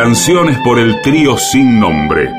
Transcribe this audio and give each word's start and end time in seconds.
Canciones 0.00 0.56
por 0.58 0.78
el 0.78 1.02
trío 1.02 1.36
sin 1.36 1.80
nombre. 1.80 2.30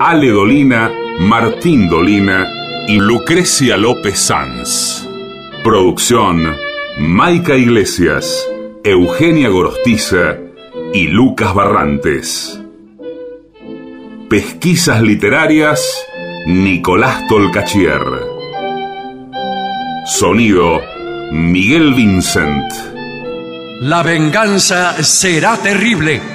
Ale 0.00 0.30
Dolina, 0.30 0.90
Martín 1.20 1.88
Dolina 1.88 2.44
y 2.88 2.98
Lucrecia 2.98 3.76
López 3.76 4.18
Sanz. 4.18 5.08
Producción, 5.62 6.56
Maica 6.98 7.54
Iglesias, 7.54 8.44
Eugenia 8.82 9.48
Gorostiza 9.48 10.38
y 10.92 11.06
Lucas 11.06 11.54
Barrantes. 11.54 12.60
Pesquisas 14.28 15.00
literarias, 15.00 16.04
Nicolás 16.48 17.28
Tolcachier. 17.28 18.02
Sonido, 20.04 20.82
Miguel 21.30 21.94
Vincent. 21.94 22.72
La 23.82 24.02
venganza 24.02 25.00
será 25.00 25.56
terrible. 25.58 26.34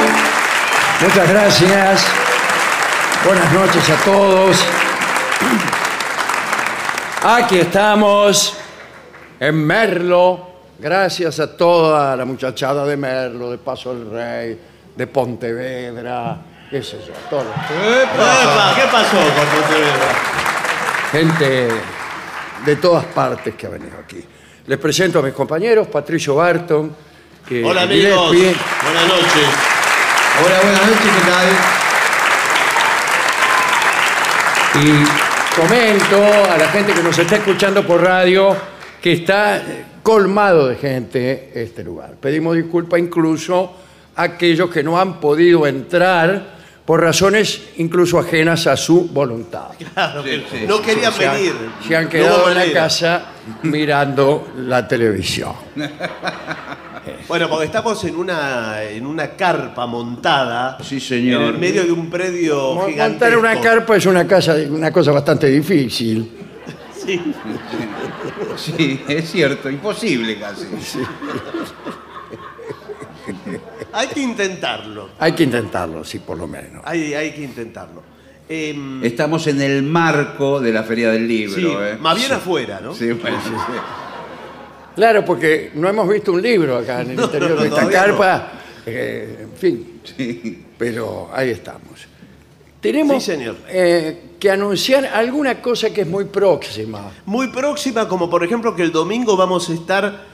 Muchas 1.01 1.29
gracias. 1.29 2.05
Buenas 3.25 3.51
noches 3.53 3.89
a 3.89 3.95
todos. 4.03 4.63
Aquí 7.23 7.59
estamos 7.59 8.55
en 9.39 9.65
Merlo. 9.65 10.49
Gracias 10.79 11.39
a 11.39 11.55
toda 11.55 12.15
la 12.15 12.25
muchachada 12.25 12.85
de 12.85 12.97
Merlo, 12.97 13.51
de 13.51 13.57
Paso 13.59 13.93
del 13.93 14.09
Rey, 14.09 14.59
de 14.95 15.07
Pontevedra, 15.07 16.37
qué 16.71 16.81
sé 16.81 16.97
yo, 17.05 17.13
todo. 17.29 17.41
Epa, 17.41 18.73
¿Qué 18.75 18.81
pasó 18.91 19.17
con 19.17 19.61
Pontevedra? 19.61 20.15
Gente 21.11 21.67
de 22.65 22.75
todas 22.77 23.05
partes 23.05 23.53
que 23.53 23.67
ha 23.67 23.69
venido 23.69 23.95
aquí. 24.03 24.25
Les 24.65 24.79
presento 24.79 25.19
a 25.19 25.21
mis 25.21 25.33
compañeros, 25.33 25.87
Patricio 25.87 26.35
Barton. 26.35 26.95
que- 27.47 27.63
Hola 27.63 27.81
amigos, 27.83 28.31
Gillespie, 28.31 28.61
buenas 28.83 29.07
noches. 29.07 29.49
Hola, 30.39 30.59
buenas 30.63 30.81
noches, 30.87 31.11
¿qué 31.15 31.31
tal? 31.31 31.47
Y 34.83 35.03
comento 35.59 36.51
a 36.51 36.57
la 36.57 36.67
gente 36.69 36.93
que 36.93 37.03
nos 37.03 37.17
está 37.17 37.35
escuchando 37.35 37.85
por 37.85 38.01
radio 38.01 38.55
que 39.01 39.13
está 39.13 39.61
colmado 40.01 40.67
de 40.69 40.75
gente 40.77 41.51
este 41.55 41.83
lugar. 41.83 42.15
Pedimos 42.19 42.55
disculpas 42.55 42.99
incluso 42.99 43.73
a 44.15 44.23
aquellos 44.23 44.69
que 44.69 44.83
no 44.83 44.99
han 44.99 45.19
podido 45.19 45.67
entrar 45.67 46.59
por 46.85 47.01
razones 47.01 47.69
incluso 47.77 48.17
ajenas 48.19 48.65
a 48.67 48.75
su 48.77 49.09
voluntad. 49.09 49.69
Claro, 49.93 50.23
no 50.67 50.81
querían 50.81 51.13
Se 51.13 51.27
han- 51.27 51.35
venir. 51.35 51.55
Se 51.87 51.95
han 51.95 52.07
quedado 52.09 52.49
en 52.49 52.55
la 52.57 52.71
casa 52.71 53.25
mirando 53.63 54.53
la 54.57 54.87
televisión. 54.87 55.53
Bueno, 57.27 57.49
porque 57.49 57.65
estamos 57.65 58.03
en 58.03 58.15
una, 58.15 58.83
en 58.83 59.05
una 59.05 59.31
carpa 59.31 59.85
montada. 59.87 60.77
Sí, 60.83 60.99
señor. 60.99 61.41
En 61.41 61.47
el 61.49 61.57
medio 61.57 61.83
de 61.83 61.91
un 61.91 62.09
predio 62.09 62.73
Montar 62.75 62.91
gigantesco. 62.91 63.39
una 63.39 63.61
carpa 63.61 63.95
es 63.97 64.05
una, 64.05 64.27
casa, 64.27 64.55
una 64.69 64.91
cosa 64.91 65.11
bastante 65.11 65.47
difícil. 65.47 66.31
Sí. 66.95 67.19
Sí, 68.57 69.01
es 69.07 69.31
cierto, 69.31 69.69
imposible 69.69 70.37
casi. 70.37 70.65
Hay 73.93 74.07
que 74.07 74.19
intentarlo. 74.21 75.09
Hay 75.19 75.33
que 75.33 75.43
intentarlo, 75.43 76.03
sí, 76.03 76.19
por 76.19 76.37
lo 76.37 76.47
menos. 76.47 76.81
Hay, 76.85 77.13
hay 77.13 77.31
que 77.31 77.43
intentarlo. 77.43 78.03
Em, 78.47 79.03
Estamos 79.03 79.47
en 79.47 79.61
el 79.61 79.83
marco 79.83 80.59
de 80.59 80.71
la 80.73 80.83
Feria 80.83 81.11
del 81.11 81.27
Libro. 81.27 81.55
sí, 81.55 81.65
¿eh? 81.65 81.97
más 81.99 82.17
bien 82.17 82.31
afuera, 82.33 82.79
¿no? 82.81 82.93
Sí, 82.93 83.11
bueno, 83.13 83.37
sí, 83.43 83.49
sí. 83.49 83.79
Claro, 84.95 85.23
porque 85.25 85.71
no 85.75 85.87
hemos 85.89 86.07
visto 86.09 86.31
un 86.33 86.41
libro 86.41 86.77
acá 86.77 87.01
en 87.01 87.11
el 87.11 87.15
No, 87.17 87.23
interior 87.25 87.59
de 87.59 87.67
esta 87.67 87.79
todavía 87.87 88.07
no. 88.07 88.17
carpa. 88.17 88.51
eh, 88.85 89.37
en 89.41 89.57
fin, 89.57 90.01
Sí. 90.03 90.65
pero 90.77 91.29
ahí 91.33 91.49
estamos. 91.51 92.07
Tenemos 92.81 93.23
Sí, 93.23 93.31
señor. 93.33 93.55
eh, 93.69 94.21
que 94.39 94.49
anunciar 94.49 95.05
alguna 95.05 95.61
cosa 95.61 95.91
que 95.93 96.01
es 96.01 96.07
muy 96.07 96.25
próxima. 96.25 97.11
Muy 97.25 97.49
próxima, 97.49 98.07
como 98.07 98.27
por 98.29 98.43
ejemplo 98.43 98.75
que 98.75 98.81
el 98.81 98.91
domingo 98.91 99.37
vamos 99.37 99.69
a 99.69 99.73
estar 99.73 100.25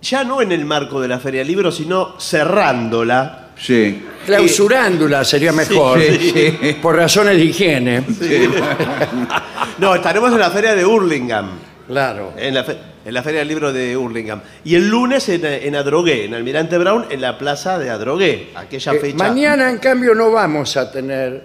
ya 0.00 0.24
no 0.24 0.40
en 0.42 0.52
el 0.52 0.64
marco 0.64 1.00
de 1.00 1.08
la 1.08 1.18
Feria 1.18 1.40
del 1.40 1.48
Libro, 1.48 1.70
sino 1.70 2.18
cerrándola. 2.18 3.50
Sí. 3.56 4.02
Clausurándola 4.26 5.22
sería 5.24 5.52
mejor, 5.52 6.00
sí, 6.00 6.32
sí. 6.60 6.76
por 6.82 6.96
razones 6.96 7.36
de 7.36 7.44
higiene. 7.44 8.02
No, 9.78 9.94
estaremos 9.94 10.32
en 10.32 10.38
la 10.38 10.50
Feria 10.50 10.74
de 10.74 10.84
Hurlingham. 10.86 11.50
Claro. 11.88 12.32
En 12.36 12.54
la, 12.54 12.64
fe- 12.64 12.78
en 13.04 13.12
la 13.14 13.22
Feria 13.22 13.40
del 13.40 13.48
Libro 13.48 13.72
de 13.72 13.96
Hurlingham. 13.96 14.40
Y 14.64 14.74
el 14.76 14.88
lunes 14.88 15.28
en, 15.28 15.44
en 15.44 15.76
Adrogué, 15.76 16.24
en 16.24 16.34
Almirante 16.34 16.78
Brown, 16.78 17.06
en 17.10 17.20
la 17.20 17.36
plaza 17.38 17.78
de 17.78 17.90
Adrogué. 17.90 18.50
Aquella 18.54 18.92
Eh, 18.94 18.98
fecha. 18.98 19.16
mañana, 19.16 19.70
en 19.70 19.78
cambio, 19.78 20.14
no 20.14 20.30
vamos 20.30 20.76
a 20.76 20.90
tener 20.90 21.42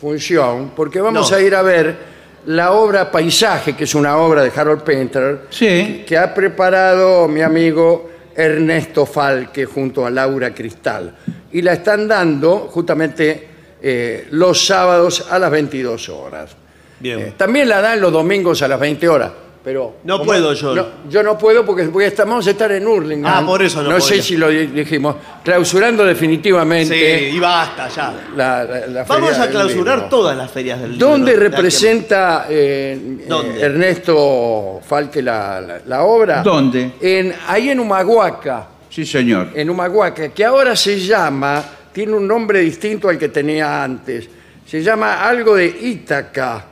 función 0.00 0.72
porque 0.76 1.00
vamos 1.00 1.30
No. 1.30 1.36
a 1.36 1.40
ir 1.40 1.54
a 1.54 1.62
ver 1.62 1.96
la 2.46 2.72
obra 2.72 3.10
Paisaje, 3.10 3.74
que 3.74 3.84
es 3.84 3.94
una 3.94 4.16
obra 4.18 4.42
de 4.42 4.52
Harold 4.54 4.82
Painter, 4.82 5.40
Sí. 5.50 6.04
que 6.06 6.16
ha 6.16 6.32
preparado 6.34 7.26
mi 7.28 7.42
amigo 7.42 8.10
Ernesto 8.34 9.04
Falque 9.04 9.64
junto 9.66 10.06
a 10.06 10.10
Laura 10.10 10.54
Cristal. 10.54 11.14
Y 11.52 11.62
la 11.62 11.72
están 11.74 12.06
dando 12.06 12.68
justamente 12.70 13.48
eh, 13.82 14.26
los 14.32 14.66
sábados 14.66 15.26
a 15.30 15.38
las 15.38 15.50
22 15.50 16.08
horas. 16.08 16.50
Bien. 17.00 17.18
Eh, 17.20 17.32
también 17.36 17.68
la 17.68 17.80
dan 17.80 18.00
los 18.00 18.12
domingos 18.12 18.60
a 18.62 18.68
las 18.68 18.78
20 18.80 19.08
horas, 19.08 19.30
pero... 19.68 19.96
No 20.04 20.16
como- 20.16 20.28
puedo 20.28 20.54
yo. 20.54 20.74
No, 20.74 20.86
yo 21.10 21.22
no 21.22 21.36
puedo 21.36 21.62
porque 21.62 21.86
voy 21.88 22.04
a 22.04 22.06
estar, 22.06 22.26
vamos 22.26 22.46
a 22.46 22.52
estar 22.52 22.72
en 22.72 22.86
Hurlingham. 22.86 23.44
Ah, 23.44 23.46
por 23.46 23.62
eso 23.62 23.82
no 23.82 23.90
No 23.90 24.00
sé 24.00 24.12
podía. 24.12 24.22
si 24.22 24.36
lo 24.38 24.48
di- 24.48 24.68
dijimos. 24.68 25.16
Clausurando 25.44 26.04
Sí, 26.04 26.08
definitivamente 26.08 27.28
y 27.28 27.38
basta 27.38 27.86
ya. 27.90 28.14
la, 28.34 28.64
la- 28.64 28.86
la 28.86 29.04
Vamos 29.04 29.28
Feria 29.28 29.42
a 29.42 29.46
del 29.46 29.50
clausurar 29.50 29.94
Libro. 29.98 30.08
todas 30.08 30.36
las 30.38 30.50
ferias 30.50 30.80
del 30.80 30.92
libro. 30.92 31.06
¿Dónde 31.06 31.32
de 31.32 31.36
aquí 31.36 31.44
a- 31.46 31.50
representa 31.50 32.46
eh, 32.48 33.18
¿Dónde? 33.28 33.60
eh, 33.60 33.64
Ernesto 33.66 34.80
Falque 34.88 35.20
la, 35.20 35.60
la- 35.60 35.80
la 35.86 36.02
obra? 36.02 36.42
¿Dónde? 36.42 36.92
En, 37.02 37.34
ahí 37.46 37.68
en 37.68 37.80
Humahuaca, 37.80 38.68
Sí, 38.88 39.04
señor. 39.04 39.48
en 39.54 39.68
Humahuaca, 39.68 40.30
que 40.30 40.44
ahora 40.46 40.74
se 40.74 40.98
llama, 40.98 41.62
tiene 41.92 42.14
un 42.14 42.26
nombre 42.26 42.60
distinto 42.60 43.10
al 43.10 43.18
que 43.18 43.28
tenía 43.28 43.82
antes. 43.84 44.30
Se 44.66 44.82
llama 44.82 45.22
algo 45.28 45.54
de 45.56 45.66
Ítaca. 45.66 46.64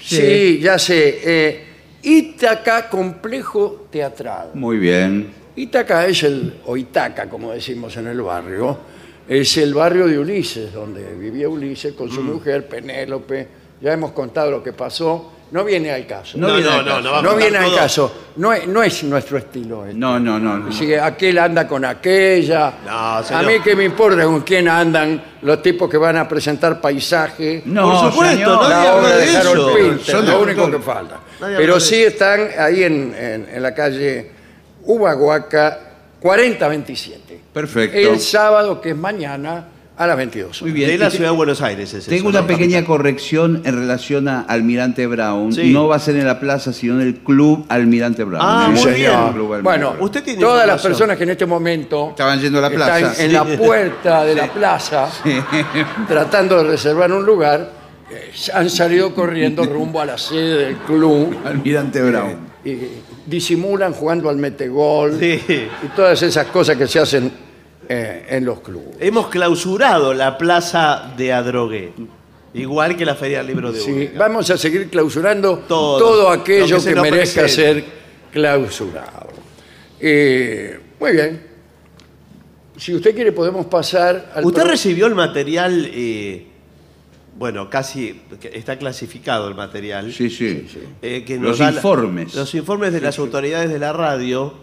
Sí, 0.00 0.16
Sí. 0.16 0.58
ya 0.60 0.78
sé. 0.80 1.20
eh, 1.24 1.64
Ítaca 2.02 2.88
Complejo 2.88 3.86
Teatral. 3.90 4.50
Muy 4.54 4.78
bien. 4.78 5.32
Ítaca 5.56 6.06
es 6.06 6.22
el, 6.22 6.60
o 6.66 6.76
Itaca, 6.76 7.28
como 7.28 7.50
decimos 7.52 7.96
en 7.96 8.06
el 8.06 8.22
barrio, 8.22 8.78
es 9.28 9.56
el 9.56 9.74
barrio 9.74 10.06
de 10.06 10.18
Ulises, 10.18 10.72
donde 10.72 11.14
vivía 11.14 11.48
Ulises 11.48 11.94
con 11.94 12.08
Mm. 12.08 12.12
su 12.14 12.22
mujer, 12.22 12.68
Penélope. 12.68 13.48
Ya 13.80 13.92
hemos 13.92 14.12
contado 14.12 14.50
lo 14.50 14.62
que 14.62 14.72
pasó. 14.72 15.32
No 15.50 15.64
viene 15.64 15.90
al 15.90 16.06
caso. 16.06 16.36
No 16.36 16.48
No, 16.48 16.54
viene 16.56 16.68
no, 16.70 16.76
al 16.76 16.84
no, 16.84 16.90
caso. 16.92 17.02
no 17.02 17.22
No 17.22 17.30
a 17.30 17.34
viene 17.34 17.58
al 17.58 17.74
caso. 17.74 18.12
No 18.36 18.52
es, 18.52 18.68
no 18.68 18.82
es 18.82 19.02
nuestro 19.04 19.38
estilo. 19.38 19.86
No, 19.94 20.20
no, 20.20 20.38
no. 20.38 20.58
no. 20.58 20.70
Si 20.72 20.92
aquel 20.94 21.38
anda 21.38 21.66
con 21.66 21.84
aquella. 21.86 22.74
No, 22.84 22.90
a 23.16 23.22
señor. 23.24 23.46
mí 23.46 23.60
que 23.60 23.74
me 23.74 23.84
importa 23.84 24.24
con 24.24 24.42
quién 24.42 24.68
andan 24.68 25.22
los 25.42 25.62
tipos 25.62 25.88
que 25.88 25.96
van 25.96 26.18
a 26.18 26.28
presentar 26.28 26.80
paisaje. 26.80 27.62
No, 27.64 27.90
Por 28.02 28.12
supuesto, 28.12 28.36
señor. 28.36 28.48
no 28.62 28.62
la 28.62 28.68
nadie 28.68 28.90
obra 28.90 28.96
habla 28.98 29.16
de 29.16 29.26
de 29.26 29.36
Harold 29.38 29.58
eso. 29.58 29.74
Pinter, 30.06 30.24
lo 30.24 30.42
único 30.42 30.70
que 30.70 30.78
falta. 30.80 31.20
Nadie 31.40 31.56
Pero 31.56 31.78
sí 31.80 32.02
están 32.02 32.48
ahí 32.58 32.82
en, 32.82 33.14
en- 33.18 33.48
en 33.52 33.62
la 33.62 33.74
calle 33.74 34.30
Humahuaca 34.84 35.78
4027. 36.20 37.40
Perfecto. 37.52 37.96
El 37.96 38.18
sábado, 38.20 38.80
que 38.80 38.90
es 38.90 38.96
mañana, 38.96 39.64
a 39.96 40.06
las 40.06 40.16
22 40.16 40.62
Muy 40.62 40.70
bien. 40.70 40.88
De 40.90 40.96
la 40.98 41.06
Y 41.06 41.10
te- 41.10 41.16
ciudad 41.16 41.30
de 41.32 41.36
Buenos 41.36 41.60
Aires 41.60 41.92
es 41.92 42.04
Tengo 42.06 42.28
eso, 42.30 42.38
una 42.38 42.40
¿no? 42.42 42.46
pequeña 42.46 42.84
corrección 42.84 43.62
en 43.64 43.76
relación 43.76 44.28
a 44.28 44.42
Almirante 44.42 45.06
Brown. 45.08 45.52
Sí. 45.52 45.72
No 45.72 45.88
va 45.88 45.96
a 45.96 45.98
ser 45.98 46.14
en 46.16 46.24
la 46.26 46.38
plaza, 46.38 46.72
sino 46.72 46.94
en 46.94 47.00
el 47.00 47.16
Club 47.16 47.66
Almirante 47.68 48.22
Brown. 48.22 48.40
Ah, 48.44 48.68
muy 48.72 48.92
bien. 48.92 49.10
Almirante 49.10 49.60
Bueno, 49.62 49.90
Brown. 49.90 50.02
Usted 50.04 50.22
tiene 50.22 50.40
todas 50.40 50.66
las 50.68 50.76
información. 50.76 50.90
personas 50.92 51.16
que 51.16 51.24
en 51.24 51.30
este 51.30 51.46
momento 51.46 52.10
Estaban 52.10 52.40
yendo 52.40 52.58
a 52.58 52.62
la 52.62 52.68
están 52.68 53.00
plaza. 53.00 53.24
en 53.24 53.32
la 53.32 53.44
puerta 53.44 54.24
de 54.24 54.34
la 54.36 54.46
plaza 54.52 55.08
tratando 56.06 56.62
de 56.62 56.70
reservar 56.70 57.12
un 57.12 57.26
lugar, 57.26 57.77
eh, 58.10 58.32
han 58.54 58.70
salido 58.70 59.14
corriendo 59.14 59.64
rumbo 59.64 60.00
a 60.00 60.06
la 60.06 60.18
sede 60.18 60.66
del 60.66 60.76
club 60.78 61.36
Almirante 61.44 62.00
Brown. 62.02 62.36
y 62.64 62.76
disimulan 63.26 63.92
jugando 63.92 64.28
al 64.28 64.36
metegol 64.36 65.18
Sí. 65.18 65.40
y 65.48 65.86
todas 65.96 66.22
esas 66.22 66.46
cosas 66.46 66.76
que 66.76 66.86
se 66.86 66.98
hacen 67.00 67.30
eh, 67.88 68.26
en 68.30 68.44
los 68.44 68.60
clubes. 68.60 68.96
Hemos 69.00 69.28
clausurado 69.28 70.12
la 70.14 70.36
plaza 70.38 71.12
de 71.16 71.32
Adrogué. 71.32 71.92
Igual 72.54 72.96
que 72.96 73.04
la 73.04 73.14
Feria 73.14 73.38
del 73.38 73.46
Libro 73.48 73.70
de 73.72 73.78
Sí, 73.80 74.10
vamos 74.16 74.50
a 74.50 74.56
seguir 74.58 74.88
clausurando 74.88 75.58
todo, 75.68 75.98
Todo, 75.98 76.30
aquello 76.30 76.66
lo 76.66 76.76
que 76.76 76.80
se 76.82 76.88
que, 76.90 76.94
nos 76.94 77.02
merezca 77.10 77.40
presente. 77.42 77.80
ser 77.80 77.84
clausurado. 78.32 79.28
Eh, 80.00 80.78
muy 80.98 81.12
bien. 81.12 81.42
Si 82.76 82.94
usted 82.94 83.14
quiere 83.14 83.32
podemos 83.32 83.66
pasar 83.66 84.30
al... 84.34 84.44
¿Usted 84.44 84.62
pro- 84.62 84.70
recibió 84.70 85.06
el 85.06 85.14
material? 85.14 85.88
eh, 85.92 86.46
bueno, 87.38 87.70
casi 87.70 88.20
está 88.52 88.76
clasificado 88.78 89.48
el 89.48 89.54
material. 89.54 90.12
Sí, 90.12 90.28
sí. 90.28 90.66
eh, 91.02 91.24
que 91.24 91.38
Los 91.38 91.58
da 91.58 91.70
informes. 91.70 92.34
los 92.34 92.54
informes 92.54 92.92
de 92.92 93.00
las 93.00 93.18
autoridades 93.18 93.70
de 93.70 93.78
la 93.78 93.92
radio, 93.92 94.54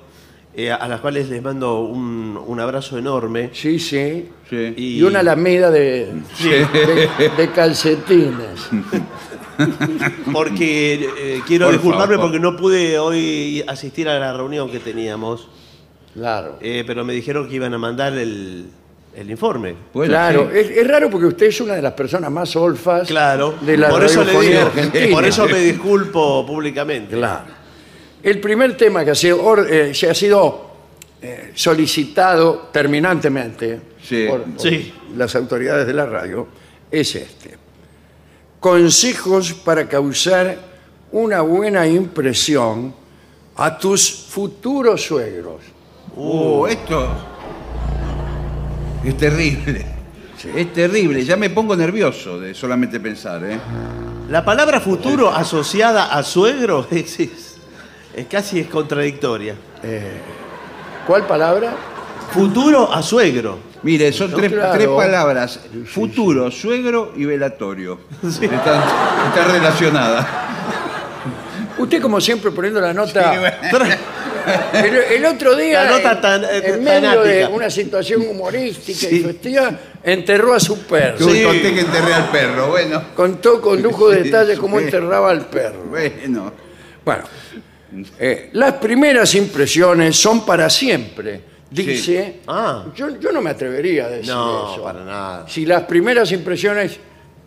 eh, 0.54 0.72
a 0.72 0.88
las 0.88 1.00
cuales 1.02 1.30
les 1.30 1.42
mando 1.42 1.82
un, 1.82 2.38
un 2.46 2.60
abrazo 2.60 2.98
enorme. 2.98 3.50
Sí, 3.54 3.80
sí. 3.80 4.28
Sí. 4.50 4.74
Y, 4.76 5.02
una 5.04 5.20
alameda 5.22 5.72
de, 5.72 6.12
de, 6.44 7.30
de 7.38 7.52
calcetines. 7.52 8.70
Porque 10.34 11.10
eh, 11.18 11.42
quiero 11.48 11.68
Por 11.68 11.74
disculparme 11.76 12.16
favor. 12.16 12.30
porque 12.32 12.40
no 12.40 12.58
pude 12.58 13.00
hoy 13.00 13.64
asistir 13.68 14.10
a 14.10 14.20
la 14.20 14.34
reunión 14.34 14.70
que 14.70 14.80
teníamos, 14.80 15.48
Claro. 16.14 16.58
pero 16.62 17.04
me 17.06 17.14
dijeron 17.14 17.48
que 17.50 17.56
iban 17.56 17.74
a 17.74 17.78
mandar 17.78 18.14
el, 18.18 18.68
el 19.16 19.30
informe. 19.32 19.76
Bueno, 19.94 20.12
claro, 20.12 20.50
sí. 20.52 20.60
es, 20.60 20.70
es 20.72 20.88
raro 20.88 21.10
porque 21.10 21.28
usted 21.28 21.46
es 21.48 21.62
una 21.62 21.76
de 21.76 21.82
las 21.82 21.94
personas 21.94 22.30
más 22.32 22.56
olfas 22.56 23.08
Claro, 23.08 23.56
de 23.62 23.78
la 23.78 23.90
por 23.90 24.04
eso 24.04 24.24
le 24.24 24.40
digo, 24.40 24.62
argentina. 24.62 25.08
por 25.12 25.26
eso 25.26 25.46
me 25.48 25.60
disculpo 25.72 26.46
públicamente. 26.46 27.16
Claro. 27.16 27.46
El 28.22 28.40
primer 28.42 28.76
tema 28.76 29.06
que 29.06 29.12
ha 29.12 29.16
sido, 29.16 29.44
or- 29.44 29.68
eh, 29.72 29.94
se 29.94 30.10
ha 30.10 30.14
sido 30.14 30.66
eh, 31.22 31.52
solicitado 31.56 32.70
terminantemente 32.72 33.80
Sí. 34.04 34.26
por, 34.30 34.44
por 34.44 34.60
Sí. 34.62 34.94
las 35.16 35.36
autoridades 35.36 35.88
de 35.88 35.94
la 35.94 36.06
radio 36.06 36.48
es 36.92 37.16
este. 37.16 37.58
Consejos 38.60 39.54
para 39.54 39.88
causar 39.88 40.58
una 41.12 41.42
buena 41.42 41.86
impresión 41.88 42.94
a 43.56 43.78
tus 43.78 44.26
futuros 44.30 45.04
suegros. 45.06 45.62
Uh, 46.16 46.66
esto 46.68 47.08
es 49.06 49.18
terrible. 49.18 49.86
Es 50.56 50.74
terrible. 50.74 51.24
Ya 51.26 51.36
me 51.38 51.50
pongo 51.50 51.76
nervioso 51.76 52.40
de 52.40 52.54
solamente 52.54 53.00
pensar, 53.00 53.44
¿eh? 53.44 53.58
La 54.30 54.44
palabra 54.44 54.80
futuro 54.80 55.30
asociada 55.34 56.16
a 56.16 56.24
suegro 56.24 56.88
es, 56.92 57.20
es- 57.20 57.56
es 58.16 58.28
casi 58.28 58.60
es 58.62 58.68
contradictoria. 58.68 59.56
¿Cuál 61.06 61.26
palabra? 61.28 61.74
Futuro 62.32 62.92
a 62.92 63.02
suegro. 63.04 63.60
Mire, 63.84 64.12
son 64.14 64.32
No, 64.32 64.38
tres, 64.38 64.52
claro. 64.54 64.72
tres 64.74 64.88
palabras: 64.88 65.60
futuro, 65.86 66.50
suegro 66.50 67.12
y 67.16 67.26
velatorio. 67.26 68.00
Están, 68.24 68.82
están 69.28 69.52
relacionadas. 69.52 70.26
Usted, 71.78 72.02
como 72.02 72.22
siempre, 72.22 72.52
poniendo 72.52 72.80
la 72.80 72.94
nota. 72.94 73.34
Sí, 73.34 73.40
bueno. 73.40 73.56
El, 74.74 74.96
el 75.18 75.26
otro 75.26 75.56
día, 75.56 75.84
La 75.84 75.90
nota 75.92 76.12
en- 76.14 76.22
tan- 76.22 76.44
eh, 76.44 76.62
en 76.66 76.84
medio 76.84 77.22
de 77.22 77.46
una 77.48 77.70
situación 77.70 78.22
humorística 78.28 79.00
Sí. 79.08 79.18
y 79.18 79.20
festiva, 79.22 79.72
enterró 80.04 80.54
a 80.54 80.60
su 80.60 80.80
perro. 80.86 81.18
Yo 81.20 81.30
Sí. 81.30 81.44
conté 81.44 81.74
que 81.74 81.80
enterré 81.82 82.14
al 82.14 82.30
perro. 82.30 82.68
Bueno, 82.70 83.04
Contó 83.16 83.62
con 83.62 83.82
lujo 83.82 84.10
de 84.10 84.24
detalle 84.24 84.58
cómo 84.58 84.78
Sí. 84.80 84.86
enterraba 84.86 85.32
al 85.32 85.46
perro. 85.48 85.84
bueno. 85.90 86.52
Bueno, 87.04 87.24
eh, 88.20 88.50
las 88.54 88.74
primeras 88.74 89.34
impresiones 89.36 90.16
son 90.16 90.46
para 90.46 90.70
siempre, 90.70 91.42
dice. 91.70 92.42
Ah. 92.48 92.86
Yo, 92.96 93.20
yo 93.20 93.32
no 93.32 93.42
me 93.42 93.52
atrevería 93.52 94.06
a 94.06 94.10
decir 94.10 94.34
No, 94.34 94.74
eso. 94.74 94.84
para 94.84 95.04
nada. 95.06 95.46
Si 95.48 95.66
las 95.66 95.84
primeras 95.84 96.32
impresiones 96.32 96.98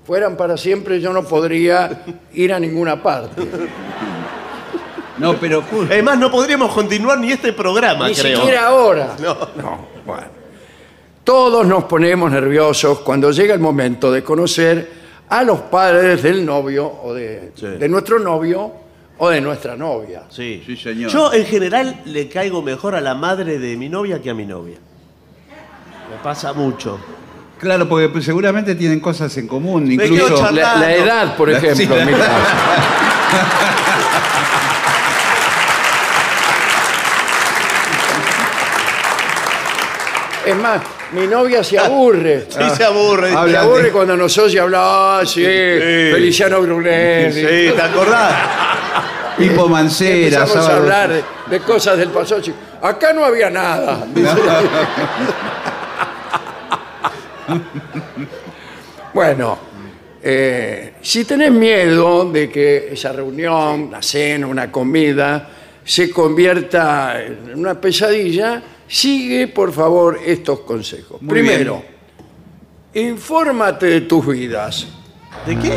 fueran 0.06 0.36
para 0.36 0.56
siempre, 0.56 1.00
yo 1.00 1.12
no 1.12 1.22
podría 1.24 2.02
ir 2.32 2.52
a 2.52 2.58
ninguna 2.60 3.02
parte. 3.02 3.42
No, 5.18 5.34
pero 5.36 5.62
Es 5.90 6.02
más, 6.04 6.18
no 6.18 6.30
podríamos 6.30 6.72
continuar 6.72 7.18
ni 7.18 7.32
este 7.32 7.52
programa, 7.52 8.08
Ni 8.08 8.14
creo. 8.14 8.36
siquiera 8.38 8.66
ahora. 8.68 9.16
No. 9.20 9.34
No, 9.56 9.78
bueno. 10.06 10.26
Todos 11.24 11.66
nos 11.66 11.84
ponemos 11.84 12.30
nerviosos 12.30 13.00
cuando 13.00 13.30
llega 13.32 13.52
el 13.54 13.60
momento 13.60 14.10
de 14.10 14.22
conocer 14.24 14.90
a 15.28 15.42
los 15.42 15.60
padres 15.62 16.22
del 16.22 16.44
novio 16.46 16.90
o 17.02 17.12
de, 17.12 17.52
Sí. 17.54 17.66
de 17.66 17.88
nuestro 17.88 18.18
novio 18.18 18.72
o 19.18 19.28
de 19.28 19.40
nuestra 19.40 19.76
novia. 19.76 20.22
Sí. 20.30 20.62
Sí, 20.64 20.76
señor. 20.76 21.10
Yo, 21.10 21.32
en 21.32 21.44
general, 21.44 22.00
le 22.06 22.28
caigo 22.28 22.62
mejor 22.62 22.94
a 22.94 23.00
la 23.00 23.14
madre 23.14 23.58
de 23.58 23.76
mi 23.76 23.88
novia 23.90 24.22
que 24.22 24.30
a 24.30 24.34
mi 24.34 24.46
novia. 24.46 24.78
Me 26.10 26.16
pasa 26.22 26.52
mucho. 26.54 26.98
Claro, 27.58 27.88
porque 27.88 28.08
pues, 28.08 28.24
seguramente 28.24 28.74
tienen 28.76 29.00
cosas 29.00 29.36
en 29.36 29.48
común, 29.48 29.90
incluso. 29.90 30.50
La, 30.52 30.76
la 30.76 30.94
edad, 30.94 31.36
por 31.36 31.50
ejemplo, 31.50 31.74
sí, 31.76 31.82
en 31.92 32.06
mi 32.06 32.12
la- 32.12 32.28
Es 40.48 40.56
más, 40.56 40.80
mi 41.12 41.26
novia 41.26 41.62
se 41.62 41.78
aburre. 41.78 42.46
Sí, 42.50 42.64
se 42.76 42.84
aburre. 42.84 43.30
Se 43.30 43.36
Habla 43.36 43.60
aburre 43.60 43.82
de- 43.84 43.90
cuando 43.92 44.16
nos 44.16 44.36
oye 44.38 44.58
hablar, 44.60 44.82
ah, 44.84 45.22
sí, 45.26 45.42
Feliciano 45.44 46.60
Brunelli. 46.62 47.32
Sí, 47.40 47.72
¿te 47.76 47.82
acordás? 47.82 48.34
Pipo 49.36 49.68
Mancera, 49.68 50.14
Empezamos 50.42 50.56
a 50.56 50.62
sábado- 50.62 50.76
hablar 50.82 51.10
de, 51.10 51.22
de 51.50 51.60
cosas 51.60 51.98
del 51.98 52.08
pasado. 52.10 52.40
Acá 52.82 53.12
no 53.12 53.24
había 53.24 53.50
nada. 53.50 54.06
bueno, 59.14 59.58
eh, 60.22 60.94
si 61.00 61.24
tenés 61.24 61.50
miedo 61.50 62.30
de 62.30 62.48
que 62.50 62.88
esa 62.92 63.12
reunión, 63.12 63.82
una 63.88 64.02
cena, 64.02 64.46
una 64.46 64.70
comida, 64.70 65.48
se 65.84 66.10
convierta 66.10 67.22
en 67.22 67.54
una 67.58 67.80
pesadilla, 67.80 68.62
sigue 68.88 69.48
por 69.48 69.72
favor 69.72 70.18
estos 70.24 70.60
consejos. 70.60 71.20
Muy 71.22 71.30
Primero, 71.30 71.82
infórmate 72.94 73.86
de 73.86 74.00
tus 74.02 74.26
vidas, 74.26 74.86
¿De 75.46 75.58
qué? 75.58 75.72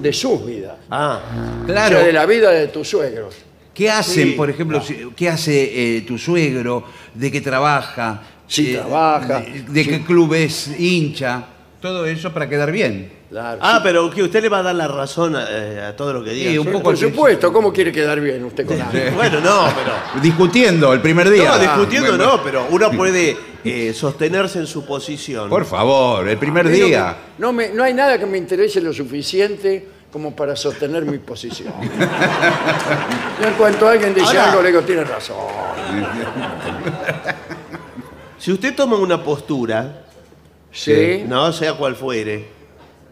de 0.00 0.12
sus 0.12 0.44
vidas. 0.44 0.76
Ah, 0.90 1.20
O 1.62 1.66
Claro. 1.66 1.96
sea, 1.98 2.06
de 2.06 2.12
la 2.12 2.24
vida 2.26 2.50
de 2.50 2.68
tus 2.68 2.88
suegros. 2.88 3.34
¿Qué 3.74 3.90
hacen, 3.90 4.28
Sí, 4.30 4.34
por 4.34 4.50
ejemplo, 4.50 4.80
si- 4.80 5.10
qué 5.14 5.28
hace 5.28 5.96
eh, 5.98 6.00
tu 6.02 6.18
suegro? 6.18 6.84
¿De 7.14 7.30
qué 7.30 7.40
trabaja? 7.40 8.22
Si 8.46 8.70
Eh, 8.70 8.78
trabaja, 8.78 9.44
¿De, 9.68 9.84
qué 9.84 10.02
club 10.02 10.34
es 10.34 10.68
hincha? 10.80 11.44
Todo 11.80 12.06
eso 12.06 12.32
para 12.32 12.48
quedar 12.48 12.72
bien. 12.72 13.12
Claro, 13.30 13.58
Ah, 13.62 13.74
sí. 13.76 13.80
pero 13.84 14.08
que 14.10 14.22
usted 14.22 14.40
le 14.40 14.48
va 14.48 14.60
a 14.60 14.62
dar 14.62 14.74
la 14.74 14.88
razón 14.88 15.36
a, 15.36 15.88
a 15.88 15.94
todo 15.96 16.14
lo 16.14 16.24
que 16.24 16.30
diga. 16.30 16.50
Sí, 16.50 16.56
un 16.58 16.64
Sí, 16.66 16.70
poco 16.72 16.84
por 16.84 16.96
supuesto, 16.96 17.52
¿cómo 17.52 17.70
quiere 17.72 17.92
quedar 17.92 18.18
bien 18.20 18.42
usted 18.44 18.64
con 18.66 18.80
alguien? 18.80 19.14
Bueno, 19.16 19.40
no, 19.40 19.66
pero. 19.74 20.22
Discutiendo 20.22 20.92
el 20.94 21.02
primer 21.02 21.28
día. 21.28 21.50
No, 21.50 21.58
discutiendo 21.58 22.08
bueno, 22.16 22.24
no, 22.36 22.42
pero 22.42 22.66
uno 22.70 22.90
puede 22.92 23.36
eh, 23.64 23.92
sostenerse 23.92 24.58
en 24.60 24.66
su 24.66 24.86
posición. 24.86 25.50
Por 25.50 25.66
favor, 25.66 26.26
el 26.26 26.38
primer 26.38 26.68
día. 26.68 27.16
que 27.36 27.42
No, 27.42 27.52
me, 27.52 27.68
no 27.68 27.84
hay 27.84 27.92
nada 27.92 28.18
que 28.18 28.24
me 28.24 28.38
interese 28.38 28.80
lo 28.80 28.94
suficiente 28.94 29.86
como 30.10 30.34
para 30.34 30.56
sostener 30.56 31.04
mi 31.04 31.18
posición. 31.18 31.74
Yo 33.42 33.46
en 33.48 33.54
cuanto 33.58 33.86
alguien 33.88 34.14
dice 34.14 34.26
Ahora- 34.38 34.50
algo, 34.52 34.62
le 34.62 34.68
digo, 34.68 34.80
tiene 34.80 35.04
razón. 35.04 35.36
Si 38.38 38.52
usted 38.52 38.74
toma 38.74 38.96
una 38.96 39.22
postura, 39.22 40.02
Sí. 40.72 41.24
no 41.26 41.52
sea 41.52 41.74
cual 41.74 41.94
fuere, 41.96 42.56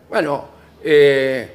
Bueno, 0.08 0.44
eh, 0.82 1.50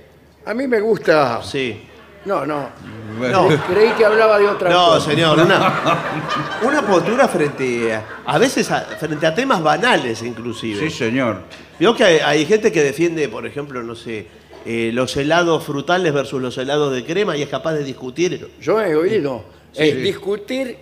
a 0.46 0.54
mí 0.54 0.68
me 0.68 0.80
gusta... 0.80 1.42
sí. 1.44 1.88
No, 2.24 2.46
no. 2.46 2.70
Bueno. 3.18 3.50
No. 3.50 3.64
Creí 3.66 3.90
que 3.94 4.06
hablaba 4.06 4.38
de 4.38 4.48
otra 4.48 4.70
No, 4.70 4.90
cosa. 4.90 5.10
señor, 5.10 5.40
una, 5.40 5.98
una 6.62 6.86
postura 6.86 7.28
frente 7.28 7.92
a, 7.96 8.06
a 8.28 8.38
veces 8.38 8.70
a, 8.70 8.82
frente 8.82 9.26
a 9.26 9.34
temas 9.34 9.64
banales 9.64 10.22
inclusive. 10.22 10.80
Sí, 10.88 10.96
señor. 10.96 11.42
Veo 11.80 11.96
que 11.96 12.04
hay, 12.04 12.18
hay 12.20 12.46
gente 12.46 12.72
que 12.72 12.84
defiende, 12.84 13.28
por 13.28 13.48
ejemplo, 13.48 13.82
no 13.82 13.96
sé, 13.96 14.28
eh, 14.68 14.92
los 14.94 15.18
helados 15.18 15.64
frutales 15.64 16.14
versus 16.14 16.40
los 16.40 16.56
helados 16.60 16.94
de 16.94 17.04
crema 17.04 17.36
y 17.36 17.42
es 17.42 17.50
capaz 17.50 17.74
de 17.74 17.84
discutir. 17.84 18.52
Yo 18.62 18.80
he 18.80 18.96
oído 18.96 19.44
Sí, 19.72 19.82
eh, 19.82 19.92
sí. 19.94 20.02
discutir 20.02 20.78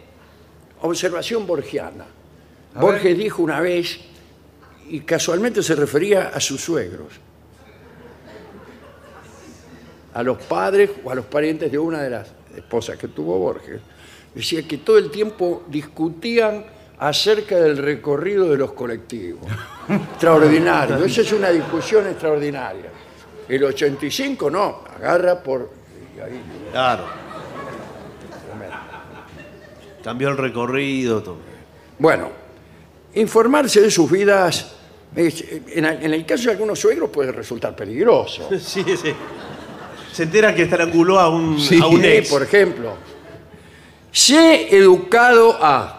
observación 0.81 1.47
borgiana. 1.47 2.03
A 2.75 2.81
Borges 2.81 3.03
ver. 3.03 3.17
dijo 3.17 3.41
una 3.41 3.61
vez, 3.61 3.97
y 4.89 4.99
casualmente 4.99 5.63
se 5.63 5.73
refería 5.73 6.31
a 6.33 6.39
sus 6.41 6.59
suegros, 6.59 7.13
a 10.19 10.23
los 10.23 10.37
padres 10.43 10.89
o 11.03 11.09
a 11.11 11.15
los 11.15 11.25
parientes 11.25 11.71
de 11.71 11.79
una 11.79 12.01
de 12.01 12.09
las 12.09 12.27
esposas 12.53 12.97
que 12.97 13.07
tuvo 13.07 13.37
Borges. 13.39 13.79
Decía 14.35 14.67
que 14.67 14.79
todo 14.79 14.97
el 14.97 15.09
tiempo 15.09 15.63
discutían 15.67 16.65
acerca 16.99 17.55
del 17.55 17.77
recorrido 17.77 18.49
de 18.49 18.57
los 18.57 18.73
colectivos. 18.73 19.49
Extraordinario. 19.89 20.97
Esa 21.05 21.21
es 21.21 21.31
una 21.31 21.49
discusión 21.51 22.05
extraordinaria. 22.07 22.91
El 23.47 23.63
85 23.63 24.51
no, 24.51 24.81
agarra 24.97 25.41
por... 25.41 25.71
ahí- 26.21 26.41
Claro. 26.73 27.05
Cambió 30.03 30.29
el 30.29 30.37
recorrido. 30.37 31.23
todo. 31.23 31.37
Bueno, 31.97 32.29
informarse 33.15 33.79
de 33.81 33.89
sus 33.91 34.09
vidas, 34.11 34.73
en 35.15 35.85
el 36.13 36.25
caso 36.25 36.45
de 36.45 36.51
algunos 36.51 36.77
suegros 36.77 37.09
puede 37.09 37.31
resultar 37.31 37.73
peligroso. 37.75 38.49
Sí, 38.59 38.83
sí. 38.83 39.13
Se 40.11 40.23
entera 40.23 40.53
que 40.55 40.63
estranguló 40.63 41.19
a 41.19 41.29
un, 41.29 41.59
Sí, 41.59 41.79
a 41.81 41.87
un 41.87 42.01
Sí, 42.01 42.07
ex. 42.07 42.29
por 42.29 42.43
ejemplo, 42.43 42.95
sé 44.11 44.75
educado 44.75 45.57
a. 45.61 45.95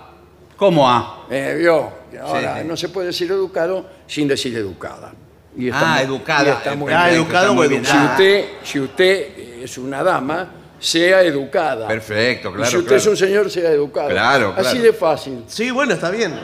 ¿Cómo 0.57 0.89
a? 0.89 1.27
Eh, 1.31 1.57
vio, 1.59 1.91
ahora 2.23 2.55
Sí, 2.57 2.61
sí. 2.63 2.69
no 2.69 2.77
se 2.77 2.89
puede 2.89 3.09
decir 3.09 3.31
educado 3.31 3.87
sin 4.07 4.29
decir 4.29 4.55
educada. 4.57 5.13
Y 5.57 5.71
Ah, 5.73 5.95
muy- 5.97 6.05
educada. 6.05 6.45
y 6.45 6.49
está 6.51 6.75
muy 6.75 6.93
Ah, 6.93 7.05
bien. 7.07 7.17
educado 7.17 7.45
Está 7.47 7.55
muy 7.55 7.67
o 7.67 7.69
bien. 7.69 7.85
Si 7.85 7.91
educada. 7.91 8.11
usted, 8.13 8.45
si 8.63 8.81
usted 8.81 9.39
es 9.63 9.79
una 9.79 10.03
dama, 10.03 10.49
sea 10.79 11.23
educada. 11.23 11.89
Perfecto, 11.89 12.51
Y 12.51 12.55
claro. 12.55 12.71
si 12.71 12.77
usted 12.77 12.89
claro. 12.89 13.01
es 13.03 13.07
un 13.07 13.17
señor, 13.17 13.51
sea 13.51 13.71
educado. 13.71 14.09
Claro, 14.11 14.55
Así 14.57 14.63
claro. 14.77 14.83
de 14.83 14.93
fácil. 14.93 15.45
Sí, 15.47 15.71
bueno, 15.71 15.95
está 15.95 16.11
bien. 16.11 16.35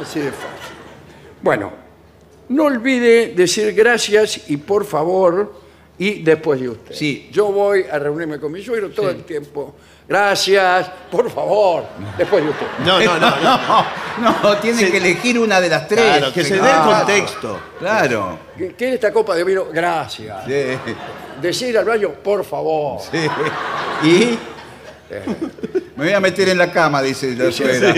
Así 0.00 0.20
de 0.20 0.30
fácil. 0.32 0.76
Bueno, 1.42 1.72
no 2.48 2.64
olvide 2.64 3.28
decir 3.34 3.72
gracias 3.74 4.48
y 4.50 4.56
por 4.56 4.84
favor 4.84 5.61
y 6.04 6.22
después 6.22 6.60
de 6.60 6.68
usted. 6.68 6.94
Sí. 6.94 7.28
Yo 7.32 7.46
voy 7.52 7.84
a 7.90 7.98
reunirme 7.98 8.38
con 8.40 8.50
mi 8.52 8.62
suegro 8.62 8.90
todo 8.90 9.10
el 9.10 9.22
tiempo. 9.24 9.74
Gracias, 10.08 10.90
por 11.10 11.30
favor, 11.30 11.84
después 12.18 12.42
de 12.44 12.50
usted. 12.50 12.66
No, 12.84 12.98
no, 13.00 13.18
no. 13.18 13.30
no. 13.40 13.86
No, 14.20 14.36
no, 14.42 14.56
tiene 14.58 14.78
Se- 14.78 14.90
que 14.90 14.98
elegir 14.98 15.38
una 15.38 15.58
de 15.58 15.70
las 15.70 15.88
tres. 15.88 16.02
Claro, 16.18 16.32
que 16.34 16.44
se 16.44 16.50
dé 16.54 16.60
el 16.60 16.66
Claro. 16.66 16.90
contexto. 16.98 17.60
Claro. 17.78 18.38
¿Qué- 18.58 18.74
¿Quiere 18.76 18.94
esta 18.96 19.10
copa 19.10 19.34
de 19.34 19.42
vino? 19.42 19.64
Gracias. 19.72 20.44
Sí, 20.44 20.52
Decir 21.40 21.78
al 21.78 21.86
baño, 21.86 22.10
por 22.22 22.44
favor. 22.44 23.00
sí. 23.10 23.26
Y 24.06 24.38
me 25.96 26.04
voy 26.04 26.12
a 26.12 26.20
meter 26.20 26.48
en 26.50 26.58
la 26.58 26.70
cama, 26.70 27.00
dice 27.00 27.34
la 27.34 27.50
suegra. 27.50 27.92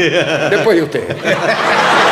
Después 0.51 0.77
de 0.77 0.83
usted. 0.85 1.17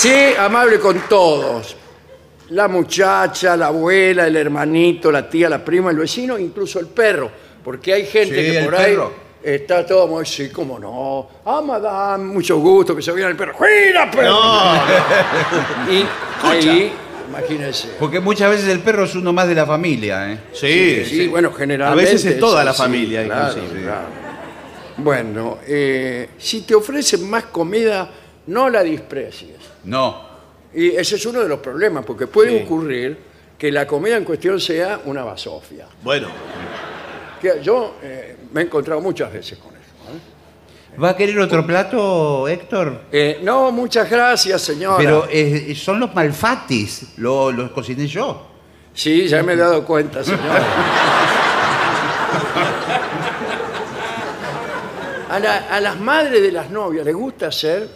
Sé 0.00 0.36
amable 0.38 0.78
con 0.78 1.00
todos. 1.08 1.76
La 2.50 2.68
muchacha, 2.68 3.56
la 3.56 3.66
abuela, 3.66 4.26
el 4.26 4.36
hermanito, 4.36 5.10
la 5.10 5.28
tía, 5.28 5.48
la 5.48 5.62
prima, 5.64 5.90
el 5.90 5.96
vecino, 5.98 6.38
incluso 6.38 6.78
el 6.80 6.86
perro. 6.86 7.30
Porque 7.64 7.92
hay 7.92 8.06
gente 8.06 8.34
Sí, 8.36 8.50
que 8.52 8.58
el 8.58 8.64
por 8.64 8.74
ahí 8.76 8.92
perro. 8.92 9.12
está 9.42 9.84
todo 9.84 10.06
muy, 10.06 10.24
sí, 10.24 10.48
cómo 10.50 10.78
no. 10.78 11.28
Ah, 11.44 11.60
madame, 11.60 12.24
mucho 12.24 12.58
gusto, 12.58 12.94
que 12.96 13.02
se 13.02 13.12
viera 13.12 13.28
el 13.28 13.36
perro. 13.36 13.54
¡Cuida, 13.54 14.10
perro! 14.10 14.28
No, 14.30 14.72
Y 15.92 16.06
ahí, 16.42 16.92
imagínense. 17.28 17.88
Porque 17.98 18.20
muchas 18.20 18.50
veces 18.50 18.68
el 18.68 18.78
perro 18.80 19.04
es 19.04 19.14
uno 19.14 19.32
más 19.32 19.48
de 19.48 19.54
la 19.56 19.66
familia, 19.66 20.32
¿eh? 20.32 20.38
sí, 20.52 21.04
Sí, 21.04 21.26
bueno, 21.26 21.52
generalmente. 21.52 22.08
A 22.08 22.12
veces 22.14 22.24
es 22.24 22.38
toda 22.40 22.62
la 22.64 22.70
así, 22.70 22.82
familia, 22.82 23.24
claro, 23.24 23.52
inclusive. 23.58 23.82
claro. 23.82 24.06
Bueno, 24.98 25.58
eh, 25.66 26.30
si 26.38 26.62
te 26.62 26.74
ofrecen 26.74 27.28
más 27.28 27.44
comida, 27.44 28.10
no 28.48 28.68
la 28.68 28.82
desprecies. 28.82 29.56
No. 29.84 30.26
Y 30.74 30.88
ese 30.90 31.16
es 31.16 31.24
uno 31.26 31.40
de 31.40 31.48
los 31.48 31.60
problemas, 31.60 32.04
porque 32.04 32.26
puede 32.26 32.58
Sí. 32.58 32.64
ocurrir 32.64 33.18
que 33.56 33.72
la 33.72 33.86
comida 33.86 34.16
en 34.16 34.24
cuestión 34.24 34.60
sea 34.60 35.00
una 35.06 35.24
basofia. 35.24 35.86
Bueno, 36.02 36.28
Que 37.40 37.60
yo 37.62 37.94
eh, 38.02 38.36
me 38.52 38.62
he 38.62 38.64
encontrado 38.64 39.00
muchas 39.00 39.32
veces 39.32 39.58
con 39.58 39.70
eso. 39.70 39.78
¿eh? 40.10 41.00
¿Va 41.00 41.10
a 41.10 41.16
querer 41.16 41.38
otro 41.38 41.64
plato, 41.64 42.48
Héctor? 42.48 43.02
Eh, 43.12 43.38
no, 43.44 43.70
muchas 43.70 44.10
gracias, 44.10 44.60
señora. 44.62 44.96
Pero 44.98 45.28
eh, 45.30 45.72
son 45.76 46.00
los 46.00 46.12
malfatis, 46.14 47.12
lo- 47.18 47.52
los 47.52 47.70
cociné 47.70 48.08
yo. 48.08 48.46
Sí, 48.92 49.28
ya 49.28 49.42
me 49.44 49.52
he 49.52 49.56
dado 49.56 49.84
cuenta, 49.84 50.24
señora. 50.24 50.64
A, 55.30 55.38
la- 55.38 55.58
a 55.76 55.80
las 55.80 56.00
madres 56.00 56.40
de 56.42 56.50
las 56.50 56.70
novias 56.70 57.04
les 57.04 57.14
gusta 57.14 57.48
hacer 57.48 57.86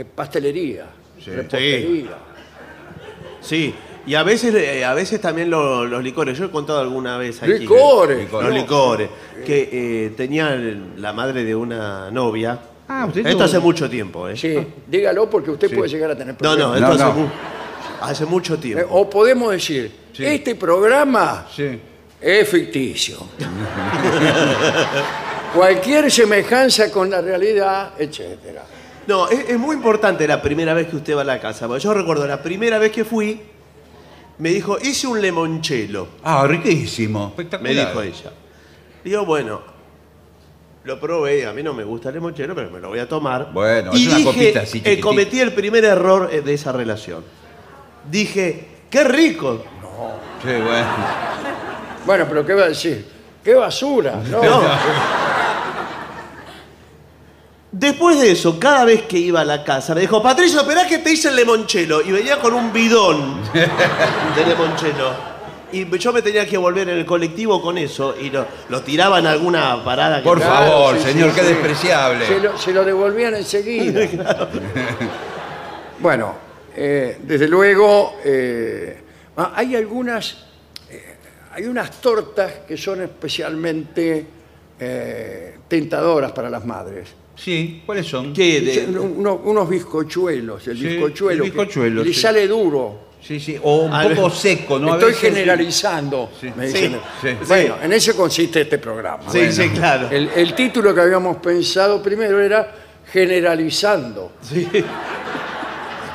eh, 0.00 0.04
pastelería, 0.04 0.86
repostería. 1.26 2.16
sí. 3.40 3.74
Y 4.06 4.14
a 4.14 4.22
veces, 4.22 4.54
eh, 4.54 4.82
a 4.82 4.94
veces 4.94 5.20
también 5.20 5.50
lo- 5.50 5.84
los 5.84 6.02
licores. 6.02 6.36
Yo 6.36 6.46
he 6.46 6.50
contado 6.50 6.80
alguna 6.80 7.18
vez 7.18 7.42
aquí. 7.42 7.52
que- 7.52 7.58
Licores. 7.60 8.32
Los 8.32 8.54
licores. 8.54 9.10
Que 9.44 9.68
eh, 10.06 10.10
tenía 10.16 10.54
el- 10.54 10.94
la 11.00 11.12
madre 11.12 11.44
de 11.44 11.54
una 11.54 12.10
novia. 12.10 12.58
Ah, 12.88 13.04
usted 13.06 13.20
Esto 13.20 13.32
tuvo- 13.36 13.44
hace 13.44 13.58
mucho 13.58 13.90
tiempo, 13.90 14.26
¿eh? 14.26 14.36
Sí, 14.36 14.56
dígalo 14.88 15.28
porque 15.28 15.50
usted 15.50 15.72
puede 15.74 15.90
llegar 15.90 16.10
a 16.12 16.16
tener 16.16 16.32
No, 16.32 16.38
problemas. 16.38 16.80
no, 16.80 16.86
esto 16.86 16.88
No, 16.88 16.94
hace, 16.94 17.04
no. 17.04 17.12
mu- 17.26 17.30
hace 18.00 18.24
mucho 18.24 18.54
Eh, 18.54 18.58
tiempo. 18.58 18.86
o 18.90 19.10
podemos 19.10 19.52
decir, 19.52 19.92
Sí. 20.14 20.24
este 20.24 20.54
programa 20.54 21.46
Sí. 21.54 21.78
es 22.20 22.48
ficticio. 22.48 23.18
Cualquier 25.54 26.10
semejanza 26.10 26.90
con 26.90 27.10
la 27.10 27.20
realidad, 27.20 27.92
etcétera. 27.98 28.64
No, 29.06 29.28
es, 29.28 29.48
es 29.50 29.58
muy 29.58 29.76
importante 29.76 30.26
la 30.28 30.40
primera 30.42 30.74
vez 30.74 30.88
que 30.88 30.96
usted 30.96 31.16
va 31.16 31.22
a 31.22 31.24
la 31.24 31.40
casa. 31.40 31.66
porque 31.66 31.82
Yo 31.82 31.92
recuerdo 31.94 32.26
la 32.26 32.42
primera 32.42 32.78
vez 32.78 32.92
que 32.92 33.04
fui, 33.04 33.40
me 34.38 34.50
dijo, 34.50 34.78
hice 34.80 35.06
un 35.06 35.20
limonchelo. 35.20 36.08
Ah, 36.22 36.46
riquísimo. 36.46 37.32
Me 37.36 37.42
Espectacular. 37.42 37.74
dijo 37.88 38.02
ella. 38.02 38.32
Digo, 39.04 39.24
bueno, 39.24 39.62
lo 40.84 41.00
probé, 41.00 41.46
a 41.46 41.52
mí 41.52 41.62
no 41.62 41.72
me 41.74 41.84
gusta 41.84 42.08
el 42.10 42.16
limonchelo, 42.16 42.54
pero 42.54 42.70
me 42.70 42.80
lo 42.80 42.88
voy 42.88 42.98
a 42.98 43.08
tomar. 43.08 43.50
Bueno, 43.52 43.90
y 43.94 44.02
es 44.02 44.08
una 44.08 44.16
dije, 44.18 44.30
copita 44.32 44.60
así 44.60 44.82
eh, 44.84 45.00
cometí 45.00 45.40
el 45.40 45.52
primer 45.52 45.84
error 45.84 46.28
eh, 46.32 46.40
de 46.42 46.54
esa 46.54 46.72
relación. 46.72 47.24
Dije, 48.10 48.68
qué 48.90 49.04
rico. 49.04 49.62
Sí, 50.42 50.48
bueno. 50.48 50.86
Bueno, 52.06 52.26
pero 52.28 52.46
¿qué 52.46 52.54
va 52.54 52.62
a 52.64 52.68
decir? 52.68 53.06
¡Qué 53.44 53.54
basura! 53.54 54.22
No, 54.30 54.42
No. 54.42 54.62
Después 57.72 58.20
de 58.20 58.32
eso, 58.32 58.58
cada 58.58 58.84
vez 58.84 59.02
que 59.02 59.16
iba 59.18 59.42
a 59.42 59.44
la 59.44 59.62
casa, 59.62 59.94
me 59.94 60.00
dijo, 60.00 60.20
Patricio, 60.22 60.60
esperá 60.60 60.86
que 60.88 60.98
te 60.98 61.12
hice 61.12 61.28
el 61.28 61.36
limonchelo. 61.36 62.02
Y 62.02 62.10
venía 62.10 62.38
con 62.40 62.52
un 62.54 62.72
bidón 62.72 63.40
de 63.52 64.44
limonchelo. 64.46 65.30
Y 65.72 65.88
yo 65.98 66.12
me 66.12 66.20
tenía 66.20 66.44
que 66.46 66.58
volver 66.58 66.88
en 66.88 66.98
el 66.98 67.06
colectivo 67.06 67.62
con 67.62 67.78
eso 67.78 68.16
y 68.20 68.28
lo, 68.30 68.44
lo 68.70 68.82
tiraba 68.82 69.20
en 69.20 69.26
alguna 69.28 69.84
parada. 69.84 70.18
que- 70.18 70.24
Por 70.24 70.38
Claro, 70.40 70.66
favor, 70.70 70.96
sí, 70.98 71.04
señor, 71.12 71.30
sí, 71.30 71.36
qué 71.36 71.42
sí. 71.42 71.46
despreciable. 71.52 72.26
se 72.26 72.40
lo, 72.40 72.58
se 72.58 72.72
lo 72.72 72.84
devolvían 72.84 73.34
enseguida. 73.36 74.48
Bueno, 76.00 76.34
eh, 76.74 77.18
desde 77.22 77.46
luego, 77.46 78.16
eh, 78.24 79.02
ah, 79.36 79.52
hay 79.54 79.76
algunas, 79.76 80.34
eh, 80.90 81.16
hay 81.52 81.64
unas 81.66 81.90
tortas 82.00 82.52
que 82.66 82.76
son 82.78 83.02
especialmente 83.02 84.26
eh, 84.80 85.58
tentadoras 85.68 86.32
para 86.32 86.48
las 86.48 86.64
madres. 86.64 87.08
Sí, 87.42 87.82
¿cuáles 87.86 88.06
son? 88.06 88.32
¿Qué? 88.34 88.60
De- 88.60 88.84
Son 88.86 88.98
uno- 88.98 89.40
unos 89.44 89.68
bizcochuelos, 89.68 90.66
el 90.68 90.76
Sí, 90.78 90.86
bizcochuelo, 90.86 91.44
el 91.44 91.50
que 91.50 91.56
bizcochuelo, 91.58 92.04
le 92.04 92.12
sí. 92.12 92.20
sale 92.20 92.46
duro. 92.46 93.08
Sí, 93.22 93.38
sí, 93.38 93.56
o 93.62 93.76
un 93.84 93.92
A 93.92 94.06
ver. 94.08 94.16
poco 94.16 94.30
seco, 94.30 94.78
¿no? 94.78 94.92
A 94.92 94.96
Estoy 94.96 95.12
veces- 95.12 95.28
generalizando. 95.28 96.30
me 96.56 96.66
Sí, 96.68 96.72
dicen. 96.74 97.00
sí. 97.20 97.28
Bueno, 97.46 97.76
en 97.82 97.92
eso 97.92 98.16
consiste 98.16 98.62
este 98.62 98.78
programa. 98.78 99.24
Sí, 99.30 99.52
sí, 99.52 99.68
claro. 99.70 100.08
El, 100.10 100.30
el 100.34 100.54
título 100.54 100.94
que 100.94 101.00
habíamos 101.02 101.36
pensado 101.38 102.02
primero 102.02 102.40
era 102.40 102.74
Generalizando. 103.12 104.32
Sí. 104.42 104.68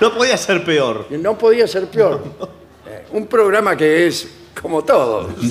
No 0.01 0.13
podía 0.13 0.37
ser 0.37 0.63
peor. 0.63 1.07
que 1.07 1.17
No 1.17 1.37
podía 1.37 1.67
ser 1.67 1.87
peor. 1.87 2.21
Eh, 2.87 3.05
un 3.11 3.27
programa 3.27 3.75
que 3.77 4.07
es 4.07 4.27
como 4.61 4.83
todo. 4.83 5.29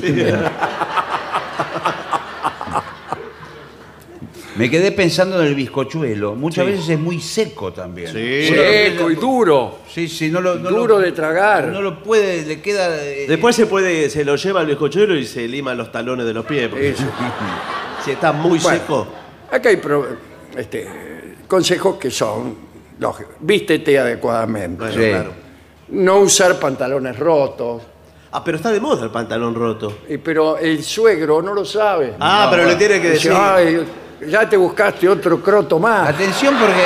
Me 4.56 4.70
quedé 4.70 4.92
pensando 4.92 5.40
en 5.40 5.48
el 5.48 5.54
bizcochuelo. 5.54 6.34
Muchas 6.36 6.64
veces 6.66 6.88
es 6.88 6.98
muy 6.98 7.20
seco 7.20 7.72
también. 7.72 8.12
Sí. 8.12 8.48
Uno 8.52 8.56
lo 8.62 8.62
Seco 8.70 9.10
y 9.10 9.14
duro. 9.16 9.78
Sí, 9.92 10.06
sí, 10.08 10.30
no 10.30 10.40
lo, 10.40 10.54
no 10.56 10.70
Duro 10.70 10.98
lo- 10.98 11.00
de 11.00 11.12
tragar. 11.12 11.66
No 11.68 11.82
lo 11.82 12.02
puede, 12.02 12.46
le 12.46 12.60
queda. 12.60 12.96
eh, 13.04 13.26
Después 13.28 13.56
se 13.56 13.66
puede, 13.66 14.08
se 14.10 14.24
lo 14.24 14.36
lleva 14.36 14.60
al 14.60 14.66
bizcochuelo 14.66 15.16
y 15.16 15.26
se 15.26 15.48
lima 15.48 15.74
los 15.74 15.90
talones 15.90 16.24
de 16.26 16.34
los 16.34 16.44
pies. 16.46 16.68
porque 16.68 16.90
Eso. 16.90 17.04
Si 18.04 18.10
está 18.10 18.32
muy 18.32 18.58
Bueno, 18.58 18.78
seco. 18.78 19.06
Acá 19.50 19.70
hay 19.70 19.76
pro- 19.78 20.06
este, 20.56 20.86
consejos 21.48 21.96
que 21.96 22.10
son 22.10 22.54
lógicos. 22.98 23.34
Vístete 23.40 23.98
adecuadamente. 23.98 24.76
Bueno, 24.84 24.92
Sí. 24.94 25.08
claro. 25.10 25.32
No 25.88 26.18
usar 26.18 26.58
pantalones 26.60 27.18
rotos. 27.18 27.82
Ah, 28.30 28.42
pero 28.44 28.56
está 28.58 28.70
de 28.72 28.80
moda 28.80 29.04
el 29.04 29.10
pantalón 29.10 29.54
roto. 29.54 29.98
Pero 30.22 30.58
el 30.58 30.82
suegro 30.84 31.40
no 31.40 31.54
lo 31.54 31.64
sabe. 31.64 32.14
Ah, 32.20 32.44
No, 32.46 32.50
pero 32.50 32.68
le 32.68 32.74
tiene 32.76 33.00
que 33.00 33.10
Dice, 33.12 33.28
decir. 33.28 33.32
"Ay, 33.34 33.84
ya 34.28 34.48
te 34.48 34.56
buscaste 34.56 35.08
otro 35.08 35.40
croto 35.42 35.78
más. 35.78 36.08
Atención 36.10 36.54
porque 36.58 36.82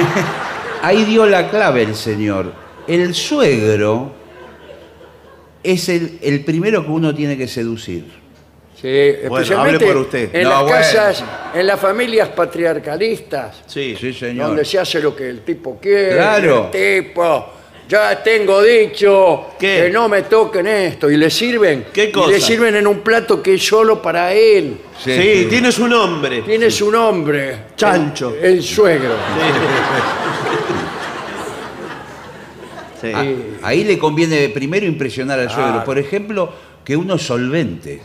ahí 0.82 1.04
dio 1.04 1.26
la 1.26 1.48
clave 1.50 1.82
el 1.82 1.94
señor. 1.94 2.52
El 2.86 3.14
suegro 3.14 4.12
es 5.62 5.88
el, 5.88 6.18
el 6.22 6.44
primero 6.44 6.84
que 6.84 6.90
uno 6.90 7.14
tiene 7.14 7.36
que 7.36 7.46
seducir. 7.46 8.20
Sí, 8.80 8.88
especialmente 8.88 9.84
hable 9.84 9.86
por 9.94 9.96
usted. 10.02 10.34
en 10.34 10.42
No, 10.42 10.48
las 10.50 10.62
bueno. 10.62 10.76
casas, 10.76 11.24
en 11.54 11.66
las 11.68 11.78
familias 11.78 12.28
patriarcalistas, 12.30 13.62
Sí. 13.66 13.94
Sí, 13.98 14.12
señor. 14.12 14.48
donde 14.48 14.64
se 14.64 14.80
hace 14.80 15.00
lo 15.00 15.14
que 15.14 15.28
el 15.28 15.42
tipo 15.42 15.78
quiere. 15.80 16.16
Claro. 16.16 16.68
El 16.72 17.02
tipo, 17.04 17.46
ya 17.88 18.22
tengo 18.22 18.62
dicho 18.62 19.50
¿Qué? 19.58 19.84
que 19.84 19.90
no 19.90 20.08
me 20.08 20.22
toquen 20.22 20.66
esto. 20.66 21.10
Y 21.10 21.16
le 21.16 21.30
sirven. 21.30 21.86
¿Qué 21.92 22.04
y 22.04 22.12
cosa? 22.12 22.30
le 22.30 22.40
sirven 22.40 22.76
en 22.76 22.86
un 22.86 23.00
plato 23.00 23.42
que 23.42 23.54
es 23.54 23.66
solo 23.66 24.00
para 24.00 24.32
él. 24.32 24.78
Sí, 25.02 25.46
tiene 25.48 25.70
su 25.70 25.86
nombre. 25.86 26.42
Tiene 26.42 26.70
su 26.70 26.90
nombre. 26.90 27.64
Chancho. 27.76 28.34
El, 28.40 28.44
el 28.44 28.62
suegro. 28.62 29.14
Sí. 33.00 33.08
Ah, 33.12 33.24
ahí 33.62 33.82
le 33.82 33.98
conviene 33.98 34.48
primero 34.50 34.86
impresionar 34.86 35.36
al 35.40 35.50
suegro. 35.50 35.72
Claro. 35.72 35.84
Por 35.84 35.98
ejemplo, 35.98 36.52
que 36.84 36.96
uno 36.96 37.16
es 37.16 37.22
solvente. 37.22 38.00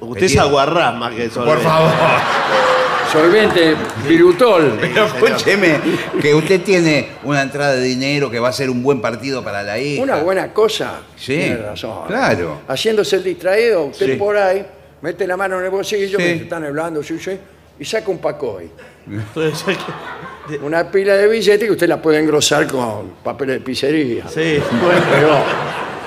Usted 0.00 0.26
es 0.26 0.36
aguarrás 0.36 0.94
más 0.94 1.14
que 1.14 1.24
eso. 1.24 1.42
Solvente 3.12 3.74
virutol. 4.06 4.78
Pero 4.80 5.06
escúcheme, 5.06 5.80
que 6.20 6.34
usted 6.34 6.60
tiene 6.62 7.08
una 7.24 7.42
entrada 7.42 7.74
de 7.74 7.82
dinero 7.82 8.30
que 8.30 8.38
va 8.38 8.48
a 8.48 8.52
ser 8.52 8.68
un 8.70 8.82
buen 8.82 9.00
partido 9.00 9.42
para 9.42 9.62
la 9.62 9.78
hija. 9.78 10.02
Una 10.02 10.16
buena 10.16 10.52
cosa. 10.52 11.00
Sí, 11.16 11.36
Tiene 11.36 11.56
razón. 11.56 12.06
claro. 12.06 12.60
Haciéndose 12.68 13.16
el 13.16 13.24
distraído, 13.24 13.84
usted 13.84 14.06
Sí. 14.06 14.12
por 14.16 14.36
ahí, 14.36 14.64
mete 15.00 15.26
la 15.26 15.36
mano 15.36 15.58
en 15.58 15.64
el 15.64 15.70
bolsillo, 15.70 16.18
Sí. 16.18 16.24
que 16.24 16.32
están 16.34 16.64
hablando, 16.64 17.02
sí, 17.02 17.18
sí, 17.18 17.38
y 17.80 17.84
saca 17.84 18.10
un 18.10 18.18
pacoy. 18.18 18.70
Entonces, 19.10 19.76
Una 20.62 20.90
pila 20.90 21.14
de 21.14 21.28
billetes 21.28 21.66
que 21.66 21.72
usted 21.72 21.86
la 21.88 22.00
puede 22.00 22.18
engrosar 22.20 22.66
con 22.66 23.10
papel 23.22 23.48
de 23.48 23.60
pizzería. 23.60 24.26
Sí, 24.28 24.58
bueno. 24.82 25.00
Pero, 25.12 25.38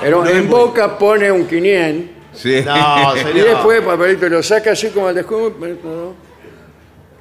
pero 0.01 0.23
No 0.23 0.29
en 0.31 0.49
boca 0.49 0.97
pone 0.97 1.31
un 1.31 1.45
500 1.45 2.09
Sí. 2.33 2.61
No, 2.65 3.15
y 3.15 3.19
señor. 3.19 3.33
después 3.47 3.79
el 3.79 3.85
papelito 3.85 4.29
lo 4.29 4.41
saca 4.41 4.71
así 4.71 4.87
como 4.89 5.09
el 5.09 5.15
descuento 5.15 6.15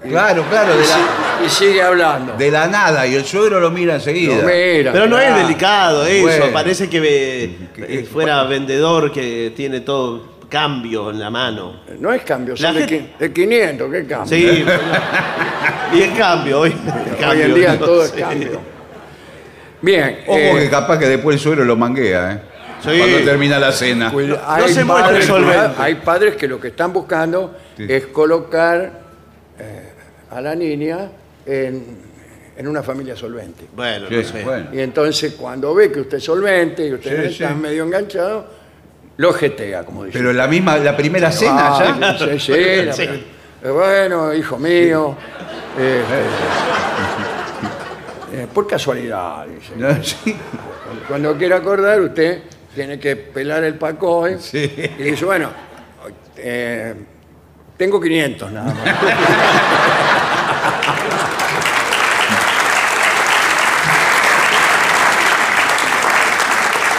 Claro, 0.08 0.44
claro, 0.48 0.76
de 0.76 0.82
la, 0.86 1.44
y 1.44 1.48
sigue 1.48 1.82
hablando. 1.82 2.32
de 2.34 2.50
la 2.50 2.66
nada. 2.68 3.06
Y 3.06 3.14
el 3.16 3.24
suegro 3.24 3.60
lo 3.60 3.70
mira 3.70 3.94
enseguida. 3.96 4.36
Lo 4.36 4.42
mira, 4.48 4.92
Pero 4.92 5.06
no 5.06 5.18
es 5.18 5.26
claro. 5.26 5.42
delicado 5.46 6.06
eso. 6.06 6.22
Bueno. 6.22 6.46
Parece 6.52 6.88
que 6.88 6.98
eh, 7.44 7.58
eh, 7.76 8.08
fuera 8.10 8.44
vendedor 8.44 9.12
que 9.12 9.52
tiene 9.54 9.80
todo 9.80 10.38
cambio 10.48 11.10
en 11.10 11.20
la 11.20 11.28
mano. 11.30 11.80
No 11.98 12.12
es 12.12 12.22
cambio, 12.22 12.56
son 12.56 12.64
La 12.74 12.80
de, 12.80 12.88
gente- 12.88 13.12
qui- 13.14 13.18
de 13.18 13.32
500, 13.32 13.92
¿qué 13.92 14.06
cambio? 14.06 14.26
Sí. 14.38 14.64
y 15.92 16.02
en 16.02 16.10
cambio, 16.16 16.60
hoy. 16.60 16.74
Hoy 17.28 17.42
en 17.42 17.54
día 17.54 17.72
¿no? 17.74 17.84
todo 17.86 18.02
es 18.04 18.10
Sí. 18.10 18.20
cambio. 18.20 18.60
Bien. 19.82 20.20
Ojo 20.26 20.38
eh, 20.38 20.56
que 20.60 20.70
capaz 20.70 20.98
que 20.98 21.06
después 21.06 21.36
el 21.36 21.40
suegro 21.40 21.64
lo 21.64 21.76
manguea, 21.76 22.32
¿eh? 22.32 22.40
Sí. 22.82 22.98
Cuando 22.98 23.18
termina 23.18 23.58
la 23.58 23.70
cena. 23.72 24.10
Cuida- 24.10 24.36
No 24.46 24.64
hay, 24.64 24.72
se 24.72 24.84
muestre 24.84 25.04
padres, 25.10 25.26
solvente. 25.26 25.70
hay 25.78 25.94
padres 25.96 26.36
que 26.36 26.48
lo 26.48 26.58
que 26.58 26.68
están 26.68 26.92
buscando 26.92 27.54
Sí. 27.76 27.84
es 27.88 28.06
colocar 28.06 29.00
eh, 29.58 29.89
a 30.30 30.40
la 30.40 30.54
niña 30.54 31.08
en, 31.46 31.84
en 32.56 32.68
una 32.68 32.82
familia 32.82 33.16
solvente. 33.16 33.64
Bueno, 33.74 34.06
Sí, 34.08 34.14
no 34.16 34.22
sé. 34.24 34.42
bueno. 34.44 34.68
Y 34.72 34.80
entonces 34.80 35.34
cuando 35.34 35.74
ve 35.74 35.90
que 35.90 36.00
usted 36.00 36.18
es 36.18 36.24
solvente 36.24 36.86
y 36.86 36.92
usted 36.94 37.28
Sí, 37.28 37.32
está 37.42 37.48
sí. 37.48 37.54
medio 37.60 37.84
enganchado, 37.84 38.46
lo 39.16 39.32
jetea, 39.32 39.84
como 39.84 40.04
dice. 40.04 40.18
Pero 40.18 40.32
la 40.32 40.46
misma, 40.46 40.76
la 40.78 40.96
primera 40.96 41.30
cena 41.32 41.76
Ah, 41.76 41.98
ya. 42.00 42.18
sí, 42.18 42.38
sí, 42.38 42.52
la- 42.84 42.92
Sí. 42.92 43.02
eh, 43.04 43.70
bueno, 43.70 44.32
hijo 44.34 44.58
mío. 44.58 45.16
eh, 45.78 46.02
eh, 48.32 48.46
por 48.52 48.66
casualidad, 48.66 49.46
dice. 49.46 49.72
No, 49.76 50.02
sí. 50.02 50.34
Cuando 51.08 51.36
quiera 51.36 51.56
acordar, 51.56 52.00
usted 52.00 52.42
tiene 52.74 52.98
que 52.98 53.16
pelar 53.16 53.64
el 53.64 53.74
pacoy 53.74 54.36
Sí. 54.38 54.70
y 54.98 55.02
dice, 55.02 55.24
bueno, 55.24 55.50
eh, 56.36 56.94
tengo 57.80 57.98
500 57.98 58.52
nada 58.52 58.74
más. 58.74 58.84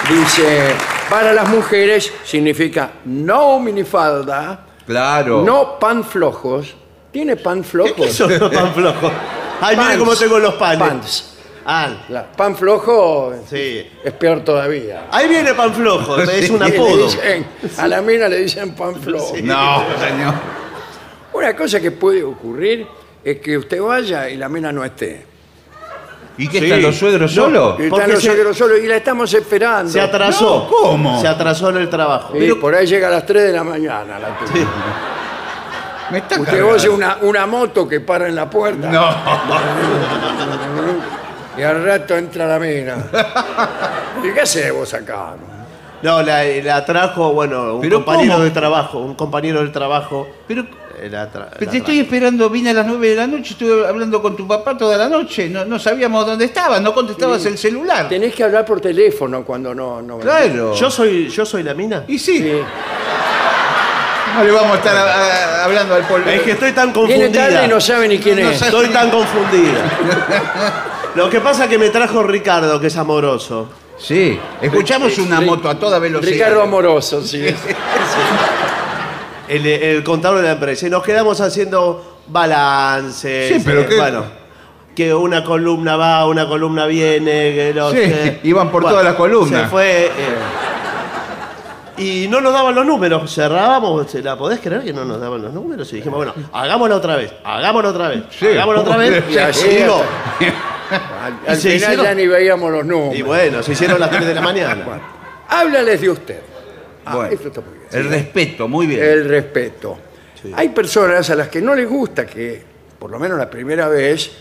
Dice, 0.10 0.74
para 1.10 1.32
las 1.34 1.48
mujeres 1.50 2.12
significa 2.24 2.92
no 3.06 3.60
minifalda, 3.60 4.66
Claro. 4.86 5.44
no 5.44 5.80
pan 5.80 6.04
flojos. 6.04 6.76
¿Tiene 7.12 7.36
pan 7.36 7.64
flojos? 7.64 8.08
Eso 8.08 8.28
no 8.28 8.46
es 8.48 8.52
tan 8.52 8.74
flojo. 8.74 9.12
Ay, 9.62 9.76
mire 9.76 9.88
Pants. 9.90 10.00
cómo 10.00 10.16
tengo 10.16 10.40
los 10.40 10.54
panes. 10.56 10.80
Pants. 10.80 11.28
Ah, 11.66 11.90
La- 12.10 12.26
pan 12.32 12.56
flojo 12.56 13.34
sí. 13.48 13.86
es 14.04 14.14
peor 14.14 14.44
todavía. 14.44 15.08
Ahí 15.12 15.28
viene 15.28 15.54
pan 15.54 15.74
flojo, 15.74 16.18
es 16.22 16.50
un 16.50 16.56
Y 16.66 16.70
le 16.70 16.76
apodo. 16.78 17.06
dicen- 17.08 17.46
a 17.78 17.88
la 17.88 18.02
mina 18.02 18.28
le 18.28 18.38
dicen 18.40 18.74
pan 18.76 18.96
flojo. 18.96 19.36
No, 19.44 19.84
señor. 20.00 20.34
Una 21.34 21.56
cosa 21.56 21.80
que 21.80 21.92
puede 21.92 22.24
ocurrir 22.24 22.86
es 23.24 23.40
que 23.40 23.58
usted 23.58 23.82
vaya 23.82 24.30
y 24.30 24.38
la 24.38 24.50
mina 24.50 24.72
no 24.72 24.84
esté. 24.84 25.26
¿Y 26.38 26.48
qué 26.48 26.60
Sí. 26.60 26.66
están 26.66 26.82
los 26.82 26.98
suegros 26.98 27.36
No, 27.36 27.44
solos? 27.44 27.76
Y 27.80 27.90
Porque 27.90 28.04
están 28.04 28.12
los 28.12 28.20
se- 28.22 28.26
suegros 28.28 28.58
solos 28.58 28.80
y 28.84 28.88
la 28.88 28.96
estamos 28.98 29.34
esperando. 29.34 29.92
Se 29.92 30.02
atrasó. 30.02 30.68
No, 30.72 30.76
¿cómo? 30.76 31.22
Se 31.22 31.28
atrasó 31.28 31.70
en 31.70 31.78
el 31.78 31.90
trabajo. 31.90 32.36
Y 32.38 32.54
por 32.56 32.74
ahí 32.74 32.88
llega 32.88 33.08
a 33.10 33.12
las 33.12 33.26
3 33.26 33.44
de 33.44 33.54
la 33.54 33.64
mañana. 33.64 34.18
La. 34.20 34.38
Me 36.12 36.18
está 36.18 36.36
Usted 36.40 36.46
cargando. 36.52 36.74
oye 36.76 36.90
una, 36.90 37.18
una 37.22 37.46
moto 37.46 37.88
que 37.88 38.02
para 38.02 38.28
en 38.28 38.36
la 38.36 38.50
puerta 38.50 38.90
No. 38.90 39.10
y 41.58 41.62
al 41.64 41.84
rato 41.86 42.18
entra 42.18 42.48
la 42.48 42.60
mina. 42.60 42.98
¿Y 44.24 44.32
qué 44.34 44.42
haces 44.42 44.74
vos 44.74 44.94
acá? 44.94 45.34
No, 46.02 46.22
la, 46.24 46.44
la 46.44 46.84
trajo, 46.86 47.32
bueno, 47.34 47.76
un 47.76 47.82
¿Pero 47.82 47.98
compañero 47.98 48.34
cómo? 48.34 48.44
de 48.46 48.52
trabajo. 48.52 48.98
Un 49.00 49.16
compañero 49.16 49.60
del 49.60 49.72
trabajo. 49.72 50.28
Pero, 50.48 50.66
la 51.10 51.32
tra- 51.32 51.50
pero 51.58 51.66
la 51.66 51.72
te 51.72 51.78
estoy 51.78 52.00
esperando, 52.00 52.50
vine 52.50 52.70
a 52.72 52.74
las 52.74 52.86
9 52.86 53.10
de 53.10 53.16
la 53.16 53.28
noche, 53.28 53.54
estuve 53.54 53.88
hablando 53.88 54.22
con 54.22 54.36
tu 54.36 54.48
papá 54.48 54.78
toda 54.78 54.98
la 54.98 55.08
noche, 55.10 55.50
no, 55.50 55.66
no 55.66 55.80
sabíamos 55.80 56.26
dónde 56.26 56.46
estabas, 56.46 56.82
no 56.82 56.94
contestabas 56.94 57.46
el 57.46 57.58
celular. 57.58 58.08
Tenés 58.10 58.34
que 58.36 58.44
hablar 58.44 58.66
por 58.66 58.80
teléfono 58.82 59.44
cuando 59.44 59.74
no... 59.74 60.02
no 60.02 60.20
Claro. 60.20 60.74
¿Yo 60.76 60.92
soy, 60.92 61.30
¿Yo 61.30 61.46
soy 61.46 61.64
la 61.64 61.74
mina? 61.74 62.04
Y 62.08 62.18
sí, 62.20 62.38
Sí. 62.38 62.62
no 64.38 64.44
le 64.44 64.52
vamos 64.52 64.72
a 64.74 64.76
estar 64.76 64.96
a- 64.96 65.02
a- 65.62 65.64
hablando 65.66 65.96
al 65.96 66.04
polvo. 66.04 66.30
Es 66.30 66.42
que 66.44 66.52
estoy 66.52 66.72
tan 66.72 66.94
Viene 66.94 67.30
tarde 67.30 67.56
confundida. 67.56 67.66
y 67.66 67.68
no 67.68 67.82
sabe 67.82 68.08
ni 68.08 68.18
quién 68.20 68.40
No 68.42 68.50
es. 68.50 68.58
sabe. 68.60 68.72
Estoy 68.72 68.88
tan 68.90 69.10
confundida. 69.12 69.82
Lo 71.16 71.30
que 71.30 71.42
pasa 71.42 71.66
es 71.66 71.70
que 71.70 71.78
me 71.78 71.90
trajo 71.90 72.24
Ricardo, 72.24 72.80
que 72.80 72.88
es 72.88 72.96
amoroso. 72.98 73.70
Sí, 73.98 74.40
escuchamos 74.62 75.16
una 75.20 75.42
moto 75.42 75.70
a 75.70 75.76
toda 75.78 76.00
velocidad. 76.00 76.32
Ricardo 76.32 76.64
Amoroso, 76.64 77.22
sí. 77.22 77.46
El, 79.52 79.66
el 79.68 80.04
contador 80.04 80.38
de 80.38 80.44
la 80.44 80.52
empresa. 80.54 80.88
Y 80.88 80.90
nos 80.90 81.04
quedamos 81.04 81.40
haciendo 81.42 82.20
balance. 82.28 83.50
Sí, 83.56 83.62
pero 83.66 83.88
qué- 83.88 83.98
Bueno. 83.98 84.24
que 84.96 85.14
una 85.14 85.44
columna 85.44 85.96
va, 85.98 86.26
una 86.28 86.48
columna 86.48 86.86
viene, 86.86 87.54
que 87.54 87.74
no 87.76 87.92
Sí, 87.92 87.98
sé. 87.98 88.40
iban 88.44 88.70
por 88.72 88.84
todas 88.84 89.04
las 89.04 89.16
columnas. 89.16 89.64
Se 89.64 89.68
fue. 89.68 90.06
eh, 90.06 90.10
y 91.98 92.28
no 92.28 92.42
nos 92.42 92.52
daban 92.54 92.74
los 92.74 92.86
números, 92.86 93.32
cerrábamos, 93.34 94.10
¿se 94.10 94.24
¿la 94.24 94.36
podés 94.38 94.60
creer 94.60 94.84
que 94.84 94.92
no 94.94 95.06
nos 95.06 95.20
daban 95.22 95.42
los 95.42 95.54
números? 95.54 95.92
Y 95.94 95.98
dijimos, 95.98 96.18
bueno, 96.18 96.34
hagámoslo 96.52 96.96
otra 96.96 97.16
vez, 97.16 97.32
hagámoslo 97.44 97.90
otra 97.90 98.08
vez, 98.08 98.24
Sí. 98.32 98.48
hagámoslo 98.48 98.82
otra 98.82 98.98
vez. 98.98 99.24
Y 99.30 99.38
así 99.38 99.68
Y 99.68 99.76
digo, 99.76 100.02
Al, 101.24 101.40
al 101.48 101.58
se 101.58 101.72
final 101.74 101.92
hicieron- 101.92 102.06
ya 102.06 102.16
ni 102.16 102.28
veíamos 102.28 102.72
los 102.72 102.86
números. 102.86 103.16
y 103.16 103.22
bueno, 103.22 103.62
se 103.62 103.74
hicieron 103.74 104.00
las 104.00 104.10
3 104.10 104.26
de 104.26 104.34
la 104.34 104.42
mañana. 104.42 104.86
Háblales 105.50 106.02
de 106.02 106.10
usted. 106.10 106.40
Ah, 107.06 107.16
Bueno, 107.18 107.32
esto 107.34 107.48
está 107.50 107.62
muy 107.62 107.70
bien. 107.74 107.81
El 107.94 108.10
respeto, 108.10 108.68
muy 108.68 108.88
bien. 108.88 109.04
El 109.04 109.26
respeto. 109.28 109.98
Hay 110.54 110.70
personas 110.70 111.30
a 111.30 111.36
las 111.36 111.50
que 111.50 111.62
no 111.62 111.76
les 111.76 111.88
gusta 111.88 112.26
que, 112.26 112.62
por 112.98 113.12
lo 113.12 113.20
menos 113.20 113.38
la 113.38 113.50
primera 113.50 113.88
vez, 113.88 114.32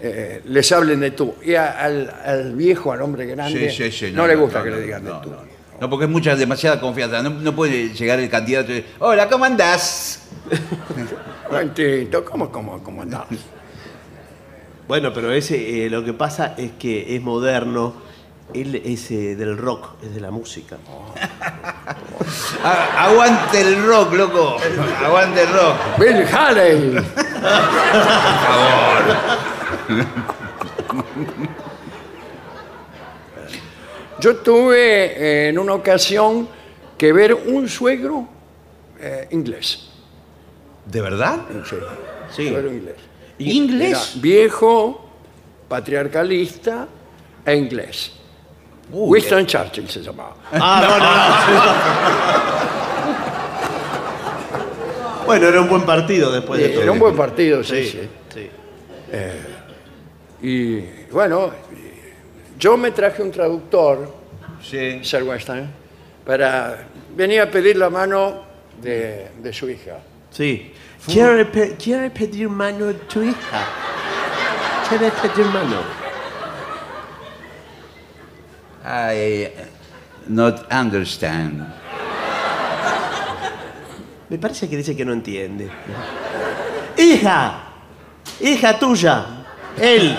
eh, 0.00 0.42
les 0.46 0.70
hablen 0.72 1.00
de 1.00 1.12
tú. 1.12 1.34
Y 1.42 1.54
a- 1.54 1.70
al, 1.80 2.14
al 2.24 2.54
viejo, 2.54 2.92
al 2.92 3.00
hombre 3.02 3.24
grande, 3.26 3.70
Sí, 3.70 3.84
sí, 3.90 3.90
sí, 4.08 4.12
no, 4.12 4.26
le 4.26 4.34
gusta 4.36 4.58
no, 4.58 4.64
que 4.64 4.70
no, 4.70 4.76
le 4.76 4.82
digan 4.82 5.04
no, 5.04 5.14
de 5.14 5.20
tú. 5.24 5.30
No, 5.30 5.36
No, 5.80 5.90
porque 5.90 6.04
es 6.04 6.10
mucha, 6.10 6.36
demasiada 6.36 6.78
confianza. 6.80 7.22
No, 7.22 7.30
no 7.30 7.54
puede 7.56 7.88
llegar 7.94 8.20
el 8.20 8.28
candidato 8.28 8.70
y 8.72 8.74
decir, 8.76 8.90
hola, 8.98 9.28
¿cómo 9.28 9.44
andás? 9.46 10.28
Momentito, 11.50 12.24
¿cómo, 12.24 12.50
cómo, 12.50 12.82
cómo 12.82 13.02
andás? 13.02 13.24
Bueno, 14.88 15.12
pero 15.12 15.32
ese 15.32 15.86
eh, 15.86 15.90
lo 15.90 16.04
que 16.04 16.12
pasa 16.12 16.54
es 16.56 16.72
que 16.78 17.16
es 17.16 17.22
moderno, 17.22 17.94
él 18.54 18.74
es 18.84 19.10
eh, 19.10 19.34
del 19.36 19.56
rock, 19.58 19.94
es 20.02 20.14
de 20.14 20.20
la 20.20 20.30
música. 20.30 20.76
A- 22.64 23.04
aguante 23.08 23.60
el 23.60 23.84
rock, 23.86 24.12
loco. 24.14 24.56
Aguante 25.04 25.42
el 25.42 25.48
rock. 25.52 25.76
Bill 25.98 26.24
Haley. 26.32 26.96
Yo 34.20 34.36
tuve 34.36 34.76
eh, 35.46 35.48
en 35.50 35.58
una 35.58 35.74
ocasión 35.74 36.48
que 36.96 37.12
ver 37.12 37.34
un 37.34 37.68
suegro 37.68 38.26
eh, 38.98 39.28
inglés. 39.30 39.88
¿De 40.86 41.00
verdad? 41.00 41.40
Sí, 41.68 41.76
Sí. 42.34 42.48
suegro 42.48 42.72
inglés. 42.72 42.96
¿Inglés? 43.38 43.90
Era 44.14 44.20
viejo, 44.22 45.04
patriarcalista 45.68 46.88
e 47.44 47.54
inglés. 47.54 48.12
Uy, 48.92 49.10
Winston 49.18 49.46
Churchill 49.46 49.88
se 49.88 50.00
llamaba. 50.00 50.34
Ah, 50.52 50.80
no, 50.82 50.98
no. 50.98 51.06
bueno, 55.26 55.48
era 55.48 55.60
un 55.60 55.68
buen 55.68 55.82
partido 55.82 56.30
después 56.32 56.60
de 56.60 56.68
todo. 56.70 56.82
Era 56.82 56.92
un 56.92 56.98
buen 56.98 57.14
partido, 57.16 57.62
sí, 57.64 57.84
Sí, 57.84 58.08
sí. 58.32 58.50
sí. 59.12 59.18
Y 60.42 60.80
bueno, 61.10 61.50
yo 62.58 62.76
me 62.76 62.90
traje 62.92 63.22
un 63.22 63.30
traductor, 63.32 64.14
Sí. 64.62 65.00
Sir 65.04 65.22
Weinstein, 65.22 65.68
para 66.24 66.86
venir 67.14 67.40
a 67.40 67.50
pedir 67.50 67.76
la 67.76 67.90
mano 67.90 68.42
de, 68.80 69.28
de 69.38 69.52
su 69.52 69.68
hija. 69.68 69.98
Sí. 70.30 70.72
¿Quiere, 71.06 71.44
pe- 71.44 71.76
quiere 71.76 72.10
pedir 72.10 72.48
mano 72.48 72.88
a 72.88 72.92
tu 72.92 73.22
hija? 73.22 73.64
¿Quiere 74.88 75.10
pedir 75.10 75.44
mano? 75.46 76.05
I 78.88 79.50
not 80.28 80.66
understand. 80.72 81.66
Me 84.28 84.38
parece 84.38 84.68
que 84.68 84.76
dice 84.76 84.96
que 84.96 85.04
no 85.04 85.12
entiende. 85.12 85.70
¡Hija! 86.96 87.62
¡Hija 88.40 88.78
tuya! 88.78 89.24
Él. 89.78 90.16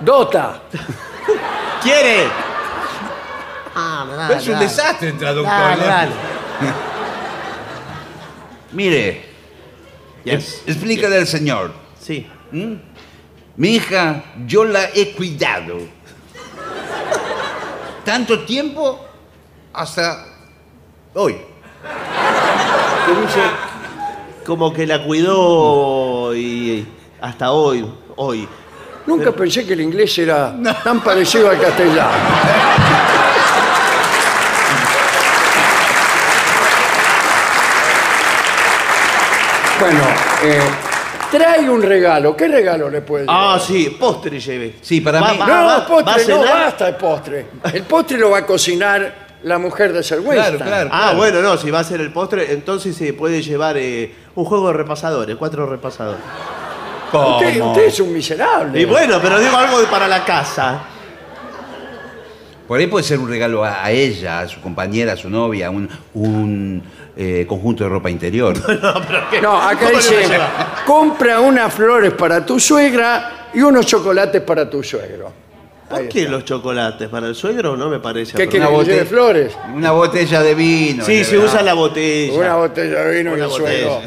Dota, 0.00 0.62
¿Quiere? 1.82 2.26
Ah, 3.74 4.06
dale, 4.16 4.36
es 4.36 4.46
un 4.46 4.52
dale. 4.54 4.64
desastre 4.66 5.08
el 5.10 5.18
traductor. 5.18 5.52
Mire, 8.72 9.22
Yes. 10.24 10.34
es- 10.34 10.62
explícale 10.66 11.16
al 11.18 11.26
señor. 11.26 11.72
Sí. 12.00 12.26
Mi 13.56 13.68
hija, 13.70 14.22
yo 14.46 14.64
la 14.64 14.88
he 14.94 15.12
cuidado. 15.12 15.78
Tanto 18.04 18.40
tiempo 18.40 19.04
hasta 19.72 20.24
hoy. 21.14 21.36
Dice 23.22 23.40
como 24.48 24.72
que 24.72 24.86
la 24.86 25.04
cuidó 25.04 26.34
y 26.34 26.86
hasta 27.20 27.52
hoy, 27.52 27.86
hoy. 28.16 28.48
nunca 29.06 29.30
pensé 29.30 29.66
que 29.66 29.74
el 29.74 29.82
inglés 29.82 30.16
era 30.18 30.54
tan 30.82 31.00
parecido 31.00 31.50
al 31.50 31.60
castellano. 31.60 32.08
Bueno, 39.78 40.00
eh, 40.42 40.60
trae 41.30 41.68
un 41.68 41.82
regalo. 41.82 42.36
¿Qué 42.36 42.48
regalo 42.48 42.88
le 42.90 43.00
puede 43.02 43.24
llevar? 43.24 43.56
Ah, 43.56 43.60
sí, 43.60 43.96
postre 43.98 44.38
lleve. 44.40 44.76
Sí, 44.80 45.00
para 45.00 45.20
Va- 45.20 45.32
mí- 45.32 45.38
va- 45.38 45.46
no, 45.46 45.64
va- 45.66 45.86
postre, 45.86 46.12
no 46.34 46.42
cenar. 46.42 46.60
basta 46.64 46.88
el 46.88 46.94
postre. 46.96 47.46
El 47.72 47.82
postre 47.82 48.18
lo 48.18 48.30
va 48.30 48.38
a 48.38 48.46
cocinar 48.46 49.28
la 49.42 49.58
mujer 49.58 49.92
de 49.92 50.02
Sir 50.02 50.18
Claro, 50.22 50.30
Winston. 50.40 50.66
claro. 50.66 50.90
Ah, 50.92 51.12
bueno, 51.16 51.40
no, 51.42 51.56
si 51.56 51.70
va 51.70 51.80
a 51.80 51.84
ser 51.84 52.00
el 52.00 52.12
postre, 52.12 52.52
entonces 52.52 52.96
se 52.96 53.12
puede 53.12 53.40
llevar 53.42 53.76
eh, 53.78 54.12
un 54.34 54.44
juego 54.44 54.68
de 54.68 54.72
repasadores, 54.74 55.36
cuatro 55.36 55.66
repasadores. 55.66 56.20
Usted, 57.12 57.62
usted 57.62 57.84
es 57.86 58.00
un 58.00 58.12
miserable. 58.12 58.80
Y 58.80 58.84
bueno, 58.84 59.18
pero 59.22 59.38
digo 59.38 59.56
algo 59.56 59.78
para 59.90 60.06
la 60.08 60.24
casa. 60.24 60.80
Por 62.66 62.78
ahí 62.78 62.86
puede 62.86 63.02
ser 63.02 63.18
un 63.18 63.30
regalo 63.30 63.64
a, 63.64 63.82
a 63.82 63.90
ella, 63.90 64.40
a 64.40 64.48
su 64.48 64.60
compañera, 64.60 65.14
a 65.14 65.16
su 65.16 65.30
novia, 65.30 65.70
un, 65.70 65.88
un, 66.12 66.82
eh, 67.20 67.44
conjunto 67.48 67.82
de 67.84 67.90
ropa 67.90 68.08
interior. 68.10 68.54
No, 69.42 69.60
acá 69.60 69.78
¿Cómo 69.86 69.90
le 69.90 69.96
dice, 69.98 70.14
va 70.14 70.20
a 70.20 70.28
llevar? 70.28 70.84
compra 70.86 71.40
unas 71.40 71.74
flores 71.74 72.12
para 72.12 72.46
tu 72.46 72.58
suegra 72.60 73.48
y 73.52 73.60
unos 73.60 73.84
chocolates 73.86 74.40
para 74.42 74.70
tu 74.70 74.82
suegro. 74.84 75.32
¿Por 75.88 75.98
Ahí 76.00 76.08
qué 76.08 76.20
está. 76.20 76.30
los 76.32 76.44
chocolates? 76.44 77.08
¿Para 77.08 77.26
el 77.28 77.34
suegro 77.34 77.76
no 77.76 77.88
me 77.88 77.98
parece? 77.98 78.36
¿Qué 78.36 78.46
quiere 78.46 78.64
apropiado. 78.66 78.84
que 78.84 78.90
le 78.90 78.96
lleve 78.98 79.06
flores? 79.08 79.56
Una 79.74 79.90
botella 79.92 80.42
de 80.42 80.54
vino. 80.54 81.04
Sí, 81.04 81.24
se 81.24 81.38
usa 81.38 81.62
la 81.62 81.74
botella. 81.74 82.38
Una 82.38 82.54
botella 82.56 83.02
de 83.04 83.16
vino 83.18 83.30
y 83.30 83.34
Una 83.34 83.44
el 83.46 83.50
suegro. 83.50 84.02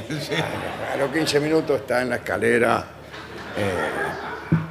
A 0.94 0.98
los 0.98 1.12
15 1.12 1.40
minutos 1.40 1.82
está 1.82 2.02
en 2.04 2.10
la 2.10 2.16
escalera. 2.18 2.86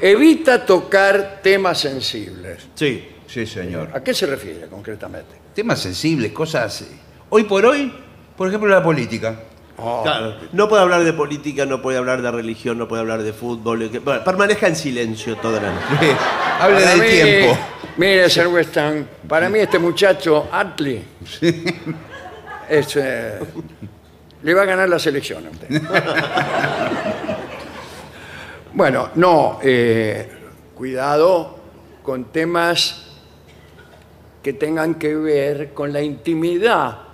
Eh, 0.00 0.12
evita 0.12 0.64
tocar 0.64 1.40
temas 1.42 1.78
sensibles. 1.80 2.68
Sí. 2.74 3.06
Sí, 3.26 3.46
señor. 3.46 3.90
¿A 3.94 4.02
qué 4.02 4.12
se 4.12 4.26
refiere 4.26 4.66
concretamente? 4.66 5.34
Temas 5.54 5.78
sensibles, 5.80 6.32
cosas. 6.32 6.82
eh, 6.82 6.86
Hoy 7.30 7.44
por 7.44 7.64
hoy, 7.64 7.92
por 8.40 8.48
ejemplo, 8.48 8.70
la 8.70 8.82
política. 8.82 9.34
Claro. 9.76 10.34
No 10.52 10.66
puede 10.66 10.80
hablar 10.80 11.04
de 11.04 11.12
política, 11.12 11.66
no 11.66 11.82
puede 11.82 11.98
hablar 11.98 12.22
de 12.22 12.30
religión, 12.30 12.78
no 12.78 12.88
puede 12.88 13.02
hablar 13.02 13.22
de 13.22 13.34
fútbol. 13.34 13.90
que- 13.90 13.98
bueno, 13.98 14.24
permanezca 14.24 14.66
en 14.66 14.76
silencio 14.76 15.36
toda 15.36 15.60
la 15.60 15.70
noche. 15.74 16.16
Hable 16.58 16.76
Para 16.80 16.90
del 16.92 17.00
mí, 17.02 17.06
tiempo. 17.08 17.58
Mire, 17.98 18.30
Sir 18.30 18.46
Weston, 18.46 19.06
para 19.28 19.50
mí 19.50 19.58
este 19.58 19.78
muchacho, 19.78 20.48
Atley, 20.50 21.04
es, 22.70 22.96
eh, 22.96 23.40
le 24.42 24.54
va 24.54 24.62
a 24.62 24.64
ganar 24.64 24.88
la 24.88 24.98
selección 24.98 25.46
a 25.46 25.50
usted. 25.50 25.82
bueno, 28.72 29.10
no, 29.16 29.58
eh, 29.62 30.30
cuidado 30.74 31.58
con 32.02 32.24
temas 32.32 33.04
que 34.42 34.54
tengan 34.54 34.94
que 34.94 35.14
ver 35.14 35.74
con 35.74 35.92
la 35.92 36.00
intimidad, 36.00 37.09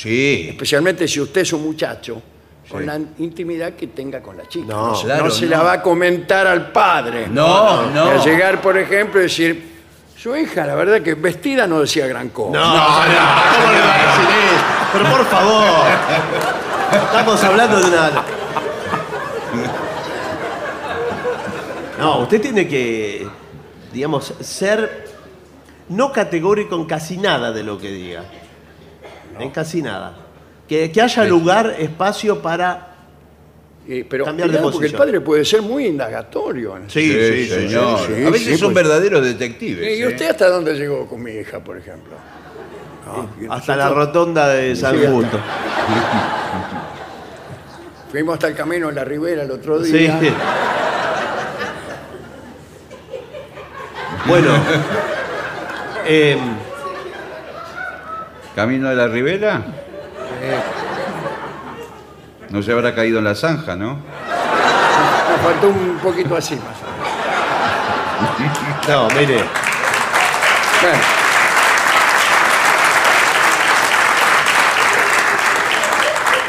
Sí. 0.00 0.46
especialmente 0.50 1.08
si 1.08 1.20
usted 1.20 1.40
es 1.40 1.52
un 1.52 1.64
muchacho, 1.64 2.22
con 2.70 2.80
Sí. 2.80 2.86
la 2.86 3.00
intimidad 3.18 3.72
que 3.72 3.88
tenga 3.88 4.20
con 4.22 4.36
la 4.36 4.46
chica. 4.46 4.66
No, 4.68 4.94
se- 4.94 5.06
claro, 5.06 5.30
se 5.30 5.46
no. 5.46 5.50
la 5.52 5.62
va 5.62 5.72
a 5.72 5.82
comentar 5.82 6.46
al 6.46 6.70
padre. 6.70 7.26
No, 7.28 7.86
no. 7.90 8.02
A 8.10 8.24
llegar, 8.24 8.60
por 8.60 8.78
ejemplo, 8.78 9.18
y 9.20 9.24
decir, 9.24 9.72
su 10.16 10.36
hija, 10.36 10.66
la 10.66 10.74
verdad 10.76 11.00
que 11.02 11.14
vestida 11.14 11.66
no 11.66 11.80
decía 11.80 12.06
gran 12.06 12.28
cosa. 12.28 12.52
No, 12.52 12.76
no, 12.76 12.84
¿cómo 12.84 13.72
le 13.72 13.80
va 13.80 13.94
a 13.94 14.06
decir 14.06 14.28
eso? 14.54 14.64
Pero 14.92 15.04
por 15.10 15.24
favor. 15.26 15.86
Estamos 16.92 17.44
hablando 17.44 17.80
de 17.80 17.86
una. 17.88 18.10
No, 21.98 22.18
usted 22.20 22.40
tiene 22.40 22.68
que, 22.68 23.26
digamos, 23.92 24.32
ser 24.40 25.06
no 25.88 26.12
categórico 26.12 26.76
en 26.76 26.84
casi 26.84 27.16
nada 27.16 27.50
de 27.50 27.62
lo 27.64 27.78
que 27.78 27.88
diga. 27.90 28.22
En 29.40 29.50
casi 29.50 29.82
nada. 29.82 30.16
Que, 30.68 30.90
que 30.92 31.00
haya 31.02 31.24
lugar, 31.24 31.74
espacio 31.78 32.40
para. 32.42 32.84
Y- 33.86 34.04
pero 34.04 34.26
Cambiar 34.26 34.50
de 34.50 34.58
porque 34.58 34.86
el 34.86 34.92
padre 34.92 35.20
puede 35.20 35.44
ser 35.44 35.62
muy 35.62 35.86
indagatorio. 35.86 36.76
en 36.76 36.82
eso. 36.84 36.98
Sí, 37.00 37.46
señor. 37.46 38.00
sí, 38.06 38.24
a 38.24 38.30
veces 38.30 38.46
sí, 38.48 38.56
son 38.58 38.72
pues. 38.74 38.84
verdaderos 38.86 39.24
detectives. 39.24 39.98
¿Y 39.98 40.02
¿eh? 40.02 40.06
usted 40.08 40.28
hasta 40.30 40.48
dónde 40.50 40.74
llegó 40.74 41.06
con 41.06 41.22
mi 41.22 41.30
hija, 41.32 41.58
por 41.60 41.78
ejemplo? 41.78 42.12
No, 43.40 43.52
Hasta 43.54 43.74
la 43.74 43.88
rotonda 43.88 44.48
de 44.50 44.76
San 44.76 44.94
Sí, 44.94 45.06
Justo. 45.10 45.40
Fuimos 48.10 48.34
hasta 48.34 48.48
el 48.48 48.54
camino 48.54 48.90
en 48.90 48.94
la 48.94 49.04
ribera 49.04 49.42
el 49.44 49.50
otro 49.50 49.82
Sí. 49.82 49.92
día. 49.92 50.20
Bueno. 54.26 54.50
em, 56.06 56.38
Camino 58.58 58.88
de 58.88 58.96
la 58.96 59.06
Ribera. 59.06 59.62
No 62.50 62.60
se 62.60 62.72
habrá 62.72 62.92
caído 62.92 63.20
en 63.20 63.24
la 63.26 63.36
zanja, 63.36 63.76
¿no? 63.76 63.94
Me 63.94 65.38
faltó 65.44 65.68
un 65.68 65.96
poquito 66.02 66.36
así 66.36 66.56
más 66.56 66.76
o 66.82 66.90
menos. 68.42 68.88
no, 68.88 69.08
mire. 69.16 69.44
Bueno. 70.82 70.98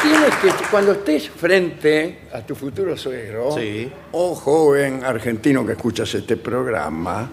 Tienes 0.02 0.36
que, 0.38 0.65
cuando 0.72 0.93
estés 0.93 1.30
frente 1.30 2.22
a 2.34 2.41
tu 2.41 2.56
futuro 2.56 2.98
suegro, 2.98 3.52
Sí. 3.56 3.88
o 4.13 4.34
joven 4.34 5.04
argentino 5.06 5.63
que 5.63 5.74
escuchas 5.74 6.12
este 6.15 6.38
programa, 6.38 7.30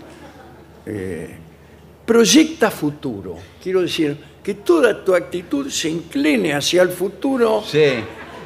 eh, 0.84 1.34
proyecta 2.04 2.70
futuro. 2.70 3.36
Quiero 3.62 3.80
decir, 3.80 4.35
que 4.46 4.54
toda 4.54 5.04
tu 5.04 5.12
actitud 5.12 5.68
se 5.68 5.88
incline 5.88 6.54
hacia 6.54 6.82
el 6.82 6.90
futuro 6.90 7.64
Sí. 7.66 7.94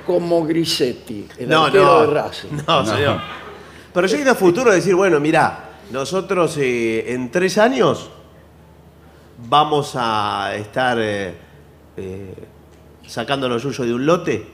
como 0.06 0.46
Grisetti, 0.46 1.28
el 1.38 1.46
No, 1.46 1.66
arquero 1.66 1.84
no. 1.84 2.00
de 2.00 2.06
Racing. 2.06 2.48
No, 2.66 2.86
señor. 2.86 3.20
Proyecta 3.92 4.34
futuro 4.34 4.72
decir, 4.72 4.94
bueno, 4.94 5.20
mirá, 5.20 5.72
nosotros 5.90 6.56
eh, 6.56 7.12
en 7.12 7.30
tres 7.30 7.58
años 7.58 8.08
vamos 9.46 9.92
a 9.94 10.54
estar 10.56 10.96
eh, 10.98 11.34
eh, 11.98 12.34
sacando 13.06 13.46
los 13.46 13.62
yuyos 13.62 13.86
de 13.86 13.92
un 13.92 14.06
lote. 14.06 14.46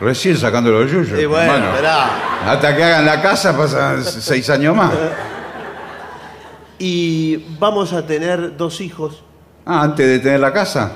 Recién 0.00 0.36
sacando 0.36 0.70
los 0.70 0.88
yuyos. 0.88 1.18
Y 1.18 1.24
bueno, 1.26 1.52
hermano. 1.52 1.70
esperá. 1.70 2.52
Hasta 2.52 2.76
que 2.76 2.84
hagan 2.84 3.06
la 3.06 3.20
casa 3.20 3.56
pasan 3.56 4.04
seis 4.04 4.48
años 4.50 4.76
más. 4.76 4.92
Y 6.78 7.38
vamos 7.58 7.92
a 7.92 8.06
tener 8.06 8.56
dos 8.56 8.80
hijos. 8.80 9.24
Ah, 9.66 9.82
antes 9.82 10.06
de 10.06 10.18
tener 10.18 10.40
la 10.40 10.52
casa. 10.52 10.92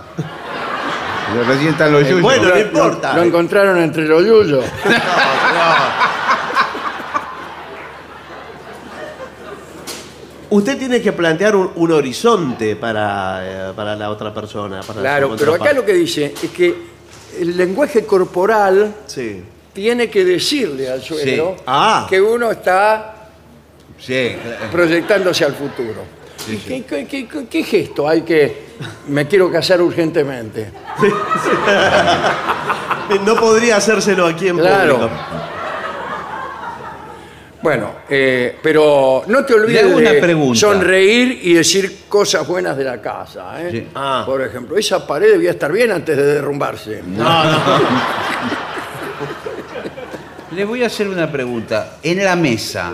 Recién 1.46 1.70
están 1.72 1.92
los 1.92 2.02
yuyos. 2.04 2.22
bueno, 2.22 2.48
no 2.48 2.58
importa. 2.58 3.14
Lo, 3.14 3.22
encontraron 3.22 3.78
entre 3.78 4.04
los 4.06 4.24
yuyos. 4.24 4.64
Usted 10.50 10.78
tiene 10.78 11.02
que 11.02 11.12
plantear 11.12 11.54
un, 11.54 11.70
un 11.76 11.92
horizonte 11.92 12.74
para, 12.76 13.68
eh, 13.70 13.72
para 13.76 13.94
la 13.94 14.08
otra 14.10 14.32
persona. 14.32 14.80
Para 14.80 15.00
Claro, 15.00 15.30
su 15.32 15.36
pero 15.36 15.52
acá 15.52 15.58
contraparte. 15.58 15.80
lo 15.80 15.84
que 15.86 15.92
dice 15.94 16.34
es 16.42 16.50
que 16.50 16.74
el 17.38 17.56
lenguaje 17.56 18.06
corporal 18.06 18.94
Sí. 19.06 19.42
tiene 19.74 20.08
que 20.08 20.24
decirle 20.24 20.90
al 20.90 21.02
suegro 21.02 21.54
Sí. 21.58 21.62
Ah. 21.66 22.06
que 22.08 22.18
uno 22.20 22.50
está 22.50 23.14
Sí. 23.98 24.36
proyectándose 24.72 25.44
al 25.44 25.52
futuro. 25.54 26.17
¿Y 26.50 26.56
¿Qué, 26.56 26.82
qué- 26.84 27.06
qué- 27.06 27.28
qué- 27.28 27.46
qué 27.46 27.62
gesto 27.62 28.08
hay 28.08 28.22
que 28.22 28.68
me 29.08 29.26
quiero 29.26 29.50
casar 29.52 29.82
urgentemente? 29.82 30.70
No 33.24 33.34
podría 33.36 33.76
hacérselo 33.76 34.26
aquí 34.26 34.48
en 34.48 34.58
Claro. 34.58 34.96
público. 34.96 35.14
Bueno, 37.62 37.90
eh, 38.08 38.56
pero 38.62 39.22
no 39.26 39.44
te 39.46 39.54
olvides 39.54 39.82
hago 39.84 39.96
una 39.96 40.12
de 40.12 40.20
pregunta. 40.20 40.60
sonreír 40.60 41.40
y 41.42 41.54
decir 41.54 42.02
cosas 42.08 42.46
buenas 42.46 42.76
de 42.76 42.84
la 42.84 43.00
casa. 43.00 43.60
¿eh? 43.62 43.68
Sí. 43.72 43.88
Ah. 43.94 44.22
Por 44.26 44.42
ejemplo, 44.42 44.76
esa 44.76 45.04
pared 45.06 45.32
debía 45.32 45.50
estar 45.52 45.72
bien 45.72 45.90
antes 45.90 46.14
de 46.16 46.22
derrumbarse. 46.22 47.02
No, 47.04 47.44
no. 47.44 47.58
Le 50.52 50.64
voy 50.64 50.84
a 50.84 50.86
hacer 50.86 51.08
una 51.08 51.30
pregunta. 51.32 51.96
En 52.02 52.22
la 52.24 52.36
mesa, 52.36 52.92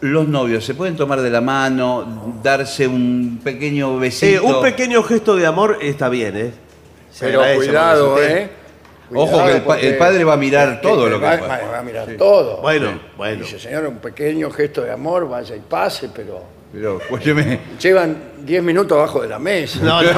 los 0.00 0.28
novios 0.28 0.64
se 0.64 0.74
pueden 0.74 0.96
tomar 0.96 1.20
de 1.20 1.30
la 1.30 1.40
mano, 1.40 2.34
darse 2.42 2.86
un 2.86 3.40
pequeño 3.42 3.98
besito. 3.98 4.26
Eh, 4.26 4.40
un 4.40 4.62
pequeño 4.62 5.02
gesto 5.02 5.34
de 5.36 5.46
amor 5.46 5.78
está 5.80 6.08
bien, 6.08 6.36
¿eh? 6.36 6.52
Se 7.10 7.26
Pero 7.26 7.40
agradece, 7.40 7.64
cuidado, 7.66 8.22
¿eh? 8.22 8.50
Ojo 9.14 9.44
que 9.44 9.52
el 9.52 9.58
pa- 9.60 9.64
porque- 9.66 9.88
el 9.88 9.96
padre 9.96 10.24
va 10.24 10.32
a 10.34 10.36
mirar 10.36 10.80
todo 10.80 11.08
lo 11.08 11.18
que 11.20 11.24
va, 11.24 11.38
pasa. 11.38 11.46
va- 11.70 11.78
a 11.78 11.82
mirar 11.82 12.08
todo. 12.18 12.56
Bueno, 12.60 12.98
bueno. 13.16 13.44
Dice, 13.44 13.58
señor, 13.58 13.86
un 13.86 13.98
pequeño 13.98 14.50
gesto 14.50 14.82
de 14.82 14.90
amor, 14.92 15.28
vaya 15.28 15.54
y 15.54 15.60
pase, 15.60 16.10
pero 16.14 16.42
Pero, 16.72 16.98
escúcheme, 17.00 17.60
llevan 17.80 18.16
10 18.40 18.62
minutos 18.62 18.98
abajo 18.98 19.22
de 19.22 19.28
la 19.28 19.38
mesa. 19.38 19.78
No, 19.82 20.02
no. 20.02 20.10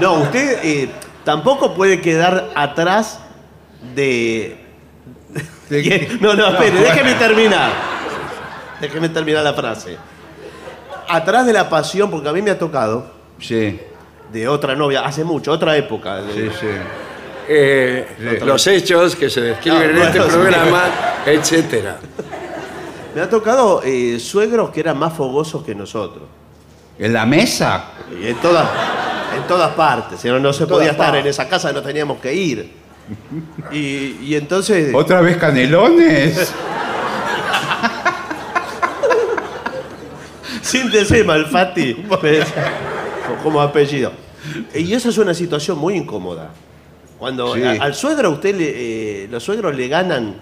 No, 0.00 0.14
usted 0.22 0.58
eh, 0.64 0.88
tampoco 1.24 1.74
puede 1.74 2.00
quedar 2.00 2.50
atrás 2.54 3.20
de. 3.94 4.61
No, 6.20 6.34
no, 6.34 6.48
espere, 6.48 6.80
déjeme 6.80 7.14
terminar. 7.14 7.70
Déjeme 8.80 9.08
terminar 9.08 9.42
la 9.44 9.54
frase. 9.54 9.96
Atrás 11.08 11.46
de 11.46 11.52
la 11.52 11.68
pasión, 11.68 12.10
porque 12.10 12.28
a 12.28 12.32
mí 12.32 12.42
me 12.42 12.50
ha 12.50 12.58
tocado 12.58 13.10
sí, 13.38 13.78
de 14.32 14.48
otra 14.48 14.74
novia, 14.74 15.00
hace 15.04 15.24
mucho, 15.24 15.52
otra 15.52 15.76
época. 15.76 16.16
de- 16.22 16.32
sí, 16.32 16.50
sí. 16.60 16.66
Eh, 17.48 18.06
Sí. 18.18 18.44
Los 18.44 18.66
hechos 18.66 19.16
que 19.16 19.28
se 19.28 19.40
describen 19.40 19.82
en 19.82 19.96
bueno, 19.96 20.04
este 20.06 20.22
sí. 20.22 20.28
programa, 20.30 20.82
etcétera. 21.26 21.96
Me 23.14 23.20
ha 23.20 23.28
tocado 23.28 23.82
eh, 23.84 24.18
suegros 24.20 24.70
que 24.70 24.80
eran 24.80 24.96
más 24.98 25.12
fogosos 25.12 25.62
que 25.64 25.74
nosotros. 25.74 26.24
¿En 26.98 27.12
la 27.12 27.26
mesa? 27.26 27.84
Y 28.20 28.28
en 28.28 28.36
todas, 28.36 28.66
en 29.36 29.42
todas 29.46 29.72
partes. 29.74 30.20
Si 30.20 30.28
no, 30.28 30.38
no 30.38 30.52
se 30.52 30.66
podía 30.66 30.92
estar 30.92 31.14
en 31.16 31.26
esa 31.26 31.48
casa, 31.48 31.72
no 31.72 31.82
teníamos 31.82 32.18
que 32.20 32.32
ir. 32.32 32.81
Y, 33.72 34.18
y 34.22 34.34
entonces. 34.36 34.94
¿Otra 34.94 35.20
vez 35.20 35.36
canelones? 35.36 36.52
Síntese, 40.62 41.24
Malfatti. 41.24 42.04
como 43.42 43.60
apellido. 43.60 44.12
Y 44.74 44.92
esa 44.92 45.08
es 45.08 45.18
una 45.18 45.34
situación 45.34 45.78
muy 45.78 45.94
incómoda. 45.94 46.50
Cuando 47.18 47.54
Sí. 47.54 47.62
a- 47.62 47.82
al 47.82 47.94
suegro 47.94 48.28
a 48.28 48.30
usted 48.32 48.54
le, 48.56 49.24
eh, 49.24 49.28
los 49.30 49.42
suegros 49.42 49.74
le 49.74 49.88
ganan. 49.88 50.36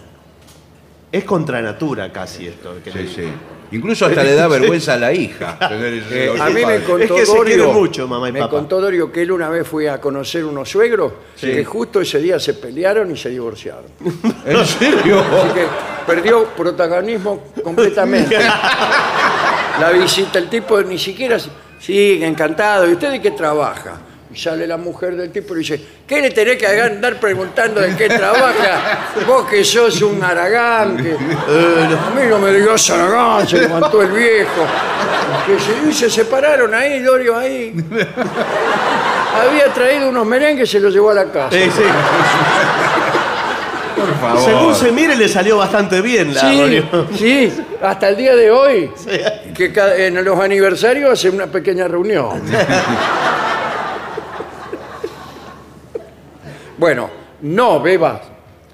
Es 1.12 1.24
contra 1.24 1.60
natura 1.60 2.12
casi 2.12 2.46
esto. 2.46 2.76
que 2.84 2.90
le 2.92 3.08
Sí, 3.08 3.16
digo. 3.20 3.28
sí. 3.30 3.34
Incluso 3.72 4.06
hasta 4.06 4.22
le 4.24 4.34
da 4.34 4.48
vergüenza 4.48 4.94
a 4.94 4.96
la 4.96 5.12
hija. 5.12 5.56
Eh, 6.12 6.34
a 6.40 6.50
mí 6.50 6.64
me 6.66 6.80
contó 6.80 6.98
Es 7.04 7.10
que 7.12 7.26
se 7.26 7.36
Dorio, 7.36 7.54
quieren 7.56 7.74
mucho, 7.74 8.08
mamá 8.08 8.28
y 8.28 8.32
me 8.32 8.40
papá. 8.40 8.50
contó 8.50 8.80
Dorio 8.80 9.12
que 9.12 9.22
él 9.22 9.30
una 9.32 9.48
vez 9.48 9.66
fue 9.66 9.88
a 9.88 10.00
conocer 10.00 10.44
unos 10.44 10.68
suegros 10.68 11.12
Sí. 11.36 11.46
que 11.52 11.64
justo 11.64 12.00
ese 12.00 12.18
día 12.18 12.38
se 12.40 12.54
pelearon 12.54 13.10
y 13.10 13.16
se 13.16 13.30
divorciaron. 13.30 13.84
¿En 14.46 14.66
serio? 14.66 15.20
Así 15.20 15.48
que 15.54 15.66
perdió 16.06 16.44
protagonismo 16.56 17.44
completamente. 17.62 18.36
La 19.80 19.90
visita, 19.90 20.38
el 20.38 20.48
tipo 20.50 20.80
ni 20.82 20.98
siquiera 20.98 21.38
sigue 21.78 22.26
encantado. 22.26 22.88
¿Y 22.88 22.92
usted 22.92 23.12
de 23.12 23.20
qué 23.22 23.30
trabaja? 23.30 23.98
Y 24.32 24.36
sale 24.38 24.64
la 24.66 24.76
mujer 24.76 25.16
del 25.16 25.30
tipo 25.32 25.56
y 25.56 25.58
dice, 25.60 25.80
¿qué 26.06 26.20
le 26.20 26.30
tenés 26.30 26.56
que 26.56 26.66
andar 26.66 27.18
preguntando 27.18 27.80
de 27.80 27.96
qué 27.96 28.08
trabaja? 28.08 29.08
Vos 29.26 29.44
que 29.48 29.64
sos 29.64 30.00
un 30.02 30.22
aragán, 30.22 30.96
que 30.98 31.10
"Eh, 31.10 31.16
a 31.16 32.10
mí 32.14 32.22
no 32.28 32.38
me 32.38 32.52
digas 32.52 32.88
aragán, 32.90 33.48
se 33.48 33.58
levantó 33.58 34.00
el 34.02 34.12
viejo. 34.12 34.64
Que 35.46 35.58
se, 35.58 35.88
y 35.88 35.92
se 35.92 36.08
separaron 36.10 36.72
ahí, 36.74 37.00
Dorio, 37.02 37.36
ahí. 37.36 37.74
Había 39.34 39.72
traído 39.74 40.08
unos 40.10 40.24
merengues 40.26 40.68
y 40.68 40.72
se 40.72 40.80
los 40.80 40.92
llevó 40.92 41.10
a 41.10 41.14
la 41.14 41.24
casa. 41.24 41.56
Eh, 41.56 41.68
sí. 41.74 41.82
Por 43.96 44.14
favor. 44.20 44.44
Según 44.44 44.74
se 44.74 44.92
mire, 44.92 45.16
le 45.16 45.28
salió 45.28 45.56
bastante 45.58 46.00
bien 46.00 46.32
la 46.34 46.40
Sí, 46.40 46.82
sí, 47.18 47.52
hasta 47.82 48.08
el 48.10 48.16
día 48.16 48.34
de 48.36 48.50
hoy, 48.50 48.90
que 49.54 49.72
en 50.06 50.24
los 50.24 50.38
aniversarios 50.38 51.10
hacen 51.12 51.34
una 51.34 51.46
pequeña 51.48 51.88
reunión. 51.88 52.40
bueno, 56.80 57.10
no 57.42 57.80
bebas. 57.80 58.22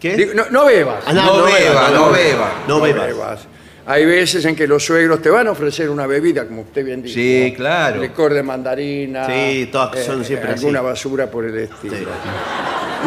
¿Qué? 0.00 0.14
Digo, 0.16 0.32
no, 0.34 0.44
no 0.50 0.64
bebas. 0.66 1.02
Ah, 1.06 1.12
No 1.12 1.42
beba, 1.44 1.90
no 1.90 2.10
beba. 2.12 2.52
No 2.68 2.76
No 2.78 2.80
bebas. 2.82 3.46
Hay 3.88 4.04
veces 4.04 4.44
en 4.44 4.56
que 4.56 4.66
los 4.66 4.84
suegros 4.84 5.22
te 5.22 5.30
van 5.30 5.46
a 5.46 5.52
ofrecer 5.52 5.88
una 5.90 6.06
bebida, 6.06 6.44
como 6.46 6.62
usted 6.62 6.84
bien 6.84 7.02
dijo. 7.02 7.14
Sí, 7.14 7.52
claro. 7.56 8.00
Licor 8.00 8.34
de 8.34 8.42
mandarina. 8.42 9.26
eh, 9.28 9.64
Sí, 9.64 9.66
todas 9.70 10.04
son 10.04 10.24
siempre 10.24 10.50
Alguna 10.52 10.80
así. 10.80 10.86
basura 10.88 11.30
por 11.30 11.44
el 11.44 11.56
estilo. 11.58 11.94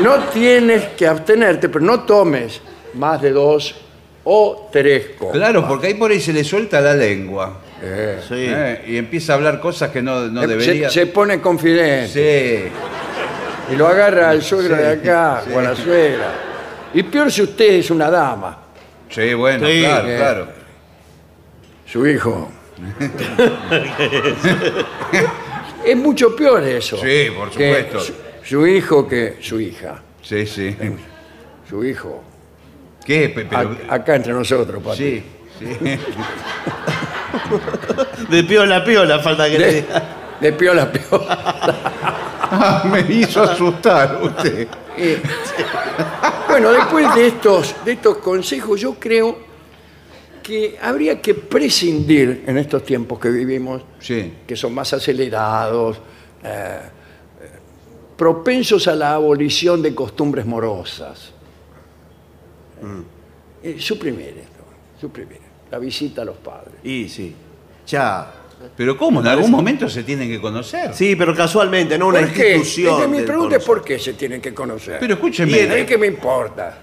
No 0.04 0.16
tienes 0.34 0.84
que 0.98 1.06
abstenerte, 1.08 1.68
pero 1.70 1.84
no 1.84 2.02
tomes 2.04 2.62
más 2.94 3.22
de 3.22 3.32
dos 3.32 3.76
o 4.24 4.70
tres 4.72 5.12
copas. 5.18 5.36
Claro, 5.38 5.68
porque 5.68 5.88
ahí 5.88 5.94
por 5.96 6.12
ahí 6.12 6.20
se 6.22 6.32
le 6.34 6.44
suelta 6.44 6.80
la 6.82 6.94
lengua. 6.94 7.60
Eh. 7.82 8.20
Sí. 8.28 8.36
¿eh? 8.38 8.84
Y 8.88 8.98
empieza 8.98 9.34
a 9.34 9.36
hablar 9.36 9.60
cosas 9.60 9.90
que 9.92 10.02
no, 10.02 10.28
no 10.28 10.42
Se- 10.42 10.48
debería. 10.48 10.90
Se, 10.90 11.06
pone 11.08 11.40
confidente 11.42 12.08
Sí. 12.08 12.72
Y 13.72 13.76
lo 13.76 13.88
agarra 13.88 14.32
al 14.32 14.42
suegro 14.42 14.76
de 14.76 14.88
acá 14.88 15.44
o 15.54 15.60
a 15.60 15.62
la 15.62 15.76
suegra. 15.76 16.32
Y 16.94 17.04
peor 17.04 17.32
si 17.32 17.44
usted 17.44 17.74
es 17.76 17.92
una 17.92 18.10
dama, 18.10 18.58
Sí, 19.10 19.34
bueno, 19.34 19.66
Sí. 19.68 19.80
claro, 19.82 20.08
Eh. 20.08 20.18
claro. 20.18 20.48
su 21.86 22.08
hijo. 22.08 22.50
es 25.86 25.98
mucho 25.98 26.36
peor 26.36 26.64
eso. 26.64 26.98
Sí, 26.98 27.28
por 27.36 27.50
que 27.50 27.68
supuesto. 27.90 28.00
Su, 28.00 28.14
su 28.44 28.68
hijo 28.68 29.08
que 29.08 29.38
su 29.42 29.60
hija. 29.60 30.02
Sí, 30.22 30.46
sí. 30.46 30.76
Su 31.68 31.84
hijo. 31.84 32.24
¿Qué? 33.06 33.30
Pe- 33.30 33.46
pero- 33.46 33.72
Ac- 33.72 33.78
acá 33.90 34.16
entre 34.16 34.34
nosotros, 34.34 34.82
Pati. 34.84 34.98
sí, 34.98 35.24
sí. 35.60 35.66
De 38.30 38.44
piola 38.44 38.78
a 38.78 38.84
piola, 38.84 39.20
falta 39.20 39.50
que 39.50 39.58
le 39.60 39.66
De, 39.66 39.74
diga. 39.82 40.04
de 40.40 40.54
piola 40.54 40.84
a 40.84 40.92
piola. 40.92 42.16
Ah, 42.52 42.84
me 42.92 43.02
hizo 43.14 43.42
asustar 43.44 44.20
usted. 44.22 44.68
Eh, 45.02 45.18
bueno, 46.50 46.72
después 46.74 47.16
de 47.16 47.28
estos, 47.28 47.74
de 47.86 47.94
estos 47.94 48.18
consejos, 48.18 48.82
yo 48.82 48.96
creo 48.96 49.38
que 50.44 50.78
habría 50.82 51.22
que 51.22 51.34
prescindir 51.36 52.44
en 52.46 52.58
estos 52.58 52.84
tiempos 52.84 53.18
que 53.18 53.30
vivimos, 53.30 53.82
Sí. 54.00 54.34
que 54.46 54.58
son 54.58 54.74
más 54.74 54.92
acelerados, 54.92 56.02
eh, 56.44 56.80
propensos 58.18 58.90
a 58.90 58.96
la 58.96 59.14
abolición 59.14 59.82
de 59.82 59.96
costumbres 59.96 60.46
morosas. 60.46 61.32
Eh, 63.64 63.80
suprimir 63.80 64.38
esto, 64.38 64.64
suprimir 65.00 65.40
la 65.72 65.80
visita 65.80 66.24
a 66.24 66.26
los 66.26 66.36
padres. 66.38 66.74
Y 66.84 67.08
sí. 67.08 67.34
Ya. 67.88 68.34
Pero 68.76 68.98
¿cómo? 68.98 69.22
En 69.22 69.28
algún 69.28 69.52
momento 69.52 69.88
se 69.90 70.04
tienen 70.04 70.30
que 70.30 70.40
conocer. 70.40 70.94
Sí, 70.94 71.16
pero 71.16 71.36
casualmente, 71.36 71.98
no 71.98 72.08
una 72.08 72.20
¿Por 72.20 72.32
qué? 72.34 72.56
institución. 72.58 72.96
Es 72.96 73.02
que 73.02 73.08
mi 73.08 73.18
del 73.18 73.26
pregunta 73.26 73.56
es 73.58 73.64
conocer. 73.64 73.82
por 73.84 73.86
qué 73.88 74.00
se 74.00 74.14
tienen 74.14 74.42
que 74.42 74.54
conocer. 74.54 74.98
Pero 75.00 75.14
escúcheme. 75.16 75.52
¿Y 75.52 75.60
a 75.70 75.76
mí 75.76 75.86
qué 75.86 75.98
me 75.98 76.08
importa? 76.08 76.78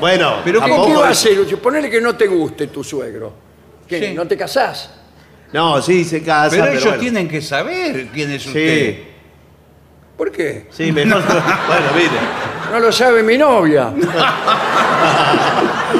Bueno, 0.00 0.36
Pero 0.44 0.60
¿Qué, 0.60 0.66
¿qué- 0.66 0.70
tampoco 0.76 1.00
va 1.00 1.08
a 1.08 1.10
hacer? 1.10 1.38
Ponele 1.60 1.90
que 1.90 2.00
no 2.00 2.14
te 2.14 2.26
guste 2.28 2.68
tu 2.68 2.84
suegro. 2.84 3.32
¿Qué? 3.86 4.08
Sí. 4.10 4.14
¿No 4.14 4.26
te 4.26 4.36
casás? 4.36 4.90
No, 5.52 5.80
sí, 5.82 6.04
se 6.04 6.22
casa. 6.22 6.50
Pero 6.50 6.62
Pero, 6.64 6.72
ellos 6.74 6.84
bueno. 6.84 7.00
tienen 7.00 7.28
que 7.28 7.40
saber 7.42 8.06
quién 8.12 8.30
es 8.30 8.46
usted. 8.46 8.90
Sí, 8.94 9.04
¿Por 10.16 10.30
qué? 10.30 10.66
sí, 10.70 10.92
mejor. 10.92 11.22
bueno, 11.22 11.86
mire. 11.96 12.72
No 12.72 12.80
lo 12.80 12.92
sabe 12.92 13.22
mi 13.22 13.36
novia. 13.38 13.92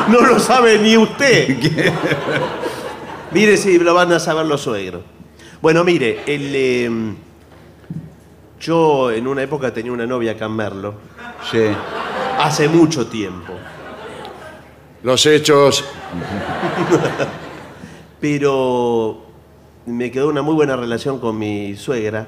No 0.09 0.21
lo 0.23 0.39
sabe 0.39 0.79
ni 0.79 0.97
usted. 0.97 1.57
mire 3.33 3.57
si 3.57 3.79
lo 3.79 3.95
van 3.95 4.12
a 4.12 4.19
saber 4.19 4.47
los 4.47 4.62
suegros. 4.62 5.03
Bueno, 5.61 5.85
mire, 5.85 6.21
el, 6.27 6.53
eh, 6.55 6.91
yo 8.61 9.11
en 9.11 9.27
una 9.27 9.43
época 9.43 9.73
tenía 9.73 9.93
una 9.93 10.07
novia 10.07 10.33
acá 10.33 10.47
en 10.47 10.53
Merlo, 10.57 10.95
Sí. 11.51 11.62
hace 12.38 12.69
mucho 12.69 13.07
tiempo, 13.07 13.53
Los 15.03 15.27
hechos. 15.27 15.85
pero 18.21 19.23
me 19.87 20.11
quedó 20.11 20.29
una 20.29 20.43
muy 20.43 20.55
buena 20.55 20.77
relación 20.77 21.19
con 21.21 21.38
mi 21.38 21.77
suegra 21.77 22.27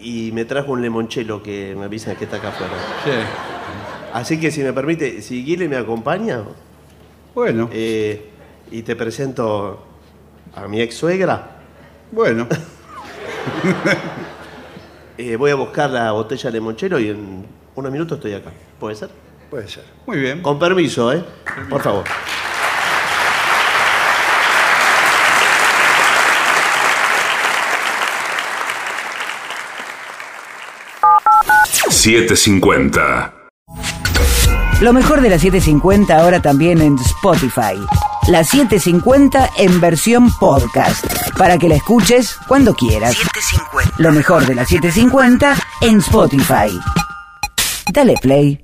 y 0.00 0.30
me 0.32 0.44
trajo 0.44 0.72
un 0.72 0.82
limonchelo 0.82 1.42
que 1.42 1.74
me 1.76 1.84
avisa 1.86 2.14
que 2.14 2.24
está 2.24 2.36
acá 2.36 2.48
afuera. 2.50 2.72
Sí. 3.04 3.10
Así 4.12 4.38
que 4.38 4.50
si 4.52 4.62
me 4.62 4.72
permite, 4.72 5.20
si 5.22 5.44
Guile 5.44 5.68
me 5.68 5.76
acompaña 5.76 6.44
Bueno, 7.34 7.68
eh, 7.72 8.30
y 8.70 8.82
te 8.82 8.96
presento 8.96 9.84
a 10.54 10.66
mi 10.68 10.80
ex 10.80 10.96
suegra. 10.96 11.58
bueno. 12.12 12.46
Eh, 15.16 15.36
voy 15.36 15.52
a 15.52 15.54
buscar 15.54 15.90
la 15.90 16.10
botella 16.10 16.50
de 16.50 16.58
limonchelo 16.58 16.98
y 16.98 17.08
en 17.10 17.46
unos 17.76 17.92
minutos 17.92 18.18
estoy 18.18 18.34
acá. 18.34 18.50
¿Puede 18.80 18.96
ser? 18.96 19.10
Puede 19.48 19.68
ser. 19.68 19.84
Muy 20.06 20.18
bien. 20.18 20.42
Con 20.42 20.58
permiso, 20.58 21.12
¿eh? 21.12 21.22
Por 21.70 21.80
favor. 21.80 22.04
$7.50. 31.90 33.32
Lo 34.80 34.92
mejor 34.92 35.20
de 35.20 35.30
la 35.30 35.38
750 35.38 36.18
ahora 36.18 36.42
también 36.42 36.80
en 36.80 36.98
Spotify. 36.98 37.76
La 38.28 38.42
750 38.42 39.50
en 39.58 39.80
versión 39.80 40.30
podcast. 40.38 41.04
Para 41.36 41.58
que 41.58 41.68
la 41.68 41.74
escuches 41.74 42.36
cuando 42.48 42.74
quieras. 42.74 43.14
Lo 43.98 44.12
mejor 44.12 44.46
de 44.46 44.54
la 44.54 44.64
750 44.64 45.54
en 45.82 45.98
Spotify. 45.98 46.80
Dale 47.92 48.14
play. 48.22 48.63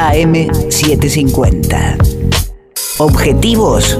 AM750. 0.00 1.96
Objetivos, 2.98 3.98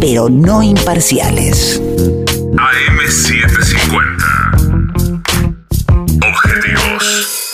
pero 0.00 0.30
no 0.30 0.62
imparciales. 0.62 1.82
AM750. 2.56 4.24
Objetivos. 6.26 7.50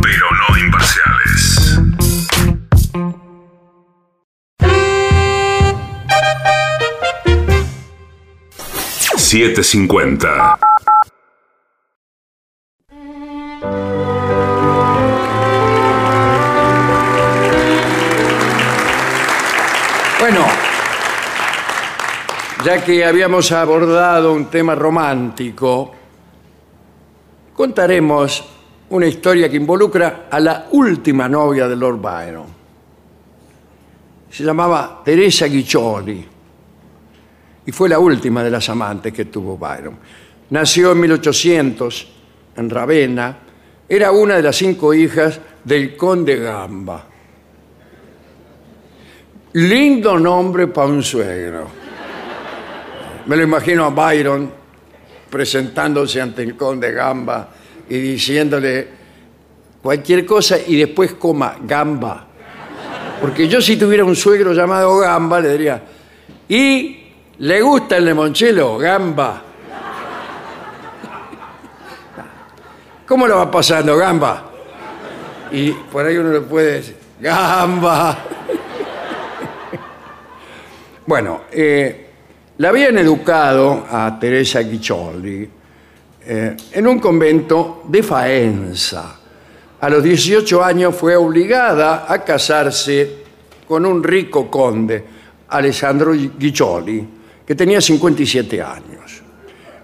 Pero 0.00 0.26
no 0.48 0.56
imparciales. 0.56 1.80
Siete 9.16 9.62
cincuenta. 9.62 10.58
Ya 22.64 22.84
que 22.84 23.04
habíamos 23.04 23.52
abordado 23.52 24.32
un 24.32 24.46
tema 24.46 24.74
romántico, 24.74 25.92
contaremos 27.54 28.44
una 28.90 29.06
historia 29.06 29.48
que 29.48 29.56
involucra 29.56 30.26
a 30.30 30.40
la 30.40 30.66
última 30.72 31.28
novia 31.28 31.68
de 31.68 31.76
Lord 31.76 32.00
Byron. 32.00 32.46
Se 34.30 34.44
llamaba 34.44 35.02
Teresa 35.04 35.46
Guiccioli 35.46 36.26
y 37.66 37.72
fue 37.72 37.88
la 37.88 37.98
última 37.98 38.42
de 38.42 38.50
las 38.50 38.68
amantes 38.68 39.12
que 39.12 39.26
tuvo 39.26 39.56
Byron. 39.56 39.96
Nació 40.50 40.92
en 40.92 41.00
1800 41.00 42.08
en 42.56 42.70
Ravenna, 42.70 43.38
era 43.88 44.10
una 44.10 44.36
de 44.36 44.42
las 44.42 44.56
cinco 44.56 44.92
hijas 44.92 45.40
del 45.62 45.96
conde 45.96 46.36
Gamba. 46.36 47.04
Lindo 49.52 50.18
nombre 50.18 50.66
para 50.66 50.88
un 50.88 51.02
suegro. 51.02 51.87
Me 53.28 53.36
lo 53.36 53.42
imagino 53.42 53.84
a 53.84 53.90
Byron 53.90 54.50
presentándose 55.28 56.18
ante 56.18 56.42
el 56.42 56.56
conde 56.56 56.92
Gamba 56.92 57.50
y 57.86 57.98
diciéndole 57.98 58.88
cualquier 59.82 60.24
cosa 60.24 60.56
y 60.66 60.76
después 60.76 61.12
coma 61.12 61.58
Gamba. 61.60 62.26
Porque 63.20 63.46
yo 63.46 63.60
si 63.60 63.76
tuviera 63.76 64.02
un 64.02 64.16
suegro 64.16 64.54
llamado 64.54 64.96
Gamba 64.96 65.40
le 65.40 65.52
diría, 65.52 65.82
¿y 66.48 67.04
le 67.36 67.60
gusta 67.60 67.98
el 67.98 68.06
limonchelo? 68.06 68.78
Gamba. 68.78 69.42
¿Cómo 73.06 73.26
lo 73.26 73.36
va 73.36 73.50
pasando, 73.50 73.94
Gamba? 73.94 74.50
Y 75.52 75.72
por 75.72 76.06
ahí 76.06 76.16
uno 76.16 76.32
le 76.32 76.40
puede 76.40 76.72
decir, 76.72 76.96
Gamba. 77.20 78.18
Bueno, 81.06 81.44
eh, 81.50 82.07
la 82.58 82.70
habían 82.70 82.98
educado 82.98 83.86
a 83.88 84.18
Teresa 84.18 84.60
Guiccioli 84.60 85.48
eh, 86.26 86.56
en 86.72 86.86
un 86.86 86.98
convento 86.98 87.84
de 87.88 88.02
Faenza. 88.02 89.18
A 89.80 89.88
los 89.88 90.02
18 90.02 90.64
años 90.64 90.94
fue 90.96 91.14
obligada 91.14 92.06
a 92.08 92.24
casarse 92.24 93.24
con 93.66 93.86
un 93.86 94.02
rico 94.02 94.50
conde, 94.50 95.04
Alessandro 95.48 96.12
Guiccioli, 96.12 97.06
que 97.46 97.54
tenía 97.54 97.80
57 97.80 98.60
años. 98.60 99.22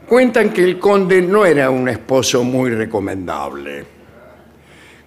Cuentan 0.08 0.50
que 0.50 0.64
el 0.64 0.78
conde 0.78 1.22
no 1.22 1.46
era 1.46 1.70
un 1.70 1.88
esposo 1.88 2.42
muy 2.42 2.70
recomendable. 2.70 3.84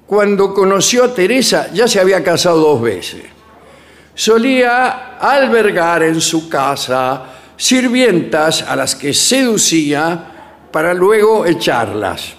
Cuando 0.05 0.53
conoció 0.53 1.03
a 1.03 1.13
Teresa 1.13 1.69
ya 1.73 1.87
se 1.87 1.99
había 1.99 2.23
casado 2.23 2.59
dos 2.59 2.81
veces 2.81 3.37
solía 4.17 5.19
albergar 5.19 6.01
en 6.01 6.19
su 6.19 6.49
casa 6.49 7.36
sirvientas 7.57 8.61
a 8.61 8.75
las 8.75 8.95
que 8.95 9.13
seducía 9.13 10.67
para 10.71 10.93
luego 10.93 11.45
echarlas. 11.45 12.35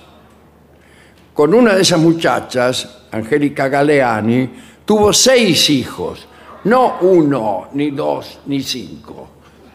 Con 1.35 1.53
una 1.53 1.75
de 1.75 1.83
esas 1.83 1.99
muchachas, 1.99 2.99
Angélica 3.11 3.69
Galeani, 3.69 4.51
tuvo 4.85 5.13
seis 5.13 5.69
hijos, 5.71 6.27
No 6.65 6.99
uno, 7.03 7.69
ni 7.73 7.91
dos, 7.91 8.41
ni 8.47 8.61
cinco. 8.63 9.29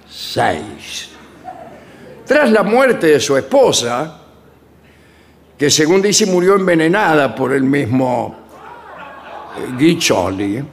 Seis. 0.10 1.10
Tras 2.26 2.52
la 2.52 2.64
muerte 2.64 3.08
de 3.08 3.20
su 3.20 3.36
esposa, 3.38 4.20
que 5.58 5.70
según 5.70 6.02
dice 6.02 6.26
murió 6.26 6.56
envenenada 6.56 7.34
por 7.34 7.54
el 7.54 7.64
mismo 7.64 8.36
eh, 9.58 9.74
Guiccioli, 9.78 10.64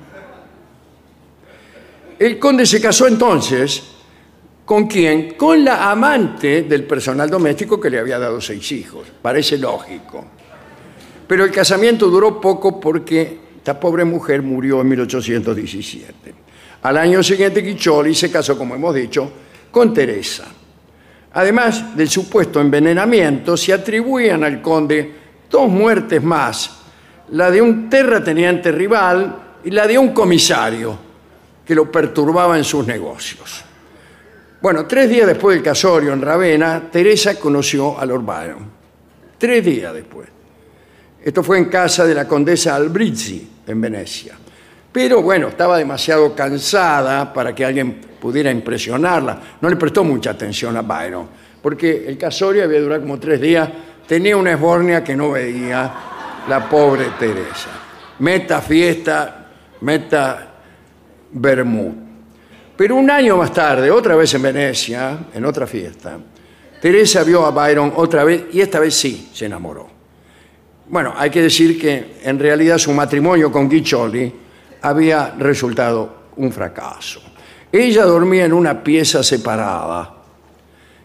el 2.19 2.39
conde 2.39 2.67
se 2.67 2.81
casó 2.81 3.07
entonces 3.07 3.90
con 4.71 4.87
quién? 4.87 5.35
Con 5.35 5.65
la 5.65 5.91
amante 5.91 6.63
del 6.63 6.85
personal 6.85 7.29
doméstico 7.29 7.81
que 7.81 7.91
le 7.91 7.99
había 7.99 8.21
dado 8.21 8.41
seis 8.41 8.71
hijos. 8.71 9.05
Parece 9.21 9.59
lógico. 9.59 10.25
Pero 11.27 11.43
el 11.43 11.51
casamiento 11.51 12.07
duró 12.07 12.41
poco 12.41 12.79
porque 12.79 13.41
esta 13.57 13.81
pobre 13.81 14.05
mujer 14.05 14.43
murió 14.43 14.81
en 14.81 14.89
1817. 14.91 16.35
Al 16.83 16.97
año 16.99 17.21
siguiente 17.21 17.63
Guiccioli 17.63 18.15
se 18.15 18.31
casó, 18.31 18.57
como 18.57 18.77
hemos 18.77 18.95
dicho, 18.95 19.29
con 19.73 19.93
Teresa. 19.93 20.45
Además 21.33 21.97
del 21.97 22.09
supuesto 22.09 22.61
envenenamiento, 22.61 23.57
se 23.57 23.73
atribuían 23.73 24.45
al 24.45 24.63
conde 24.63 25.15
dos 25.51 25.69
muertes 25.69 26.23
más, 26.23 26.79
la 27.31 27.51
de 27.51 27.61
un 27.61 27.91
terrateniente 27.91 28.71
rival 28.71 29.37
y 29.65 29.73
la 29.73 29.89
de 29.89 29.99
un 29.99 30.11
comisario 30.11 30.97
que 31.67 31.75
lo 31.75 31.91
perturbaba 31.91 32.57
en 32.57 32.63
sus 32.63 32.87
negocios. 32.87 33.65
Bueno, 34.63 34.85
tres 34.85 35.09
días 35.09 35.27
después 35.27 35.57
del 35.57 35.65
casorio 35.65 36.13
en 36.13 36.21
Ravenna, 36.21 36.91
Teresa 36.93 37.39
conoció 37.41 37.99
a 37.99 38.05
Lord 38.05 38.25
Byron. 38.25 38.71
Tres 39.39 39.65
días 39.65 39.95
después. 39.95 40.29
Esto 41.25 41.43
fue 41.43 41.57
en 41.57 41.65
casa 41.67 42.05
de 42.05 42.15
la 42.15 42.29
condesa 42.29 42.77
Albrizzi, 42.77 43.49
en 43.67 43.81
Venecia. 43.81 44.35
Pero 44.93 45.23
bueno, 45.23 45.49
estaba 45.49 45.79
demasiado 45.79 46.35
cansada 46.35 47.33
para 47.33 47.55
que 47.55 47.65
alguien 47.65 48.01
pudiera 48.21 48.51
impresionarla. 48.51 49.41
No 49.63 49.69
le 49.71 49.77
prestó 49.77 50.05
mucha 50.05 50.33
atención 50.33 50.77
a 50.77 50.83
Byron, 50.83 51.27
porque 51.63 52.07
el 52.07 52.19
casorio 52.19 52.65
había 52.65 52.83
durado 52.83 53.01
como 53.01 53.19
tres 53.19 53.41
días. 53.41 53.67
Tenía 54.07 54.37
una 54.37 54.53
esbornia 54.53 55.03
que 55.03 55.17
no 55.17 55.31
veía 55.31 55.95
la 56.47 56.69
pobre 56.69 57.07
Teresa. 57.19 57.71
Meta 58.19 58.61
fiesta, 58.61 59.47
meta 59.81 60.55
vermut. 61.33 62.00
Pero 62.81 62.97
un 62.97 63.11
año 63.11 63.37
más 63.37 63.53
tarde, 63.53 63.91
otra 63.91 64.17
vez 64.17 64.33
en 64.33 64.41
Venecia, 64.41 65.27
en 65.35 65.45
otra 65.45 65.67
fiesta, 65.67 66.17
Teresa 66.81 67.23
vio 67.25 67.45
a 67.45 67.51
Byron 67.51 67.93
otra 67.95 68.25
vez 68.25 68.45
y 68.55 68.63
esta 68.63 68.81
vez 68.81 68.95
sí 68.95 69.29
se 69.35 69.45
enamoró. 69.45 69.87
Bueno, 70.89 71.13
hay 71.15 71.29
que 71.29 71.43
decir 71.43 71.79
que 71.79 72.17
en 72.23 72.39
realidad 72.39 72.79
su 72.79 72.91
matrimonio 72.93 73.53
con 73.53 73.69
Guiccioli 73.69 74.33
había 74.81 75.35
resultado 75.39 76.31
un 76.37 76.51
fracaso. 76.51 77.21
Ella 77.71 78.07
dormía 78.07 78.47
en 78.47 78.55
una 78.55 78.83
pieza 78.83 79.23
separada 79.23 80.15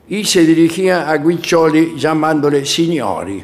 y 0.08 0.24
se 0.24 0.46
dirigía 0.46 1.10
a 1.10 1.18
Guiccioli 1.18 2.00
llamándole 2.00 2.66
signori. 2.66 3.44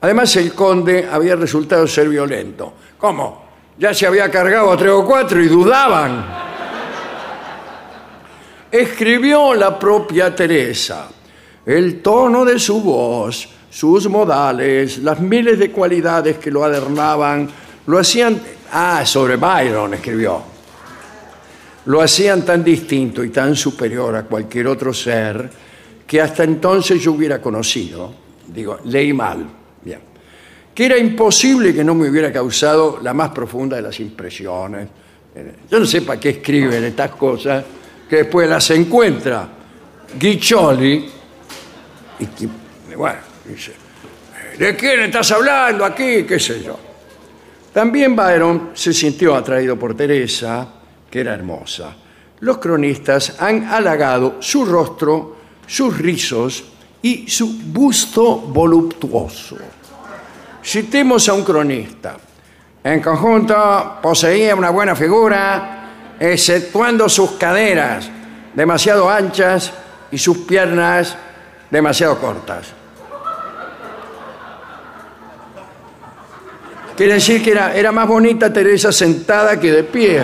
Además, 0.00 0.36
el 0.36 0.54
conde 0.54 1.08
había 1.10 1.34
resultado 1.34 1.88
ser 1.88 2.08
violento. 2.08 2.72
¿Cómo? 2.96 3.46
Ya 3.76 3.92
se 3.92 4.06
había 4.06 4.30
cargado 4.30 4.70
a 4.70 4.76
tres 4.76 4.92
o 4.92 5.04
cuatro 5.04 5.42
y 5.42 5.48
dudaban. 5.48 6.49
Escribió 8.70 9.54
la 9.54 9.78
propia 9.78 10.34
Teresa. 10.34 11.08
El 11.66 12.00
tono 12.00 12.44
de 12.44 12.58
su 12.58 12.80
voz, 12.80 13.48
sus 13.68 14.08
modales, 14.08 14.98
las 14.98 15.20
miles 15.20 15.58
de 15.58 15.70
cualidades 15.70 16.38
que 16.38 16.50
lo 16.50 16.64
adornaban, 16.64 17.48
lo 17.86 17.98
hacían... 17.98 18.40
Ah, 18.72 19.04
sobre 19.04 19.34
Byron 19.36 19.94
escribió. 19.94 20.40
Lo 21.86 22.00
hacían 22.00 22.44
tan 22.44 22.62
distinto 22.62 23.24
y 23.24 23.30
tan 23.30 23.56
superior 23.56 24.14
a 24.14 24.22
cualquier 24.22 24.68
otro 24.68 24.94
ser 24.94 25.50
que 26.06 26.20
hasta 26.20 26.44
entonces 26.44 27.02
yo 27.02 27.12
hubiera 27.12 27.40
conocido. 27.40 28.12
Digo, 28.46 28.78
leí 28.84 29.12
mal. 29.12 29.44
Bien. 29.82 29.98
Que 30.72 30.86
era 30.86 30.96
imposible 30.96 31.74
que 31.74 31.82
no 31.82 31.96
me 31.96 32.08
hubiera 32.08 32.32
causado 32.32 33.00
la 33.02 33.12
más 33.12 33.30
profunda 33.30 33.74
de 33.76 33.82
las 33.82 33.98
impresiones. 33.98 34.88
Yo 35.68 35.80
no 35.80 35.86
sé 35.86 36.02
para 36.02 36.20
qué 36.20 36.30
escriben 36.30 36.84
estas 36.84 37.10
cosas, 37.12 37.64
que 38.10 38.16
después 38.16 38.48
las 38.48 38.68
encuentra 38.72 39.48
Guiccioli 40.18 41.08
y 42.18 42.94
bueno, 42.96 43.20
dice, 43.46 43.72
¿de 44.58 44.74
quién 44.74 45.00
estás 45.02 45.30
hablando 45.30 45.84
aquí? 45.84 46.24
¿Qué 46.24 46.40
sé 46.40 46.60
yo? 46.60 46.76
También 47.72 48.16
Byron 48.16 48.72
se 48.74 48.92
sintió 48.92 49.36
atraído 49.36 49.78
por 49.78 49.96
Teresa, 49.96 50.66
que 51.08 51.20
era 51.20 51.34
hermosa. 51.34 51.94
Los 52.40 52.58
cronistas 52.58 53.40
han 53.40 53.64
halagado 53.64 54.36
su 54.40 54.64
rostro, 54.64 55.36
sus 55.66 55.96
rizos 55.96 56.64
y 57.00 57.30
su 57.30 57.60
busto 57.66 58.38
voluptuoso. 58.38 59.56
Citemos 60.62 61.28
a 61.28 61.34
un 61.34 61.44
cronista. 61.44 62.16
En 62.82 63.00
conjunto 63.00 63.98
poseía 64.02 64.56
una 64.56 64.70
buena 64.70 64.96
figura, 64.96 65.79
exceptuando 66.20 67.08
sus 67.08 67.32
caderas 67.32 68.08
demasiado 68.54 69.08
anchas 69.08 69.72
y 70.12 70.18
sus 70.18 70.38
piernas 70.38 71.16
demasiado 71.70 72.20
cortas. 72.20 72.74
Quiere 76.94 77.14
decir 77.14 77.42
que 77.42 77.52
era, 77.52 77.74
era 77.74 77.90
más 77.90 78.06
bonita 78.06 78.52
Teresa 78.52 78.92
sentada 78.92 79.58
que 79.58 79.72
de 79.72 79.84
pie. 79.84 80.22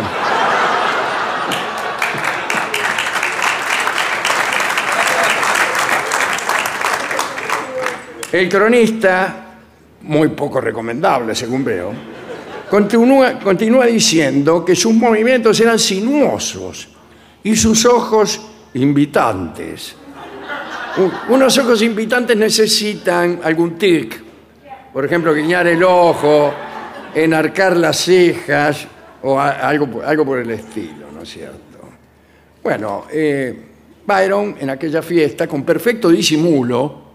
El 8.31 8.51
cronista, 8.51 9.35
muy 10.03 10.29
poco 10.29 10.61
recomendable 10.61 11.35
según 11.35 11.65
veo, 11.65 11.95
continúa, 12.71 13.87
diciendo 13.87 14.65
que 14.65 14.75
sus 14.75 14.95
movimientos 14.95 15.61
eran 15.61 15.79
sinuosos 15.79 16.89
y 17.43 17.55
sus 17.57 17.85
ojos 17.87 18.41
invitantes. 18.75 19.95
Unos 21.29 21.59
ojos 21.59 21.83
invitantes 21.83 22.37
necesitan 22.37 23.41
algún 23.43 23.77
tic, 23.77 24.23
por 24.93 25.05
ejemplo, 25.05 25.35
guiñar 25.35 25.67
el 25.67 25.83
ojo, 25.85 26.53
enarcar 27.15 27.77
las 27.77 27.99
cejas 27.99 28.87
o 29.23 29.39
algo, 29.39 30.03
algo 30.03 30.25
por 30.25 30.39
el 30.39 30.51
estilo, 30.51 31.07
¿no 31.15 31.23
es 31.23 31.29
cierto? 31.29 31.79
Bueno, 32.63 33.05
eh, 33.13 33.55
Byron 34.07 34.57
en 34.59 34.71
aquella 34.71 35.03
fiesta, 35.03 35.47
con 35.47 35.65
perfecto 35.65 36.09
disimulo, 36.09 37.07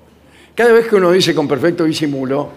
cada 0.54 0.74
vez 0.74 0.88
que 0.88 0.95
uno 0.95 1.12
dice 1.12 1.34
con 1.34 1.47
perfecto 1.47 1.86
disimulo, 1.86 2.49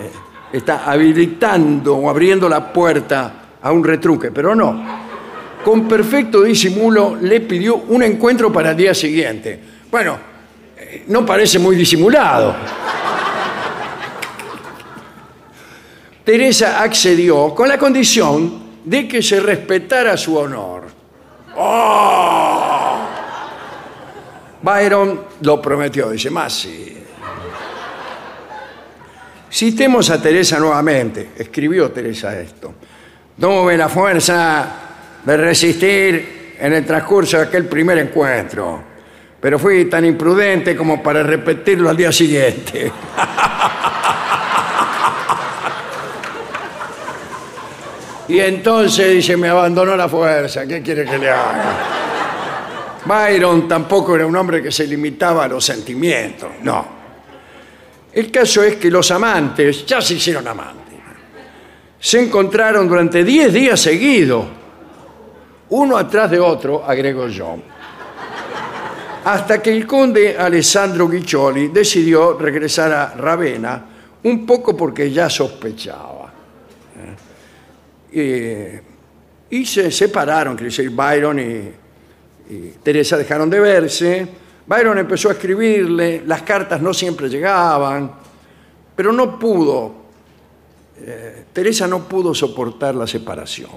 eh, 0.00 0.33
está 0.54 0.84
habilitando 0.84 1.96
o 1.96 2.08
abriendo 2.08 2.48
la 2.48 2.72
puerta 2.72 3.32
a 3.60 3.72
un 3.72 3.82
retruque, 3.82 4.30
pero 4.30 4.54
no. 4.54 5.02
Con 5.64 5.88
perfecto 5.88 6.42
disimulo 6.42 7.16
le 7.20 7.40
pidió 7.40 7.76
un 7.76 8.04
encuentro 8.04 8.52
para 8.52 8.70
el 8.70 8.76
día 8.76 8.94
siguiente. 8.94 9.58
Bueno, 9.90 10.16
eh, 10.78 11.04
no 11.08 11.26
parece 11.26 11.58
muy 11.58 11.74
disimulado. 11.74 12.54
Teresa 16.22 16.82
accedió 16.82 17.52
con 17.52 17.68
la 17.68 17.76
condición 17.76 18.62
de 18.84 19.08
que 19.08 19.22
se 19.22 19.40
respetara 19.40 20.16
su 20.16 20.36
honor. 20.36 20.84
¡Oh! 21.56 22.98
Byron 24.62 25.20
lo 25.40 25.60
prometió, 25.60 26.10
dice, 26.10 26.30
más. 26.30 26.68
Citemos 29.54 30.10
a 30.10 30.20
Teresa 30.20 30.58
nuevamente, 30.58 31.28
escribió 31.38 31.88
Teresa 31.92 32.36
esto. 32.40 32.74
Tuve 33.38 33.76
la 33.76 33.88
fuerza 33.88 34.66
de 35.24 35.36
resistir 35.36 36.56
en 36.58 36.72
el 36.72 36.84
transcurso 36.84 37.36
de 37.36 37.44
aquel 37.44 37.66
primer 37.66 37.98
encuentro, 37.98 38.82
pero 39.40 39.56
fui 39.56 39.84
tan 39.84 40.04
imprudente 40.04 40.74
como 40.74 41.00
para 41.00 41.22
repetirlo 41.22 41.88
al 41.88 41.96
día 41.96 42.10
siguiente. 42.10 42.90
Y 48.26 48.40
entonces 48.40 49.12
dice, 49.12 49.36
me 49.36 49.50
abandonó 49.50 49.94
la 49.94 50.08
fuerza, 50.08 50.66
¿qué 50.66 50.80
quiere 50.80 51.04
que 51.04 51.18
le 51.18 51.28
haga? 51.28 51.74
Byron 53.04 53.68
tampoco 53.68 54.16
era 54.16 54.26
un 54.26 54.34
hombre 54.34 54.62
que 54.62 54.72
se 54.72 54.86
limitaba 54.86 55.44
a 55.44 55.48
los 55.48 55.62
sentimientos, 55.62 56.48
no. 56.62 57.03
El 58.14 58.30
caso 58.30 58.62
es 58.62 58.76
que 58.76 58.90
los 58.90 59.10
amantes 59.10 59.84
ya 59.84 60.00
se 60.00 60.14
hicieron 60.14 60.46
amantes. 60.46 60.84
Se 61.98 62.22
encontraron 62.22 62.86
durante 62.86 63.24
10 63.24 63.52
días 63.52 63.80
seguidos, 63.80 64.46
uno 65.70 65.96
atrás 65.96 66.30
de 66.30 66.38
otro, 66.38 66.84
agrego 66.84 67.26
yo, 67.26 67.56
hasta 69.24 69.60
que 69.60 69.72
el 69.72 69.84
conde 69.84 70.36
Alessandro 70.38 71.08
Guiccioli 71.08 71.68
decidió 71.68 72.38
regresar 72.38 72.92
a 72.92 73.14
Ravenna, 73.14 73.84
un 74.22 74.46
poco 74.46 74.76
porque 74.76 75.10
ya 75.10 75.28
sospechaba. 75.28 76.32
¿eh? 78.12 78.82
Y 79.50 79.66
se 79.66 79.90
separaron, 79.90 80.54
quiere 80.54 80.70
decir, 80.70 80.90
Byron 80.90 81.40
y 81.40 82.68
Teresa 82.82 83.16
dejaron 83.16 83.50
de 83.50 83.60
verse. 83.60 84.43
Byron 84.66 84.98
empezó 84.98 85.28
a 85.28 85.32
escribirle, 85.32 86.22
las 86.26 86.42
cartas 86.42 86.80
no 86.80 86.94
siempre 86.94 87.28
llegaban, 87.28 88.10
pero 88.96 89.12
no 89.12 89.38
pudo, 89.38 89.94
eh, 90.98 91.44
Teresa 91.52 91.86
no 91.86 92.08
pudo 92.08 92.34
soportar 92.34 92.94
la 92.94 93.06
separación 93.06 93.70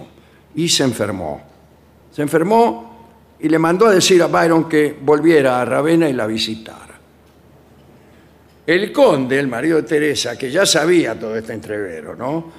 y 0.55 0.69
se 0.69 0.83
enfermó. 0.83 1.41
Se 2.11 2.21
enfermó 2.21 3.35
y 3.39 3.49
le 3.49 3.59
mandó 3.59 3.87
a 3.87 3.91
decir 3.91 4.21
a 4.23 4.27
Byron 4.27 4.67
que 4.69 4.97
volviera 5.01 5.61
a 5.61 5.65
Ravenna 5.65 6.09
y 6.09 6.13
la 6.13 6.25
visitara. 6.25 6.87
El 8.65 8.91
conde, 8.91 9.39
el 9.39 9.47
marido 9.47 9.77
de 9.77 9.83
Teresa, 9.83 10.37
que 10.37 10.51
ya 10.51 10.65
sabía 10.65 11.17
todo 11.17 11.35
este 11.35 11.53
entrevero, 11.53 12.15
¿no? 12.15 12.51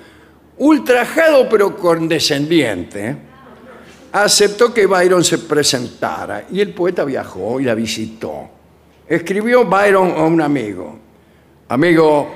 Ultrajado 0.58 1.48
pero 1.48 1.76
condescendiente, 1.76 3.16
aceptó 4.12 4.72
que 4.72 4.86
Byron 4.86 5.22
se 5.22 5.38
presentara 5.38 6.46
y 6.50 6.60
el 6.60 6.72
poeta 6.72 7.04
viajó 7.04 7.60
y 7.60 7.64
la 7.64 7.74
visitó. 7.74 8.48
Escribió 9.06 9.64
Byron 9.64 10.10
a 10.12 10.24
un 10.24 10.40
amigo. 10.40 10.98
Amigo, 11.68 12.34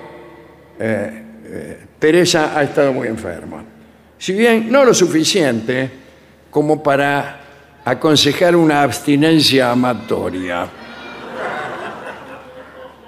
eh, 0.78 1.22
eh, 1.44 1.78
Teresa 1.98 2.58
ha 2.58 2.62
estado 2.62 2.92
muy 2.92 3.08
enferma. 3.08 3.64
Si 4.18 4.32
bien 4.32 4.70
no 4.70 4.84
lo 4.84 4.94
suficiente 4.94 5.90
como 6.50 6.82
para 6.82 7.40
aconsejar 7.84 8.54
una 8.54 8.82
abstinencia 8.82 9.70
amatoria. 9.70 10.68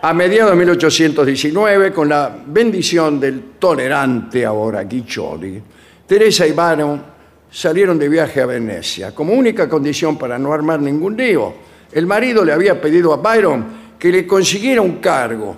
A 0.03 0.13
mediados 0.13 0.51
de 0.51 0.57
1819, 0.59 1.93
con 1.93 2.09
la 2.09 2.37
bendición 2.47 3.19
del 3.19 3.53
tolerante 3.59 4.45
ahora 4.45 4.83
Guiccioli, 4.85 5.63
Teresa 6.07 6.47
y 6.47 6.53
Byron 6.53 7.14
salieron 7.55 7.97
de 8.01 8.09
viaje 8.09 8.41
a 8.41 8.47
Venecia. 8.47 9.15
Como 9.15 9.33
única 9.33 9.69
condición 9.69 10.19
para 10.19 10.37
no 10.39 10.53
armar 10.53 10.81
ningún 10.81 11.17
lío, 11.17 11.55
el 11.93 12.05
marido 12.05 12.45
le 12.45 12.53
había 12.53 12.81
pedido 12.81 13.15
a 13.15 13.19
Byron 13.19 13.85
que 13.97 14.11
le 14.11 14.27
consiguiera 14.27 14.83
un 14.83 14.97
cargo, 14.97 15.57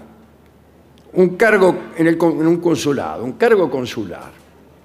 un 1.14 1.36
cargo 1.36 1.74
en, 1.96 2.22
un 2.22 2.58
consulado, 2.58 3.24
un 3.24 3.32
cargo 3.32 3.70
consular. 3.70 4.30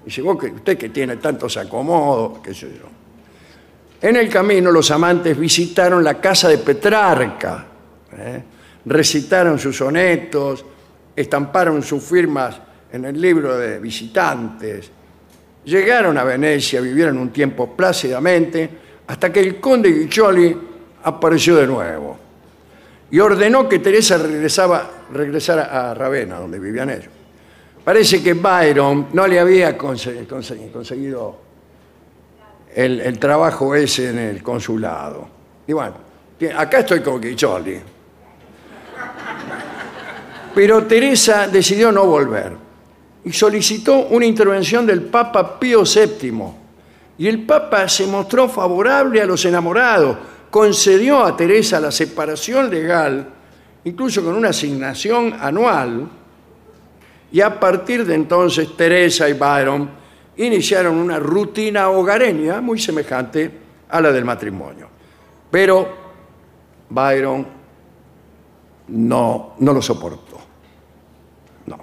Dice, 0.02 0.22
vos 0.22 0.38
que 0.38 0.46
usted 0.46 0.78
que 0.78 0.88
tiene 0.88 1.16
tantos 1.16 1.58
acomodos, 1.58 2.38
qué 2.38 2.54
sé 2.54 2.68
yo. 2.68 2.88
En 4.00 4.16
el 4.16 4.30
camino 4.30 4.72
los 4.72 4.90
amantes 4.90 5.38
visitaron 5.38 6.02
la 6.02 6.18
casa 6.18 6.48
de 6.48 6.58
Petrarca, 6.58 7.66
¿eh? 8.16 8.42
recitaron 8.86 9.58
sus 9.58 9.76
sonetos, 9.76 10.64
estamparon 11.14 11.82
sus 11.82 12.02
firmas 12.02 12.58
en 12.90 13.04
el 13.04 13.20
libro 13.20 13.58
de 13.58 13.78
visitantes, 13.78 14.90
llegaron 15.64 16.16
a 16.18 16.24
Venecia, 16.24 16.80
vivieron 16.80 17.18
un 17.18 17.30
tiempo 17.30 17.74
plácidamente, 17.76 18.68
hasta 19.06 19.32
que 19.32 19.40
el 19.40 19.60
conde 19.60 19.90
Guiccioli 19.90 20.56
apareció 21.04 21.56
de 21.56 21.66
nuevo 21.66 22.18
y 23.10 23.18
ordenó 23.20 23.68
que 23.68 23.78
Teresa 23.80 24.16
regresaba, 24.18 24.90
regresara 25.12 25.90
a 25.90 25.94
Ravenna, 25.94 26.38
donde 26.38 26.58
vivían 26.58 26.88
ellos. 26.90 27.08
Parece 27.84 28.22
que 28.22 28.34
Byron 28.34 29.08
no 29.12 29.26
le 29.26 29.38
había 29.40 29.76
conse- 29.76 30.26
conse- 30.26 30.70
conseguido 30.70 31.36
el, 32.74 33.18
trabajo 33.18 33.74
ese 33.74 34.10
en 34.10 34.18
el 34.18 34.42
consulado. 34.42 35.28
Y 35.66 35.72
bueno, 35.72 35.94
acá 36.56 36.78
estoy 36.78 37.00
con 37.00 37.20
Guiccioli. 37.20 37.80
Pero 40.54 40.84
Teresa 40.84 41.48
decidió 41.48 41.90
no 41.90 42.06
volver 42.06 42.52
y 43.24 43.32
solicitó 43.32 44.06
una 44.06 44.26
intervención 44.26 44.86
del 44.86 45.02
Papa 45.02 45.58
Pío 45.58 45.82
VII. 45.82 46.32
Y 47.18 47.28
el 47.28 47.44
Papa 47.44 47.88
se 47.88 48.06
mostró 48.06 48.48
favorable 48.48 49.20
a 49.20 49.26
los 49.26 49.44
enamorados, 49.44 50.16
concedió 50.50 51.24
a 51.24 51.36
Teresa 51.36 51.78
la 51.78 51.92
separación 51.92 52.70
legal, 52.70 53.28
incluso 53.84 54.24
con 54.24 54.34
una 54.34 54.48
asignación 54.48 55.34
anual, 55.40 56.08
y 57.30 57.40
a 57.40 57.58
partir 57.58 58.04
de 58.04 58.14
entonces 58.14 58.76
Teresa 58.76 59.28
y 59.28 59.32
Byron 59.32 59.88
iniciaron 60.36 60.96
una 60.96 61.18
rutina 61.18 61.88
hogareña 61.88 62.60
muy 62.60 62.78
semejante 62.78 63.50
a 63.88 64.00
la 64.00 64.12
del 64.12 64.24
matrimonio. 64.24 64.88
Pero 65.50 65.88
Byron 66.90 67.46
no, 68.88 69.54
no 69.58 69.72
lo 69.72 69.80
soportó. 69.80 70.38
No. 71.66 71.78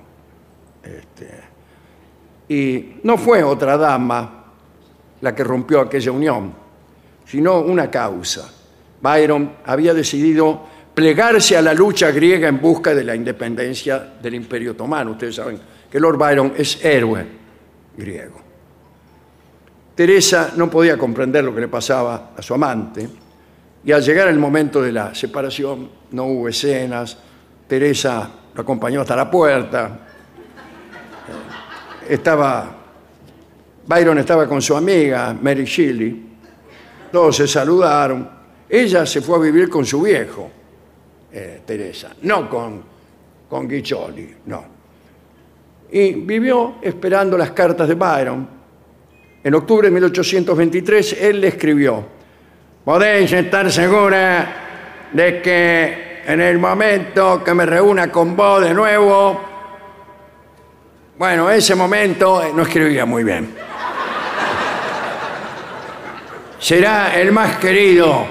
Este, 0.84 1.30
y 2.50 2.96
no 3.04 3.18
fue 3.18 3.44
otra 3.44 3.78
dama 3.78 4.44
la 5.22 5.36
que 5.36 5.44
rompió 5.44 5.82
aquella 5.82 6.12
unión, 6.12 6.54
sino 7.26 7.60
una 7.60 7.90
causa. 7.90 8.50
Byron 9.02 9.54
había 9.66 9.94
decidido 9.94 10.62
plegarse 10.94 11.56
a 11.56 11.62
la 11.62 11.74
lucha 11.74 12.12
griega 12.12 12.48
en 12.48 12.60
busca 12.60 12.94
de 12.94 13.04
la 13.04 13.16
independencia 13.16 14.16
del 14.22 14.34
Imperio 14.34 14.72
Otomano. 14.72 15.12
Ustedes 15.12 15.36
saben 15.36 15.60
que 15.90 16.00
Lord 16.00 16.18
Byron 16.18 16.54
es 16.58 16.84
héroe 16.84 17.26
griego. 17.96 18.42
Teresa 19.96 20.54
no 20.56 20.70
podía 20.70 20.98
comprender 20.98 21.44
lo 21.44 21.54
que 21.54 21.62
le 21.62 21.68
pasaba 21.68 22.32
a 22.36 22.42
su 22.42 22.54
amante 22.54 23.08
y 23.84 23.92
al 23.92 24.02
llegar 24.02 24.28
el 24.28 24.40
momento 24.40 24.82
de 24.82 24.92
la 24.92 25.14
separación 25.14 25.90
no 26.12 26.26
hubo 26.26 26.48
escenas. 26.50 27.18
Teresa 27.68 28.30
lo 28.54 28.62
acompañó 28.62 29.02
hasta 29.02 29.16
la 29.16 29.30
puerta. 29.30 30.08
Estaba 32.10 32.80
Byron 33.90 34.20
estaba 34.20 34.48
con 34.48 34.62
su 34.62 34.76
amiga 34.76 35.36
Mary 35.42 35.66
Shelley. 35.66 36.26
Todos 37.12 37.38
se 37.38 37.48
saludaron. 37.48 38.30
Ella 38.70 39.04
se 39.04 39.20
fue 39.20 39.38
a 39.38 39.40
vivir 39.42 39.68
con 39.68 39.84
su 39.84 40.04
viejo, 40.04 40.48
eh, 41.34 41.62
Teresa, 41.66 42.16
no 42.22 42.48
con, 42.48 42.84
con 43.50 43.68
Guiccioli, 43.68 44.36
no. 44.46 44.64
Y 45.92 46.14
vivió 46.14 46.76
esperando 46.84 47.36
las 47.36 47.50
cartas 47.50 47.88
de 47.88 47.96
Byron. 47.96 48.48
En 49.44 49.56
octubre 49.56 49.88
de 49.88 49.92
1823 49.92 51.14
él 51.24 51.42
le 51.42 51.48
escribió, 51.48 52.06
podéis 52.86 53.34
estar 53.34 53.72
segura 53.72 55.10
de 55.12 55.42
que 55.42 56.22
en 56.28 56.42
el 56.42 56.60
momento 56.60 57.44
que 57.44 57.56
me 57.56 57.66
reúna 57.66 58.12
con 58.12 58.36
vos 58.36 58.62
de 58.64 58.72
nuevo, 58.72 59.49
bueno, 61.20 61.52
ese 61.52 61.76
momento 61.76 62.42
eh, 62.42 62.54
no 62.56 62.62
escribía 62.62 63.06
muy 63.06 63.26
bien. 63.26 63.54
Será 66.58 67.20
el 67.20 67.34
más 67.34 67.58
querido 67.58 68.26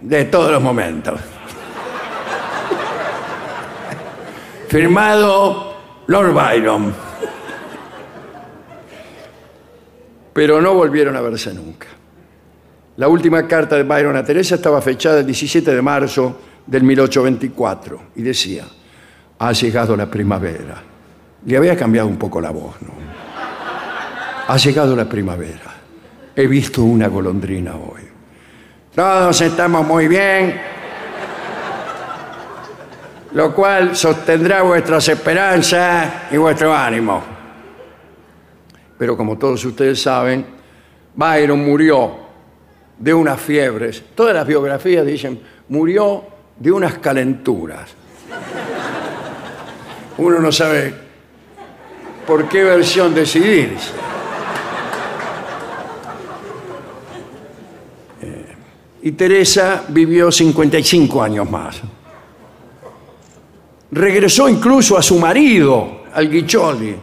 de 0.00 0.24
todos 0.26 0.52
los 0.52 0.62
momentos. 0.62 1.20
Firmado 4.68 5.74
Lord 6.06 6.32
Byron. 6.32 6.94
Pero 10.32 10.62
no 10.62 10.74
volvieron 10.74 11.16
a 11.16 11.20
verse 11.22 11.52
nunca. 11.52 11.88
La 12.98 13.08
última 13.08 13.48
carta 13.48 13.74
de 13.74 13.82
Byron 13.82 14.16
a 14.16 14.22
Teresa 14.22 14.54
estaba 14.54 14.80
fechada 14.80 15.18
el 15.18 15.26
17 15.26 15.74
de 15.74 15.82
marzo 15.82 16.40
del 16.64 16.84
1824 16.84 18.00
y 18.14 18.22
decía, 18.22 18.64
ha 19.40 19.50
llegado 19.50 19.96
la 19.96 20.08
primavera. 20.08 20.97
Le 21.46 21.56
había 21.56 21.76
cambiado 21.76 22.08
un 22.08 22.16
poco 22.16 22.40
la 22.40 22.50
voz, 22.50 22.80
¿no? 22.82 22.92
Ha 24.48 24.56
llegado 24.56 24.96
la 24.96 25.08
primavera. 25.08 25.74
He 26.34 26.46
visto 26.46 26.82
una 26.82 27.08
golondrina 27.08 27.76
hoy. 27.76 28.02
Todos 28.94 29.40
estamos 29.42 29.86
muy 29.86 30.08
bien, 30.08 30.60
lo 33.32 33.54
cual 33.54 33.94
sostendrá 33.94 34.62
vuestras 34.62 35.08
esperanzas 35.08 36.32
y 36.32 36.36
vuestro 36.36 36.74
ánimo. 36.74 37.22
Pero 38.98 39.16
como 39.16 39.36
todos 39.38 39.64
ustedes 39.64 40.00
saben, 40.02 40.44
Byron 41.14 41.64
murió 41.64 42.16
de 42.98 43.14
unas 43.14 43.40
fiebres. 43.40 44.02
Todas 44.14 44.34
las 44.34 44.46
biografías 44.46 45.06
dicen, 45.06 45.40
murió 45.68 46.24
de 46.56 46.72
unas 46.72 46.98
calenturas. 46.98 47.94
Uno 50.16 50.40
no 50.40 50.50
sabe 50.50 51.07
por 52.28 52.46
qué 52.46 52.62
versión 52.62 53.14
decidirse. 53.14 53.90
Eh, 58.20 58.54
Y 59.00 59.12
Teresa 59.12 59.84
vivió 59.88 60.30
55 60.30 61.22
años 61.22 61.50
más. 61.50 61.80
Regresó 63.92 64.46
incluso 64.46 64.98
a 64.98 65.02
su 65.02 65.18
marido, 65.18 66.02
al 66.12 66.28
Guiccioli, 66.30 66.94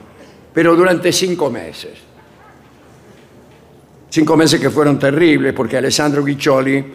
pero 0.53 0.75
durante 0.75 1.11
cinco 1.11 1.49
meses. 1.49 1.93
Cinco 4.11 4.37
meses 4.37 4.61
que 4.61 4.69
fueron 4.69 4.99
terribles 4.99 5.53
porque 5.53 5.77
Alessandro 5.77 6.23
Guiccioli 6.23 6.85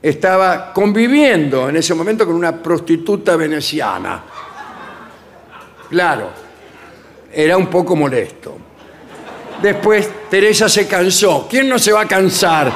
estaba 0.00 0.72
conviviendo 0.72 1.68
en 1.68 1.74
ese 1.74 1.92
momento 1.92 2.24
con 2.24 2.36
una 2.36 2.62
prostituta 2.62 3.34
veneciana. 3.34 4.22
Claro, 5.90 6.43
era 7.34 7.56
un 7.56 7.66
poco 7.66 7.96
molesto. 7.96 8.56
Después 9.62 10.10
Teresa 10.28 10.68
se 10.68 10.86
cansó. 10.86 11.46
¿Quién 11.48 11.68
no 11.68 11.78
se 11.78 11.92
va 11.92 12.02
a 12.02 12.08
cansar 12.08 12.72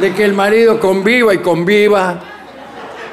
de 0.00 0.12
que 0.12 0.24
el 0.24 0.34
marido 0.34 0.78
conviva 0.78 1.32
y 1.34 1.38
conviva 1.38 2.20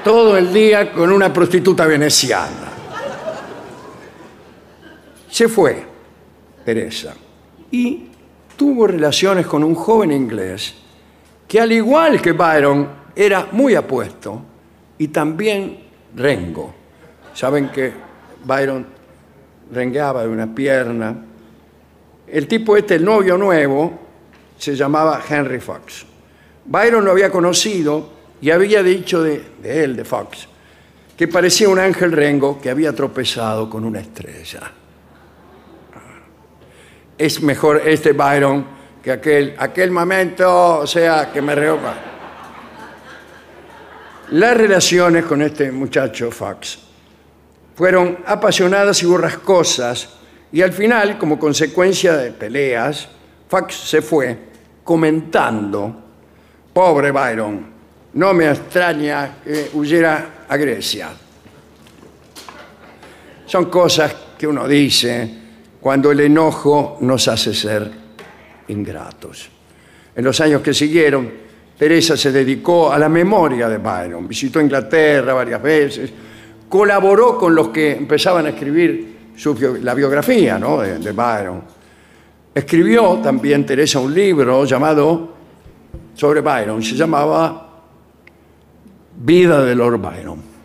todo 0.03 0.37
el 0.37 0.53
día 0.53 0.91
con 0.91 1.11
una 1.11 1.31
prostituta 1.31 1.85
veneciana? 1.85 2.67
Se 5.29 5.47
fue 5.47 5.85
Teresa 6.65 7.13
y 7.71 8.07
tuvo 8.55 8.87
relaciones 8.87 9.45
con 9.45 9.63
un 9.63 9.75
joven 9.75 10.11
inglés 10.11 10.75
que 11.47 11.61
al 11.61 11.71
igual 11.71 12.21
que 12.21 12.33
Byron 12.33 12.89
era 13.15 13.47
muy 13.51 13.75
apuesto 13.75 14.41
y 14.97 15.07
también 15.09 15.79
rengo. 16.15 16.73
Saben 17.33 17.69
que 17.69 17.93
Byron 18.43 18.96
rengueaba 19.71 20.23
de 20.23 20.29
una 20.29 20.53
pierna. 20.53 21.15
El 22.27 22.47
tipo 22.47 22.75
este, 22.75 22.95
el 22.95 23.05
novio 23.05 23.37
nuevo, 23.37 23.99
se 24.57 24.75
llamaba 24.75 25.21
Henry 25.27 25.59
Fox. 25.59 26.05
Byron 26.65 27.05
lo 27.05 27.11
había 27.11 27.29
conocido 27.29 28.09
y 28.41 28.51
había 28.51 28.83
dicho 28.83 29.23
de, 29.23 29.43
él, 29.63 29.95
de 29.95 30.03
Fox, 30.03 30.47
que 31.15 31.27
parecía 31.27 31.69
un 31.69 31.79
ángel 31.79 32.11
rengo 32.11 32.59
que 32.59 32.69
había 32.69 32.93
tropezado 32.93 33.69
con 33.69 33.85
una 33.85 33.99
estrella. 33.99 34.71
Es 37.17 37.41
mejor 37.41 37.81
este 37.85 38.13
Byron 38.13 38.65
que 39.01 39.11
aquel, 39.11 39.55
aquel 39.57 39.91
momento, 39.91 40.79
o 40.79 40.87
sea, 40.87 41.31
que 41.31 41.41
me 41.41 41.55
reopa. 41.55 41.95
Las 44.31 44.57
relaciones 44.57 45.25
con 45.25 45.41
este 45.41 45.71
muchacho 45.71 46.29
Fox 46.29 46.86
fueron 47.77 48.17
apasionadas 48.25 49.03
y 49.03 49.05
borrascosas 49.05 50.09
y 50.51 50.63
al 50.63 50.73
final, 50.73 51.19
como 51.19 51.37
consecuencia 51.37 52.17
de 52.17 52.31
peleas, 52.31 53.07
Fox 53.47 53.75
se 53.75 54.01
fue 54.01 54.35
comentando, 54.83 55.95
pobre 56.73 57.11
Byron, 57.11 57.67
no 58.13 58.33
me 58.33 58.49
extraña 58.49 59.35
que 59.43 59.69
huyera 59.73 60.45
a 60.49 60.57
Grecia. 60.57 61.09
Son 63.45 63.65
cosas 63.65 64.15
que 64.35 64.47
uno 64.47 64.67
dice 64.67 65.29
cuando 65.79 66.11
el 66.11 66.21
enojo 66.21 66.97
nos 67.01 67.27
hace 67.27 67.53
ser 67.53 67.91
ingratos. 68.69 69.51
En 70.15 70.25
los 70.25 70.41
años 70.41 70.63
que 70.63 70.73
siguieron, 70.73 71.31
Teresa 71.77 72.17
se 72.17 72.31
dedicó 72.31 72.91
a 72.91 72.97
la 72.97 73.07
memoria 73.07 73.69
de 73.69 73.77
Byron, 73.77 74.27
visitó 74.27 74.59
Inglaterra 74.59 75.31
varias 75.35 75.61
veces, 75.61 76.11
colaboró 76.69 77.37
con 77.37 77.55
los 77.55 77.69
que 77.69 77.93
empezaban 77.93 78.45
a 78.45 78.49
escribir 78.49 79.17
la 79.81 79.93
biografía 79.93 80.57
de, 80.57 81.11
Byron. 81.11 81.63
Escribió 82.53 83.19
también 83.19 83.65
Teresa 83.65 83.99
un 83.99 84.13
libro 84.13 84.65
llamado 84.65 85.35
sobre 86.15 86.41
Byron, 86.41 86.81
se 86.81 86.95
llamaba 86.95 87.69
Vida 89.17 89.63
de 89.63 89.75
Lord 89.75 89.99
Byron. 89.99 90.57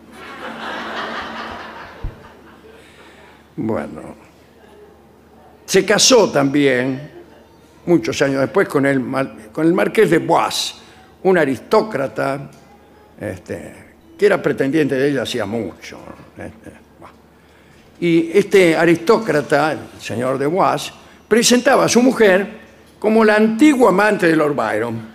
Bueno, 3.55 4.01
se 5.65 5.85
casó 5.85 6.31
también, 6.31 7.11
muchos 7.85 8.19
años 8.23 8.41
después, 8.41 8.67
con 8.67 8.87
el, 8.87 8.99
con 9.51 9.67
el 9.67 9.73
marqués 9.73 10.09
de 10.09 10.17
Bois, 10.17 10.75
un 11.21 11.37
aristócrata 11.37 12.49
este, 13.19 13.82
era 14.25 14.41
pretendiente 14.41 14.95
de 14.95 15.09
ella 15.09 15.23
hacía 15.23 15.45
mucho. 15.45 15.99
Este. 16.37 16.83
Y 17.99 18.31
este 18.33 18.75
aristócrata, 18.75 19.71
el 19.71 20.01
señor 20.01 20.37
de 20.37 20.45
Bois, 20.45 20.91
presentaba 21.27 21.85
a 21.85 21.89
su 21.89 22.01
mujer 22.01 22.47
como 22.99 23.23
la 23.23 23.35
antigua 23.35 23.89
amante 23.89 24.27
de 24.27 24.35
Lord 24.35 24.55
Byron. 24.55 25.13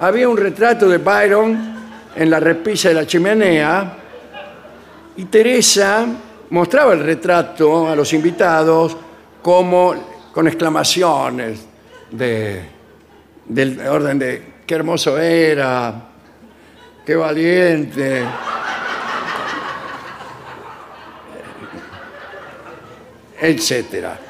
Había 0.00 0.28
un 0.28 0.36
retrato 0.36 0.88
de 0.88 0.98
Byron 0.98 1.74
en 2.14 2.30
la 2.30 2.40
repisa 2.40 2.88
de 2.88 2.94
la 2.94 3.06
chimenea 3.06 3.96
y 5.16 5.24
Teresa 5.26 6.06
mostraba 6.50 6.92
el 6.92 7.04
retrato 7.04 7.88
a 7.88 7.96
los 7.96 8.12
invitados 8.12 8.96
como 9.42 9.94
con 10.32 10.46
exclamaciones 10.46 11.66
de, 12.10 12.62
del 13.46 13.80
orden 13.86 14.18
de 14.18 14.42
qué 14.66 14.74
hermoso 14.74 15.18
era, 15.18 16.09
qué 17.10 17.16
valiente. 17.16 18.24
etcétera. 23.40 24.20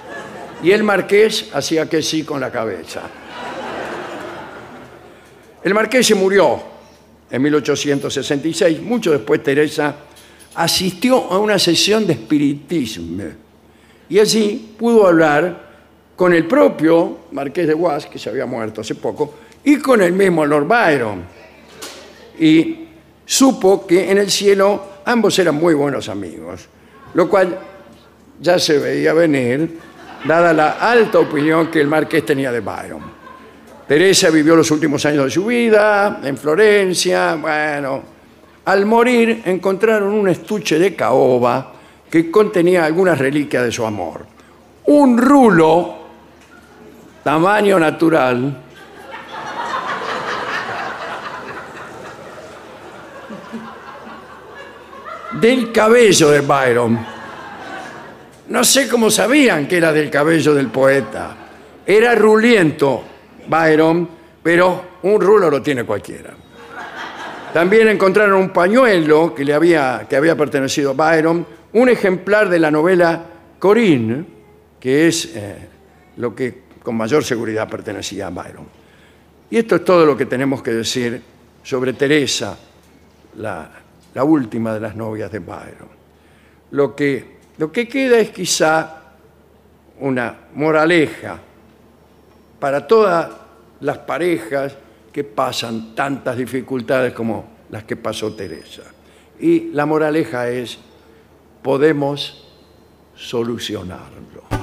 Y 0.62 0.70
el 0.70 0.82
marqués 0.82 1.50
hacía 1.52 1.90
que 1.90 2.00
sí 2.00 2.22
con 2.22 2.40
la 2.40 2.50
cabeza. 2.50 3.02
El 5.62 5.74
marqués 5.74 6.06
se 6.06 6.14
murió 6.14 6.62
en 7.30 7.42
1866. 7.42 8.80
Mucho 8.80 9.10
después 9.10 9.42
Teresa 9.42 9.96
asistió 10.54 11.30
a 11.30 11.38
una 11.38 11.58
sesión 11.58 12.06
de 12.06 12.14
espiritismo 12.14 13.24
y 14.08 14.18
allí 14.18 14.74
pudo 14.78 15.06
hablar 15.06 15.68
con 16.16 16.32
el 16.32 16.46
propio 16.46 17.26
marqués 17.32 17.66
de 17.66 17.74
Guas, 17.74 18.06
que 18.06 18.18
se 18.18 18.30
había 18.30 18.46
muerto 18.46 18.80
hace 18.80 18.94
poco, 18.94 19.34
y 19.64 19.76
con 19.76 20.00
el 20.00 20.12
mismo 20.12 20.46
Lord 20.46 20.66
Byron. 20.66 21.39
Y 22.40 22.88
supo 23.24 23.86
que 23.86 24.10
en 24.10 24.18
el 24.18 24.30
cielo 24.30 24.82
ambos 25.04 25.38
eran 25.38 25.54
muy 25.54 25.74
buenos 25.74 26.08
amigos, 26.08 26.68
lo 27.14 27.28
cual 27.28 27.58
ya 28.40 28.58
se 28.58 28.78
veía 28.78 29.12
venir, 29.12 29.78
dada 30.24 30.52
la 30.52 30.70
alta 30.72 31.18
opinión 31.18 31.70
que 31.70 31.80
el 31.80 31.86
marqués 31.86 32.24
tenía 32.24 32.50
de 32.50 32.60
Byron. 32.60 33.20
Teresa 33.86 34.30
vivió 34.30 34.56
los 34.56 34.70
últimos 34.70 35.04
años 35.04 35.24
de 35.24 35.30
su 35.30 35.46
vida 35.46 36.20
en 36.22 36.36
Florencia. 36.36 37.34
Bueno, 37.34 38.02
al 38.64 38.86
morir 38.86 39.42
encontraron 39.44 40.12
un 40.12 40.28
estuche 40.28 40.78
de 40.78 40.94
caoba 40.94 41.72
que 42.08 42.30
contenía 42.30 42.84
algunas 42.84 43.18
reliquias 43.18 43.64
de 43.64 43.72
su 43.72 43.84
amor. 43.84 44.24
Un 44.86 45.18
rulo, 45.18 45.94
tamaño 47.22 47.78
natural, 47.78 48.62
del 55.40 55.72
cabello 55.72 56.30
de 56.30 56.40
Byron. 56.40 56.98
No 58.48 58.64
sé 58.64 58.88
cómo 58.88 59.10
sabían 59.10 59.66
que 59.66 59.78
era 59.78 59.92
del 59.92 60.10
cabello 60.10 60.54
del 60.54 60.68
poeta. 60.68 61.36
Era 61.86 62.14
ruliento 62.14 63.04
Byron, 63.48 64.08
pero 64.42 64.84
un 65.02 65.20
rulo 65.20 65.50
lo 65.50 65.62
tiene 65.62 65.84
cualquiera. 65.84 66.34
También 67.54 67.88
encontraron 67.88 68.34
un 68.34 68.50
pañuelo 68.50 69.34
que 69.34 69.44
le 69.44 69.54
había, 69.54 70.06
que 70.08 70.16
había 70.16 70.36
pertenecido 70.36 70.90
a 70.90 70.94
Byron, 70.94 71.46
un 71.72 71.88
ejemplar 71.88 72.48
de 72.48 72.58
la 72.58 72.70
novela 72.70 73.24
Corinne, 73.58 74.24
que 74.78 75.08
es 75.08 75.30
eh, 75.34 75.56
lo 76.16 76.34
que 76.34 76.62
con 76.82 76.96
mayor 76.96 77.24
seguridad 77.24 77.68
pertenecía 77.68 78.28
a 78.28 78.30
Byron. 78.30 78.66
Y 79.50 79.58
esto 79.58 79.76
es 79.76 79.84
todo 79.84 80.06
lo 80.06 80.16
que 80.16 80.26
tenemos 80.26 80.62
que 80.62 80.72
decir 80.72 81.20
sobre 81.62 81.92
Teresa, 81.94 82.56
la, 83.36 83.79
la 84.14 84.24
última 84.24 84.74
de 84.74 84.80
las 84.80 84.96
novias 84.96 85.30
de 85.30 85.38
Byron. 85.38 85.88
Lo 86.72 86.94
que, 86.94 87.38
lo 87.58 87.70
que 87.70 87.88
queda 87.88 88.18
es 88.18 88.30
quizá 88.30 89.02
una 90.00 90.34
moraleja 90.54 91.38
para 92.58 92.86
todas 92.86 93.30
las 93.80 93.98
parejas 93.98 94.76
que 95.12 95.24
pasan 95.24 95.94
tantas 95.94 96.36
dificultades 96.36 97.12
como 97.12 97.46
las 97.70 97.84
que 97.84 97.96
pasó 97.96 98.34
Teresa. 98.34 98.82
Y 99.38 99.70
la 99.72 99.86
moraleja 99.86 100.48
es, 100.48 100.78
podemos 101.62 102.46
solucionarlo. 103.14 104.59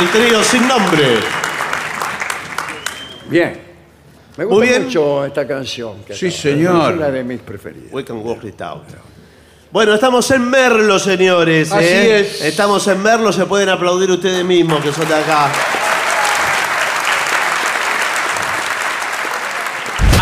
El 0.00 0.08
trío 0.10 0.42
sin 0.42 0.66
nombre. 0.66 1.18
Bien. 3.28 3.60
Me 4.36 4.46
Muy 4.46 4.54
gusta 4.54 4.70
bien. 4.70 4.84
mucho 4.84 5.24
esta 5.26 5.46
canción. 5.46 6.02
que 6.04 6.14
Sí, 6.14 6.26
acaba. 6.28 6.40
señor. 6.42 6.90
Es 6.92 6.98
una 6.98 7.10
de 7.10 7.24
mis 7.24 7.40
preferidas. 7.40 7.92
We 7.92 8.04
can 8.04 8.16
work 8.18 8.44
it 8.44 8.60
out. 8.62 8.84
Bueno, 9.70 9.94
estamos 9.94 10.28
en 10.30 10.48
Merlo, 10.50 10.98
señores. 10.98 11.70
Así 11.70 11.84
¿eh? 11.84 12.20
es. 12.20 12.40
Estamos 12.42 12.86
en 12.88 13.02
Merlo, 13.02 13.32
se 13.32 13.44
pueden 13.46 13.68
aplaudir 13.68 14.10
ustedes 14.10 14.44
mismos 14.44 14.82
que 14.82 14.92
son 14.92 15.06
de 15.06 15.14
acá. 15.14 15.48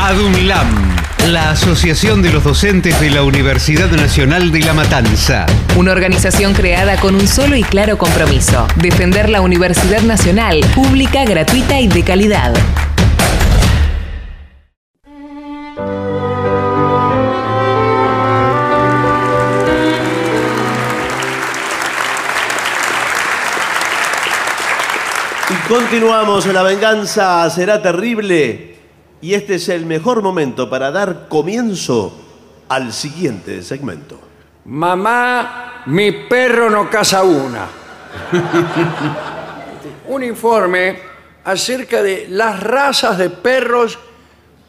ADUNLAM, 0.00 0.96
la 1.28 1.50
Asociación 1.50 2.22
de 2.22 2.30
los 2.32 2.44
Docentes 2.44 2.98
de 3.00 3.10
la 3.10 3.22
Universidad 3.22 3.90
Nacional 3.90 4.50
de 4.50 4.60
La 4.60 4.72
Matanza. 4.74 5.46
Una 5.78 5.92
organización 5.92 6.54
creada 6.54 6.96
con 6.96 7.14
un 7.14 7.28
solo 7.28 7.54
y 7.54 7.62
claro 7.62 7.98
compromiso, 7.98 8.66
defender 8.82 9.28
la 9.28 9.42
Universidad 9.42 10.02
Nacional, 10.02 10.58
pública, 10.74 11.24
gratuita 11.24 11.78
y 11.78 11.86
de 11.86 12.02
calidad. 12.02 12.52
Y 25.48 25.68
continuamos, 25.68 26.46
la 26.46 26.64
venganza 26.64 27.48
será 27.50 27.80
terrible. 27.80 28.74
Y 29.20 29.34
este 29.34 29.54
es 29.54 29.68
el 29.68 29.86
mejor 29.86 30.22
momento 30.22 30.68
para 30.68 30.90
dar 30.90 31.28
comienzo 31.28 32.20
al 32.68 32.92
siguiente 32.92 33.62
segmento. 33.62 34.18
Mamá, 34.64 35.67
mi 35.88 36.12
perro 36.12 36.70
no 36.70 36.88
caza 36.90 37.22
una. 37.22 37.66
Un 40.08 40.22
informe 40.24 40.98
acerca 41.44 42.02
de 42.02 42.26
las 42.30 42.62
razas 42.62 43.18
de 43.18 43.30
perros 43.30 43.98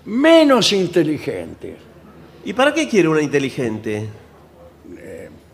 menos 0.05 0.71
inteligentes. 0.73 1.75
¿Y 2.45 2.53
para 2.53 2.73
qué 2.73 2.87
quiere 2.87 3.07
una 3.07 3.21
inteligente? 3.21 4.07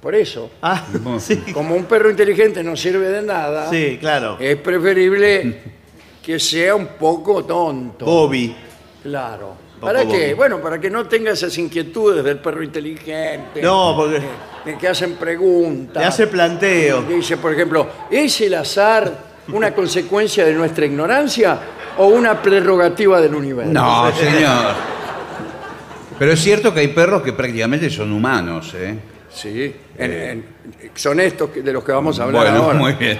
Por 0.01 0.13
eso, 0.13 0.51
Ah, 0.61 0.83
sí. 1.19 1.37
como 1.51 1.73
un 1.75 1.85
perro 1.85 2.11
inteligente 2.11 2.63
no 2.63 2.75
sirve 2.75 3.07
de 3.09 3.23
nada, 3.23 3.71
Sí, 3.71 3.97
claro. 3.99 4.37
es 4.39 4.55
preferible 4.57 5.61
que 6.23 6.39
sea 6.39 6.75
un 6.75 6.85
poco 6.89 7.43
tonto. 7.43 8.05
Bobby. 8.05 8.55
Claro. 9.01 9.55
¿Para 9.79 10.01
qué? 10.01 10.07
Bobby. 10.07 10.33
Bueno, 10.33 10.59
para 10.61 10.79
que 10.79 10.89
no 10.89 11.05
tenga 11.05 11.31
esas 11.31 11.57
inquietudes 11.57 12.23
del 12.23 12.39
perro 12.39 12.63
inteligente. 12.63 13.61
No, 13.61 13.93
porque 13.95 14.21
de 14.65 14.77
que 14.77 14.87
hacen 14.87 15.13
preguntas. 15.15 16.01
le 16.01 16.07
hace 16.07 16.27
planteo. 16.27 17.03
Dice, 17.03 17.37
por 17.37 17.53
ejemplo, 17.53 17.87
¿es 18.09 18.39
el 18.41 18.53
azar 18.55 19.11
una 19.49 19.73
consecuencia 19.75 20.43
de 20.45 20.53
nuestra 20.53 20.85
ignorancia 20.85 21.59
o 21.97 22.07
una 22.07 22.41
prerrogativa 22.41 23.21
del 23.21 23.35
universo? 23.35 23.71
No, 23.73 24.11
señor. 24.15 24.73
Pero 26.17 26.31
es 26.31 26.39
cierto 26.41 26.73
que 26.73 26.79
hay 26.79 26.87
perros 26.87 27.21
que 27.21 27.33
prácticamente 27.33 27.89
son 27.89 28.11
humanos, 28.11 28.73
¿eh? 28.75 28.97
Sí, 29.31 29.75
en- 29.97 30.11
en- 30.13 30.45
son 30.95 31.19
estos 31.19 31.53
de 31.53 31.73
los 31.73 31.83
que 31.83 31.91
vamos 31.91 32.17
a 32.19 32.23
hablar 32.23 32.43
Bueno, 32.43 32.63
ahora. 32.63 32.79
muy 32.79 32.93
bien. 32.93 33.19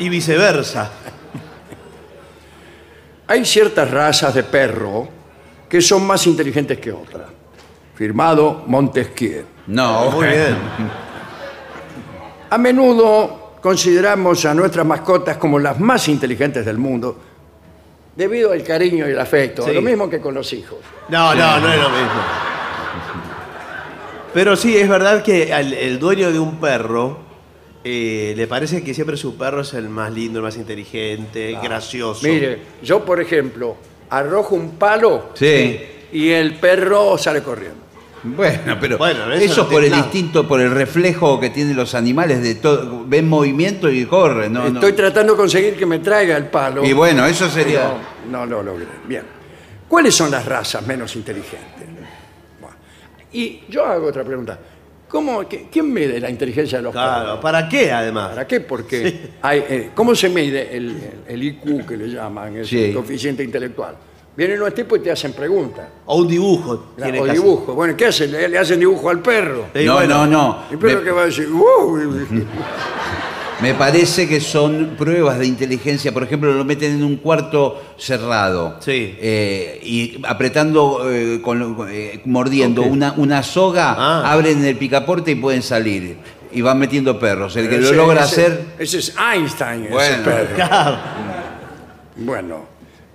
Y 0.00 0.08
viceversa. 0.08 0.90
Hay 3.28 3.44
ciertas 3.44 3.90
razas 3.90 4.34
de 4.34 4.42
perro 4.42 5.08
que 5.68 5.80
son 5.80 6.06
más 6.06 6.26
inteligentes 6.26 6.78
que 6.78 6.92
otras. 6.92 7.26
Firmado 7.94 8.64
Montesquieu. 8.66 9.44
No, 9.66 10.10
Muy 10.12 10.28
bien. 10.28 10.56
A 12.50 12.56
menudo 12.56 13.58
consideramos 13.60 14.44
a 14.46 14.54
nuestras 14.54 14.86
mascotas 14.86 15.36
como 15.36 15.58
las 15.58 15.78
más 15.78 16.08
inteligentes 16.08 16.64
del 16.64 16.78
mundo 16.78 17.18
debido 18.16 18.52
al 18.52 18.62
cariño 18.64 19.06
y 19.08 19.12
el 19.12 19.20
afecto, 19.20 19.62
Sí. 19.64 19.72
lo 19.72 19.82
mismo 19.82 20.08
que 20.08 20.20
con 20.20 20.34
los 20.34 20.52
hijos. 20.52 20.78
No, 21.08 21.34
no, 21.34 21.60
no 21.60 21.72
es 21.72 21.78
lo 21.80 21.88
mismo. 21.90 22.20
Pero 24.34 24.56
sí, 24.56 24.76
es 24.76 24.88
verdad 24.88 25.22
que 25.22 25.52
al 25.52 25.72
el 25.72 25.98
dueño 25.98 26.32
de 26.32 26.38
un 26.38 26.58
perro 26.60 27.18
eh, 27.84 28.34
le 28.36 28.46
parece 28.46 28.82
que 28.82 28.92
siempre 28.94 29.16
su 29.16 29.36
perro 29.36 29.60
es 29.62 29.72
el 29.74 29.88
más 29.88 30.12
lindo, 30.12 30.38
el 30.38 30.44
más 30.44 30.56
inteligente, 30.56 31.56
gracioso. 31.62 32.26
Mire, 32.26 32.60
yo 32.82 33.04
por 33.04 33.20
ejemplo 33.20 33.76
arrojo 34.10 34.54
un 34.54 34.72
palo 34.72 35.30
Sí. 35.34 35.80
y 36.12 36.30
el 36.30 36.54
perro 36.56 37.16
sale 37.18 37.42
corriendo. 37.42 37.78
Bueno, 38.24 38.76
pero 38.80 38.98
Bueno, 38.98 39.32
eso 39.32 39.44
eso, 39.44 39.56
no 39.62 39.68
por 39.68 39.70
tiene 39.80 39.86
el 39.86 39.90
nada. 39.92 40.02
instinto, 40.04 40.48
por 40.48 40.60
el 40.60 40.70
reflejo 40.72 41.38
que 41.38 41.50
tienen 41.50 41.76
los 41.76 41.94
animales 41.94 42.42
de 42.42 42.56
todo, 42.56 43.04
ven 43.06 43.28
movimiento 43.28 43.88
y 43.90 44.04
corren, 44.06 44.52
¿no? 44.52 44.68
no. 44.68 44.74
Estoy 44.80 44.92
tratando 44.92 45.34
de 45.34 45.36
conseguir 45.38 45.76
que 45.76 45.86
me 45.86 46.00
traiga 46.00 46.36
el 46.36 46.46
palo. 46.46 46.84
Y 46.84 46.92
bueno, 46.92 47.24
eso 47.26 47.48
sería. 47.48 47.94
No, 48.28 48.44
no 48.44 48.46
lo 48.46 48.62
logré. 48.64 48.86
Bien. 49.06 49.22
¿Cuáles 49.86 50.14
son 50.14 50.30
las 50.32 50.44
razas 50.44 50.84
menos 50.86 51.14
inteligentes? 51.14 51.86
Bueno, 52.60 52.76
Y 53.32 53.60
yo 53.68 53.84
hago 53.86 54.08
otra 54.08 54.24
pregunta. 54.24 54.58
¿Cómo, 55.08 55.48
qué- 55.48 55.68
¿Quién 55.72 55.92
mide 55.92 56.20
la 56.20 56.28
inteligencia 56.30 56.78
de 56.78 56.84
los 56.84 56.92
Claro, 56.92 57.24
perros? 57.24 57.38
¿para 57.40 57.68
qué 57.68 57.90
además? 57.90 58.28
¿Para 58.30 58.46
qué? 58.46 58.60
Porque 58.60 59.30
hay, 59.42 59.64
eh, 59.68 59.90
¿cómo 59.94 60.14
se 60.14 60.28
mide 60.28 60.76
el, 60.76 60.96
el 61.26 61.42
IQ 61.42 61.86
que 61.86 61.96
le 61.96 62.08
llaman, 62.08 62.56
el 62.56 62.66
Sí. 62.66 62.92
coeficiente 62.92 63.42
intelectual? 63.42 63.96
Vienen 64.36 64.60
unos 64.60 64.72
tipos 64.74 64.98
y 64.98 65.02
te 65.02 65.10
hacen 65.10 65.32
preguntas. 65.32 65.86
O 66.06 66.18
un 66.18 66.28
dibujo. 66.28 66.92
tiene 66.96 67.20
o 67.20 67.24
que 67.24 67.30
hacer. 67.30 67.42
dibujo. 67.42 67.74
Bueno, 67.74 67.96
¿qué 67.96 68.06
hacen? 68.06 68.30
Le, 68.30 68.48
le 68.48 68.58
hacen 68.58 68.78
dibujo 68.78 69.08
al 69.10 69.20
perro. 69.20 69.66
No, 69.74 69.94
bueno. 69.94 70.14
no, 70.18 70.26
no. 70.28 70.58
¿Y 70.70 70.74
el 70.74 70.78
perro 70.78 70.98
Me, 71.00 71.04
qué 71.04 71.10
va 71.10 71.22
a 71.22 71.26
decir? 71.26 71.48
"Uh". 71.50 71.98
me 73.60 73.74
parece 73.74 74.28
que 74.28 74.40
son 74.40 74.94
pruebas 74.96 75.38
de 75.38 75.46
inteligencia. 75.46 76.12
Por 76.12 76.22
ejemplo, 76.22 76.52
lo 76.52 76.64
meten 76.64 76.92
en 76.92 77.02
un 77.04 77.16
cuarto 77.16 77.82
cerrado. 77.98 78.76
Sí. 78.80 79.16
Eh, 79.20 79.80
y 79.82 80.22
apretando, 80.26 81.10
eh, 81.10 81.40
con, 81.42 81.76
eh, 81.90 82.20
mordiendo 82.24 82.82
Ok. 82.82 82.88
una, 82.92 83.14
una 83.16 83.42
soga, 83.42 83.94
Ah. 83.98 84.32
abren 84.32 84.64
el 84.64 84.76
picaporte 84.76 85.32
y 85.32 85.34
pueden 85.34 85.62
salir. 85.62 86.18
Y 86.52 86.60
van 86.62 86.78
metiendo 86.78 87.18
perros. 87.18 87.56
El 87.56 87.68
que 87.68 87.78
lo 87.78 87.86
Ese- 87.88 87.96
logra 87.96 88.24
ese- 88.24 88.42
hacer. 88.46 88.64
Ese 88.78 88.98
es 88.98 89.14
Einstein, 89.18 89.84
ese 89.84 89.92
Bueno. 89.92 90.24
perro. 90.24 90.96
Bueno, 92.20 92.66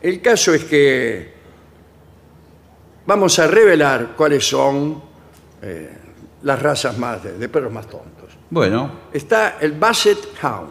el 0.01 0.21
caso 0.21 0.53
es 0.53 0.63
que 0.63 1.33
vamos 3.05 3.37
a 3.39 3.47
revelar 3.47 4.13
cuáles 4.15 4.47
son 4.47 5.01
eh, 5.61 5.89
las 6.43 6.61
razas 6.61 6.97
más 6.97 7.23
de, 7.23 7.37
de 7.37 7.49
perros 7.49 7.71
más 7.73 7.87
tontos. 7.87 8.29
Bueno, 8.49 8.91
Está 9.11 9.57
el 9.59 9.71
Basset 9.73 10.19
Hound. 10.43 10.69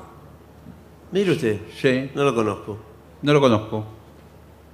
Mire 1.12 1.32
usted. 1.32 1.58
sí. 1.80 2.10
No 2.14 2.24
lo 2.24 2.34
conozco. 2.34 2.78
No 3.22 3.32
lo 3.32 3.40
conozco. 3.40 3.84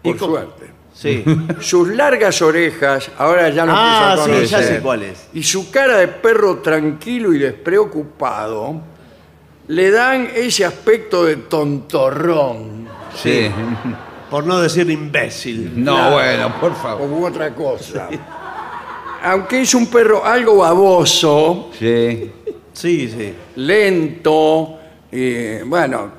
¿Y 0.03 0.11
Por 0.11 0.19
cómo? 0.19 0.33
suerte. 0.37 0.71
Sí. 0.95 1.25
Sus 1.61 1.89
largas 1.89 2.41
orejas, 2.43 3.11
ahora 3.19 3.49
ya 3.51 3.65
lo 3.67 3.73
ah, 3.75 4.15
empiezo 4.15 4.23
a 4.23 4.25
sí, 4.25 4.31
conocer. 4.31 4.49
ya 4.49 4.63
sé 4.77 4.81
cuál 4.81 5.03
es. 5.05 5.29
Y 5.35 5.43
su 5.43 5.71
cara 5.71 5.97
de 5.99 6.09
perro 6.09 6.59
tranquilo 6.59 7.33
y 7.33 7.39
despreocupado 7.39 8.81
le 9.69 9.91
dan 9.91 10.29
ese 10.35 10.65
aspecto 10.65 11.25
de 11.25 11.37
tontorrón 11.37 12.89
Sí. 13.15 13.51
Por 14.31 14.45
no 14.47 14.61
decir 14.61 14.89
imbécil. 14.91 15.83
No, 15.85 15.95
Claro. 15.97 16.13
bueno, 16.13 16.61
por 16.61 16.75
favor. 16.75 17.09
o 17.11 17.27
otra 17.27 17.55
cosa. 17.55 18.09
Aunque 19.23 19.63
es 19.63 19.75
un 19.75 19.87
perro 19.89 20.25
algo 20.25 20.57
baboso, 20.59 21.71
Sí. 21.79 22.31
Sí, 22.73 23.09
sí. 23.09 23.35
lento, 23.57 24.79
eh, 25.11 25.63
bueno, 25.67 26.13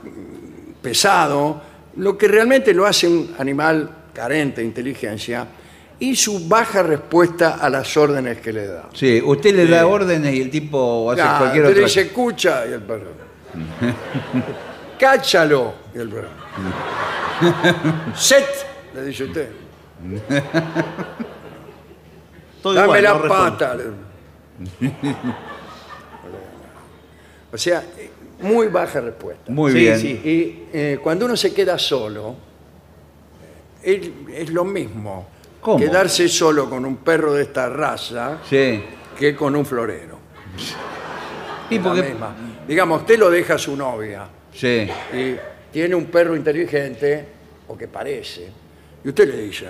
pesado, 0.81 1.61
lo 1.95 2.17
que 2.17 2.27
realmente 2.27 2.73
lo 2.73 2.85
hace 2.85 3.07
un 3.07 3.33
animal 3.39 3.89
carente 4.13 4.59
de 4.61 4.67
inteligencia 4.67 5.47
y 5.99 6.15
su 6.15 6.47
baja 6.49 6.83
respuesta 6.83 7.55
a 7.61 7.69
las 7.69 7.95
órdenes 7.95 8.39
que 8.41 8.51
le 8.51 8.67
da. 8.67 8.89
Sí, 8.93 9.21
usted 9.23 9.55
le 9.55 9.67
da 9.67 9.87
órdenes 9.87 10.33
y 10.33 10.41
el 10.41 10.49
tipo 10.49 11.09
hace 11.11 11.21
Ah, 11.21 11.35
cualquier 11.39 11.63
usted 11.63 11.75
le 11.75 11.81
otra 11.83 11.87
dice, 11.87 12.01
escucha, 12.01 12.65
y 12.67 12.73
el 12.73 12.81
perro. 12.81 13.11
Cáchalo, 14.99 15.73
y 15.95 15.99
el 15.99 16.09
perro. 16.09 16.27
Set, 18.15 18.45
le 18.95 19.05
dice 19.05 19.23
usted. 19.23 19.49
Todo 22.61 22.73
Dame 22.73 22.99
igual, 22.99 23.03
la 23.03 23.13
no 23.13 23.27
pata. 23.27 23.77
o 27.51 27.57
sea, 27.57 27.83
muy 28.41 28.67
baja 28.67 29.01
respuesta. 29.01 29.51
Muy 29.51 29.71
Sí, 29.71 29.77
bien. 29.79 29.99
sí. 29.99 30.07
Y 30.23 30.63
eh, 30.73 30.99
cuando 31.01 31.25
uno 31.25 31.35
se 31.35 31.53
queda 31.53 31.77
solo, 31.77 32.35
es, 33.81 34.09
es 34.33 34.49
lo 34.51 34.63
mismo 34.65 35.27
¿Cómo? 35.61 35.77
quedarse 35.77 36.27
solo 36.27 36.69
con 36.69 36.85
un 36.85 36.97
perro 36.97 37.33
de 37.33 37.43
esta 37.43 37.69
raza 37.69 38.39
Sí. 38.47 38.83
que 39.17 39.35
con 39.35 39.55
un 39.55 39.65
florero. 39.65 40.17
Y 41.69 41.79
porque- 41.79 42.03
misma. 42.03 42.35
Digamos, 42.67 43.01
usted 43.01 43.17
lo 43.17 43.29
deja 43.31 43.55
a 43.55 43.57
su 43.57 43.75
novia 43.75 44.27
Sí. 44.53 44.87
y 45.13 45.35
tiene 45.71 45.95
un 45.95 46.05
perro 46.05 46.35
inteligente, 46.35 47.25
o 47.67 47.75
que 47.77 47.87
parece, 47.87 48.47
y 49.03 49.09
usted 49.09 49.27
le 49.27 49.37
dice, 49.43 49.67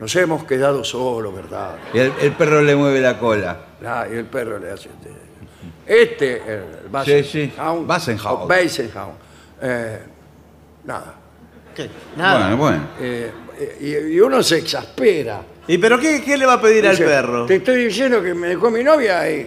nos 0.00 0.16
hemos 0.16 0.44
quedado 0.44 0.82
solos, 0.82 1.34
¿verdad? 1.34 1.76
Y 1.92 1.98
el, 1.98 2.12
el 2.20 2.32
perro 2.32 2.62
le 2.62 2.74
mueve 2.74 3.00
la 3.00 3.18
cola. 3.18 3.58
Ah, 3.84 4.06
y 4.10 4.16
el 4.16 4.24
perro 4.24 4.58
le 4.58 4.70
hace. 4.70 4.88
Este, 5.86 6.36
el 6.46 6.88
Bassenhound, 6.90 7.24
Sí, 7.24 7.46
sí. 7.48 7.52
Bassenhound. 7.86 8.42
o 8.42 8.46
Bassenhound, 8.46 9.12
eh, 9.62 9.98
nada. 10.84 11.14
¿Qué? 11.74 11.88
Nada. 12.16 12.54
Bueno, 12.54 12.56
bueno. 12.56 12.82
Eh, 13.00 13.30
y, 13.80 14.14
y 14.14 14.20
uno 14.20 14.42
se 14.42 14.58
exaspera. 14.58 15.42
¿Y 15.66 15.78
pero 15.78 15.98
qué, 16.00 16.22
qué 16.22 16.36
le 16.36 16.46
va 16.46 16.54
a 16.54 16.60
pedir 16.60 16.86
al 16.86 16.96
perro? 16.96 17.46
Te 17.46 17.56
estoy 17.56 17.84
diciendo 17.84 18.22
que 18.22 18.34
me 18.34 18.48
dejó 18.48 18.70
mi 18.70 18.82
novia 18.82 19.28
y 19.30 19.46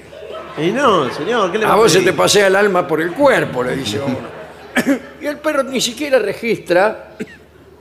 Y 0.60 0.72
no, 0.72 1.12
señor, 1.12 1.52
¿qué 1.52 1.58
le 1.58 1.66
va 1.66 1.72
a 1.72 1.74
a 1.74 1.78
vos 1.78 1.92
se 1.92 2.02
te 2.02 2.14
pasea 2.14 2.48
el 2.48 2.56
alma 2.56 2.88
por 2.88 3.02
el 3.02 3.12
cuerpo, 3.14 3.64
le 3.64 3.76
dice 3.76 4.00
uno. 4.00 4.34
y 5.22 5.26
el 5.26 5.38
perro 5.38 5.64
ni 5.64 5.82
siquiera 5.82 6.20
registra 6.20 7.16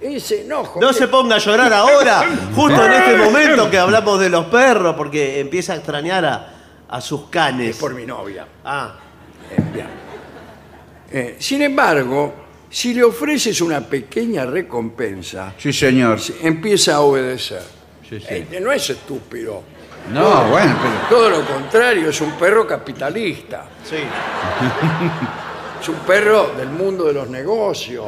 ese 0.03 0.43
enojo. 0.43 0.81
No 0.81 0.93
se 0.93 1.09
ponga 1.09 1.37
a 1.37 1.39
llorar 1.39 1.73
ahora, 1.73 2.25
justo 2.55 2.85
en 2.87 2.93
este 2.93 3.17
momento 3.17 3.71
que 3.71 3.79
hablamos 3.79 4.21
de 4.21 4.29
los 4.29 4.47
perros, 4.47 4.95
porque 4.97 5.41
empieza 5.41 5.73
a 5.73 5.77
extrañar 5.77 6.25
a, 6.25 6.55
a 6.89 7.01
sus 7.01 7.29
canes. 7.29 7.71
Es 7.71 7.77
por 7.77 7.95
mi 7.95 8.05
novia. 8.07 8.47
Ah, 8.65 8.95
Eh, 9.51 9.63
bien. 9.73 9.87
Eh, 11.11 11.37
sin 11.39 11.61
embargo, 11.63 12.35
si 12.71 12.95
le 12.95 13.03
ofreces 13.05 13.61
una 13.61 13.81
pequeña 13.81 14.47
recompensa, 14.47 15.53
Sí, 15.59 15.73
señor. 15.73 16.19
se- 16.21 16.47
empieza 16.47 16.95
a 16.97 17.01
obedecer. 17.01 17.63
Sí, 18.09 18.19
sí. 18.19 18.27
Este 18.29 18.61
no 18.61 18.73
es 18.73 18.89
estúpido. 18.91 19.63
No, 20.11 20.45
bueno, 20.49 20.75
pero. 20.83 21.09
Todo 21.09 21.31
lo 21.31 21.45
contrario, 21.45 22.09
es 22.11 22.21
un 22.23 22.33
perro 22.33 22.67
capitalista. 22.67 23.67
sí. 23.85 23.97
Es 25.81 25.89
un 25.89 25.97
perro 26.07 26.53
del 26.57 26.69
mundo 26.69 27.05
de 27.07 27.13
los 27.13 27.29
negocios. 27.29 28.07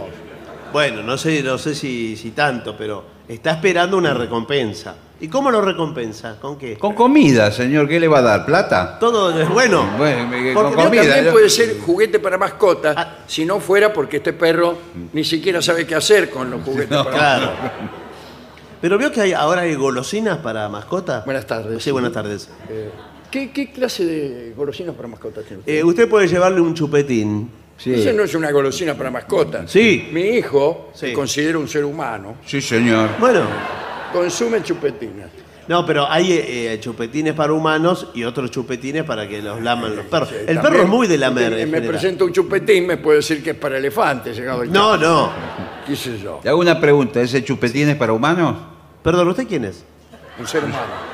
Bueno, 0.75 1.05
no 1.05 1.17
sé, 1.17 1.41
no 1.41 1.57
sé 1.57 1.73
si, 1.73 2.17
si 2.17 2.33
tanto, 2.33 2.77
pero 2.77 3.05
está 3.29 3.53
esperando 3.53 3.97
una 3.97 4.13
recompensa. 4.13 4.97
¿Y 5.21 5.29
cómo 5.29 5.53
lo 5.53 5.61
recompensa? 5.61 6.37
¿Con 6.41 6.59
qué? 6.59 6.77
Con 6.77 6.95
comida, 6.97 7.53
señor, 7.53 7.89
¿qué 7.89 8.01
le 8.01 8.09
va 8.09 8.19
a 8.19 8.23
dar? 8.23 8.45
¿Plata? 8.45 8.99
Todo 8.99 9.41
es 9.41 9.49
bueno. 9.49 9.89
Bueno, 9.97 10.27
me- 10.27 10.53
Porque 10.53 10.53
con 10.53 10.65
comida. 10.75 11.03
también 11.05 11.25
yo- 11.27 11.31
puede 11.31 11.49
ser 11.49 11.79
juguete 11.79 12.19
para 12.19 12.37
mascotas, 12.39 12.97
Ah. 12.99 13.19
si 13.29 13.45
no 13.45 13.61
fuera 13.61 13.93
porque 13.93 14.17
este 14.17 14.33
perro 14.33 14.77
ni 15.13 15.23
siquiera 15.23 15.63
sabe 15.63 15.87
qué 15.87 15.95
hacer 15.95 16.29
con 16.29 16.51
los 16.51 16.61
juguetes 16.65 16.91
No, 16.91 17.05
para 17.05 17.17
Claro. 17.17 17.53
Pero 18.81 18.99
vio 18.99 19.13
que 19.13 19.21
hay, 19.21 19.33
ahora 19.33 19.61
hay 19.63 19.77
golosinas 19.77 20.39
para 20.39 20.69
mascotas. 20.69 21.25
Buenas 21.25 21.47
tardes. 21.47 21.85
Sí, 21.85 21.93
buenas 21.93 22.11
tardes. 22.13 22.51
Eh, 22.69 22.91
¿qué, 23.31 23.53
qué 23.53 23.71
clase 23.71 24.05
de 24.05 24.53
golosinas 24.57 24.97
para 24.97 25.07
mascotas 25.07 25.45
tiene 25.45 25.61
usted? 25.61 25.73
Eh, 25.73 25.85
usted 25.85 26.09
puede 26.09 26.27
llevarle 26.27 26.61
un 26.61 26.75
chupetín. 26.75 27.49
Sí. 27.77 27.93
Esa 27.95 28.13
no 28.13 28.23
es 28.23 28.35
una 28.35 28.51
golosina 28.53 28.95
para 28.95 29.11
mascotas. 29.11 29.71
Sí. 29.71 30.09
Mi 30.13 30.23
hijo, 30.23 30.91
Sí. 30.95 31.07
que 31.07 31.13
considera 31.13 31.59
un 31.59 31.69
ser 31.69 31.85
humano, 31.85 32.37
Sí, 32.47 32.61
señor. 32.61 33.11
Bueno, 33.19 33.41
consume 34.13 34.63
chupetinas. 34.63 35.29
no, 35.67 35.85
pero 35.85 36.07
hay 36.09 36.33
eh, 36.33 36.79
chupetines 36.81 37.35
para 37.35 37.53
humanos 37.53 38.09
y 38.15 38.23
otros 38.25 38.51
chupetines 38.51 39.03
para 39.05 39.27
que 39.29 39.43
los 39.43 39.61
laman 39.61 39.97
los 39.97 40.07
perros. 40.07 40.29
Sí, 40.29 40.35
el 40.37 40.45
también, 40.47 40.63
perro 40.63 40.83
es 40.85 40.89
muy 40.89 41.07
de 41.09 41.19
lamer. 41.19 41.45
usted 41.51 41.59
en 41.63 41.71
Me 41.71 41.77
general. 41.79 41.89
presenta 41.99 42.25
un 42.25 42.33
chupetín, 42.33 42.87
me 42.87 42.97
puede 42.99 43.17
decir 43.19 43.43
que 43.43 43.51
es 43.51 43.57
para 43.57 43.77
elefantes, 43.79 44.37
llegado 44.37 44.63
el 44.63 44.71
No, 44.73 44.93
caso. 44.93 45.01
no. 45.03 45.31
¿Qué 45.87 45.97
sé 45.97 46.19
yo? 46.19 46.41
Le 46.45 46.51
hago 46.51 46.61
una 46.61 46.81
pregunta. 46.81 47.21
¿Ese 47.21 47.43
chupetín 47.45 47.89
es 47.89 47.97
para 47.97 48.13
humanos? 48.13 48.57
Perdón, 49.03 49.29
¿usted 49.29 49.47
quién 49.49 49.65
es? 49.65 49.85
Un 50.39 50.47
ser 50.47 50.63
humano. 50.65 51.14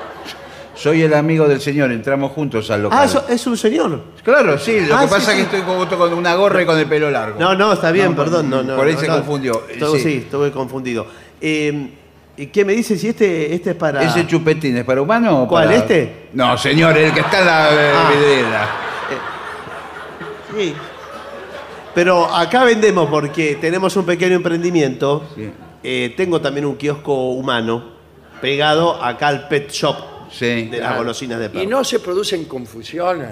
Soy 0.80 1.02
el 1.02 1.12
amigo 1.12 1.46
del 1.46 1.60
señor, 1.60 1.92
entramos 1.92 2.32
juntos 2.32 2.70
al 2.70 2.84
local. 2.84 2.98
Ah, 3.14 3.22
es 3.28 3.46
un 3.46 3.54
señor. 3.58 4.00
Claro, 4.24 4.58
sí, 4.58 4.80
lo 4.80 4.96
Ah, 4.96 5.00
que 5.02 5.08
sí, 5.08 5.12
pasa 5.14 5.32
es 5.32 5.36
que 5.36 5.42
estoy 5.58 5.60
con, 5.60 5.86
con 5.86 6.14
una 6.14 6.34
gorra 6.36 6.62
y 6.62 6.64
con 6.64 6.78
el 6.78 6.86
pelo 6.86 7.10
largo. 7.10 7.38
No, 7.38 7.54
no, 7.54 7.74
está 7.74 7.92
bien, 7.92 8.12
No, 8.12 8.16
perdón. 8.16 8.48
No, 8.48 8.62
no, 8.62 8.76
por 8.76 8.86
ahí 8.86 8.94
no, 8.94 9.00
se 9.00 9.06
no. 9.08 9.16
confundió. 9.16 9.62
Estuve- 9.68 9.98
Sí. 9.98 10.04
sí. 10.10 10.16
estuve 10.24 10.50
confundido. 10.50 11.06
Eh, 11.38 11.90
¿Y 12.38 12.46
qué 12.46 12.64
me 12.64 12.72
dice 12.72 12.96
si 12.96 13.08
este, 13.08 13.54
este 13.54 13.70
es 13.70 13.76
para. 13.76 14.02
¿Ese 14.02 14.26
chupetín 14.26 14.74
es 14.78 14.84
para 14.84 15.02
humano 15.02 15.42
o 15.42 15.48
¿Cuál, 15.48 15.66
para- 15.66 15.76
este? 15.76 16.28
No, 16.32 16.56
señor, 16.56 16.96
el 16.96 17.12
que 17.12 17.20
está 17.20 17.40
en 17.40 17.46
la 17.46 17.68
eh, 17.70 17.92
Ah. 17.94 18.10
vidriera. 18.14 18.68
Sí. 20.56 20.74
Pero 21.94 22.24
acá 22.34 22.64
vendemos 22.64 23.10
porque 23.10 23.58
tenemos 23.60 23.94
un 23.96 24.06
pequeño 24.06 24.36
emprendimiento. 24.36 25.28
Sí. 25.34 25.50
Eh, 25.82 26.14
tengo 26.16 26.40
también 26.40 26.64
un 26.64 26.76
kiosco 26.76 27.32
humano 27.32 27.84
pegado 28.40 29.02
acá 29.02 29.28
al 29.28 29.46
pet 29.48 29.70
shop 29.70 29.96
Sí. 30.30 30.66
de 30.68 30.78
las 30.78 30.96
golosinas 30.96 31.38
de 31.40 31.50
perro. 31.50 31.62
Y 31.64 31.66
no 31.66 31.82
se 31.84 31.98
producen 32.00 32.44
confusiones. 32.44 33.30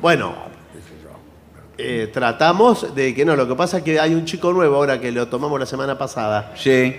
Bueno, 0.00 0.34
eh, 1.78 2.10
tratamos 2.12 2.94
de 2.94 3.14
que 3.14 3.24
no. 3.24 3.34
Lo 3.36 3.46
que 3.48 3.54
pasa 3.54 3.78
es 3.78 3.82
que 3.84 3.98
hay 4.00 4.14
un 4.14 4.24
chico 4.24 4.52
nuevo 4.52 4.76
ahora 4.76 5.00
que 5.00 5.10
lo 5.12 5.28
tomamos 5.28 5.58
la 5.60 5.66
semana 5.66 5.96
pasada 5.98 6.52
Sí. 6.56 6.94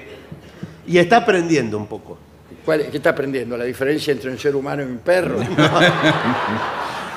y 0.87 0.97
está 0.97 1.17
aprendiendo 1.17 1.77
un 1.77 1.87
poco. 1.87 2.17
¿Cuál 2.65 2.81
es- 2.81 2.87
¿Qué 2.89 2.97
está 2.97 3.11
aprendiendo? 3.11 3.55
¿La 3.57 3.63
diferencia 3.65 4.11
entre 4.11 4.29
un 4.31 4.37
ser 4.39 4.55
humano 4.55 4.81
y 4.83 4.85
un 4.85 4.97
perro? 4.99 5.37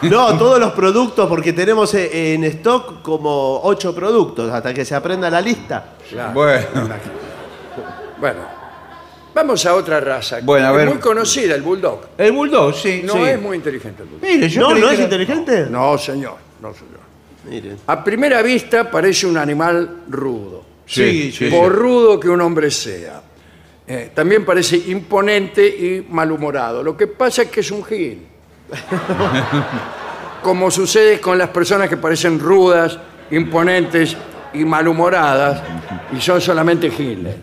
No, 0.03 0.39
todos 0.39 0.61
los 0.61 0.71
productos, 0.75 1.29
porque 1.29 1.53
tenemos 1.53 1.93
eh, 1.95 2.35
en 2.35 2.45
stock 2.45 3.03
como 3.03 3.61
ocho 3.65 3.93
productos 3.93 4.49
hasta 4.53 4.73
que 4.73 4.85
se 4.85 4.95
aprenda 4.95 5.29
la 5.29 5.41
lista. 5.41 5.95
Claro. 6.09 6.35
Bueno. 6.35 6.67
Bueno, 8.21 8.39
vamos 9.39 9.65
a 9.67 9.75
otra 9.75 10.01
raza. 10.01 10.41
Bueno, 10.43 10.67
a 10.67 10.71
Es 10.71 10.77
ver. 10.77 10.89
muy 10.89 10.99
conocida, 10.99 11.55
el 11.55 11.63
bulldog. 11.63 12.01
El 12.19 12.33
bulldog, 12.33 12.75
sí. 12.75 13.03
No 13.05 13.15
sí. 13.15 13.21
es 13.25 13.41
muy 13.41 13.57
inteligente 13.57 14.03
el 14.03 14.09
bulldog. 14.09 14.29
Mire, 14.31 14.49
yo 14.49 14.61
¿No, 14.63 14.69
creí 14.71 14.81
no 14.83 14.89
que 14.89 14.95
es 14.95 14.99
era- 15.01 15.05
inteligente? 15.05 15.67
No, 15.71 15.97
señor. 15.99 16.35
No, 16.61 16.75
señor. 16.75 16.99
Mire. 17.49 17.77
A 17.87 18.03
primera 18.05 18.43
vista 18.43 18.91
parece 18.91 19.27
un 19.27 19.37
animal 19.39 20.03
rudo. 20.09 20.65
Sí, 20.87 21.31
sí. 21.33 21.49
Por 21.51 21.73
rudo 21.75 22.19
que 22.19 22.29
un 22.29 22.41
hombre 22.41 22.71
sea. 22.71 23.23
Eh, 23.87 24.11
también 24.15 24.45
parece 24.45 24.77
imponente 24.77 25.67
y 25.67 26.07
malhumorado. 26.11 26.83
Lo 26.83 26.97
que 26.97 27.07
pasa 27.07 27.43
es 27.43 27.49
que 27.51 27.61
es 27.61 27.71
un 27.71 27.85
gil. 27.85 28.27
Como 30.43 30.71
sucede 30.71 31.21
con 31.21 31.37
las 31.39 31.49
personas 31.51 31.89
que 31.89 31.97
parecen 31.97 32.39
rudas, 32.39 32.99
imponentes 33.31 34.17
y 34.53 34.65
malhumoradas 34.65 35.63
y 36.13 36.21
son 36.21 36.41
solamente 36.41 36.91
giles. 36.91 37.35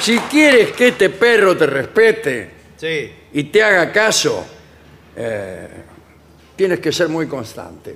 Si 0.00 0.18
quieres 0.20 0.72
que 0.72 0.88
este 0.88 1.10
perro 1.10 1.56
te 1.56 1.66
respete 1.66 2.50
Sí. 2.76 3.12
y 3.34 3.44
te 3.44 3.62
haga 3.62 3.92
caso, 3.92 4.44
eh, 5.14 5.68
tienes 6.56 6.80
que 6.80 6.90
ser 6.90 7.08
muy 7.10 7.26
constante. 7.26 7.94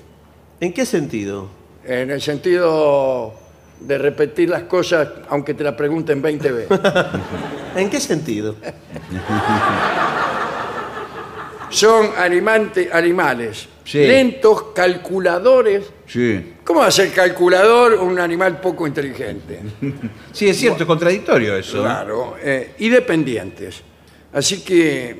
¿En 0.61 0.73
qué 0.73 0.85
sentido? 0.85 1.49
En 1.85 2.11
el 2.11 2.21
sentido 2.21 3.35
de 3.87 3.99
repetir 3.99 4.49
las 4.49 4.65
cosas 4.65 5.09
aunque 5.29 5.55
te 5.55 5.63
la 5.65 5.77
pregunten 5.77 6.21
20 6.23 6.53
veces. 6.53 6.81
¿En 7.77 7.91
qué 7.91 8.01
sentido? 8.01 8.57
Son 11.71 12.07
animante- 12.17 12.91
animales 12.93 13.69
Sí. 13.85 14.07
lentos, 14.07 14.67
calculadores, 14.75 15.85
Sí. 16.07 16.55
¿cómo 16.65 16.81
va 16.81 16.87
a 16.87 16.91
ser 16.91 17.13
calculador 17.13 17.95
un 17.95 18.19
animal 18.19 18.59
poco 18.61 18.87
inteligente? 18.87 19.61
Sí, 20.33 20.49
es 20.49 20.57
cierto, 20.59 20.85
es 20.85 20.87
contradictorio 20.87 21.57
eso. 21.57 21.83
Claro, 21.83 22.37
eh, 22.43 22.75
y 22.79 22.89
dependientes. 22.89 23.83
Así 24.33 24.63
que 24.65 25.17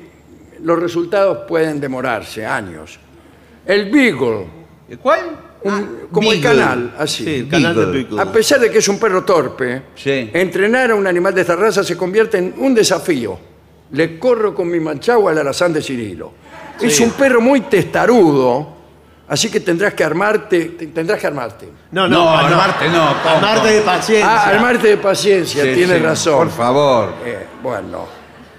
los 0.63 0.79
resultados 0.79 1.39
pueden 1.47 1.79
demorarse 1.79 2.45
años. 2.45 2.97
El 3.65 3.89
Beagle, 3.91 4.47
¿Cuál? 5.01 5.37
Un- 5.73 6.07
como 6.11 6.31
el 6.31 6.39
Beagle. 6.41 6.59
canal, 6.61 6.93
así. 6.97 7.23
Sí, 7.23 7.35
el 7.35 7.47
canal 7.49 7.75
de 7.75 7.81
Beagle. 7.85 8.03
Beagle. 8.03 8.21
A 8.21 8.31
pesar 8.31 8.59
de 8.59 8.69
que 8.71 8.77
es 8.79 8.87
un 8.87 8.99
perro 8.99 9.23
torpe, 9.23 9.81
Sí. 9.95 10.29
entrenar 10.33 10.91
a 10.91 10.95
un 10.95 11.05
animal 11.07 11.33
de 11.33 11.41
esta 11.41 11.55
raza 11.55 11.83
se 11.83 11.97
convierte 11.97 12.37
en 12.37 12.53
un 12.57 12.73
desafío. 12.75 13.37
Le 13.91 14.17
corro 14.19 14.53
con 14.55 14.69
mi 14.69 14.79
manchagua 14.79 15.31
al 15.31 15.37
alazán 15.39 15.73
de 15.73 15.81
Cirilo. 15.81 16.33
Es 16.81 16.99
un 16.99 17.11
perro 17.11 17.39
muy 17.41 17.61
testarudo, 17.61 18.73
así 19.27 19.49
que 19.49 19.59
tendrás 19.59 19.93
que 19.93 20.03
armarte, 20.03 20.65
te- 20.77 20.87
tendrás 20.87 21.19
que 21.19 21.27
armarte. 21.27 21.67
No, 21.91 22.07
No, 22.07 22.23
no, 22.25 22.29
armarte 22.29 22.89
no, 22.89 23.13
Pompo. 23.23 23.29
Armarte 23.29 23.67
de 23.73 23.81
paciencia. 23.81 24.27
Ah, 24.29 24.49
armarte 24.49 24.87
de 24.89 24.97
paciencia, 24.97 25.63
Sí, 25.63 25.71
tienes 25.73 25.97
sí, 25.97 26.03
razón. 26.03 26.37
Por 26.39 26.49
favor. 26.51 27.13
Eh, 27.25 27.37
bueno, 27.63 28.05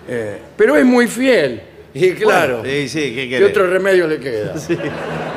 eh, 0.09 0.41
pero 0.57 0.77
es 0.77 0.85
muy 0.85 1.07
fiel. 1.09 1.63
Y 1.93 2.13
claro, 2.13 2.59
Bueno, 2.59 2.71
sí, 2.75 2.89
sí, 2.89 3.01
¿qué 3.15 3.23
¿qué 3.23 3.29
querés? 3.31 3.51
otro 3.51 3.67
remedio 3.69 4.07
le 4.07 4.19
queda? 4.21 4.55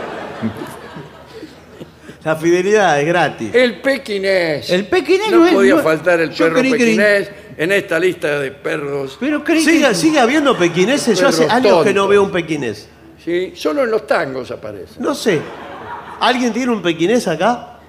La 2.24 2.36
fidelidad 2.36 3.00
es 3.00 3.06
gratis. 3.08 3.50
El 3.54 3.80
pequinés. 3.82 4.70
El 4.70 4.86
pequinés 4.88 5.32
no 5.32 5.38
no 5.38 5.46
es- 5.48 5.54
podía 5.54 5.76
no- 5.76 5.82
faltar 5.84 6.20
el 6.20 6.32
yo 6.32 6.46
perro 6.46 6.60
creí 6.60 6.72
que- 6.74 6.78
pequinés 6.78 7.32
en 7.58 7.72
esta 7.72 7.98
lista 8.00 8.40
de 8.40 8.52
perros. 8.52 9.18
Pero 9.20 9.44
creí 9.44 9.62
Sigue, 9.64 9.88
que... 9.88 9.96
sigue 9.96 10.20
habiendo 10.20 10.58
pequineses. 10.58 11.18
Yo 11.20 11.30
hace 11.30 11.48
años 11.50 11.84
que 11.84 11.94
no 11.94 12.08
veo 12.08 12.24
un 12.24 12.32
pequinés. 12.32 12.90
Sí, 13.24 13.54
solo 13.56 13.84
en 13.84 13.92
los 13.92 14.06
tangos 14.06 14.52
aparece. 14.52 14.96
No 15.00 15.14
sé. 15.16 15.40
¿Alguien 16.20 16.52
tiene 16.52 16.72
un 16.72 16.82
pequinés 16.82 17.28
acá? 17.28 17.80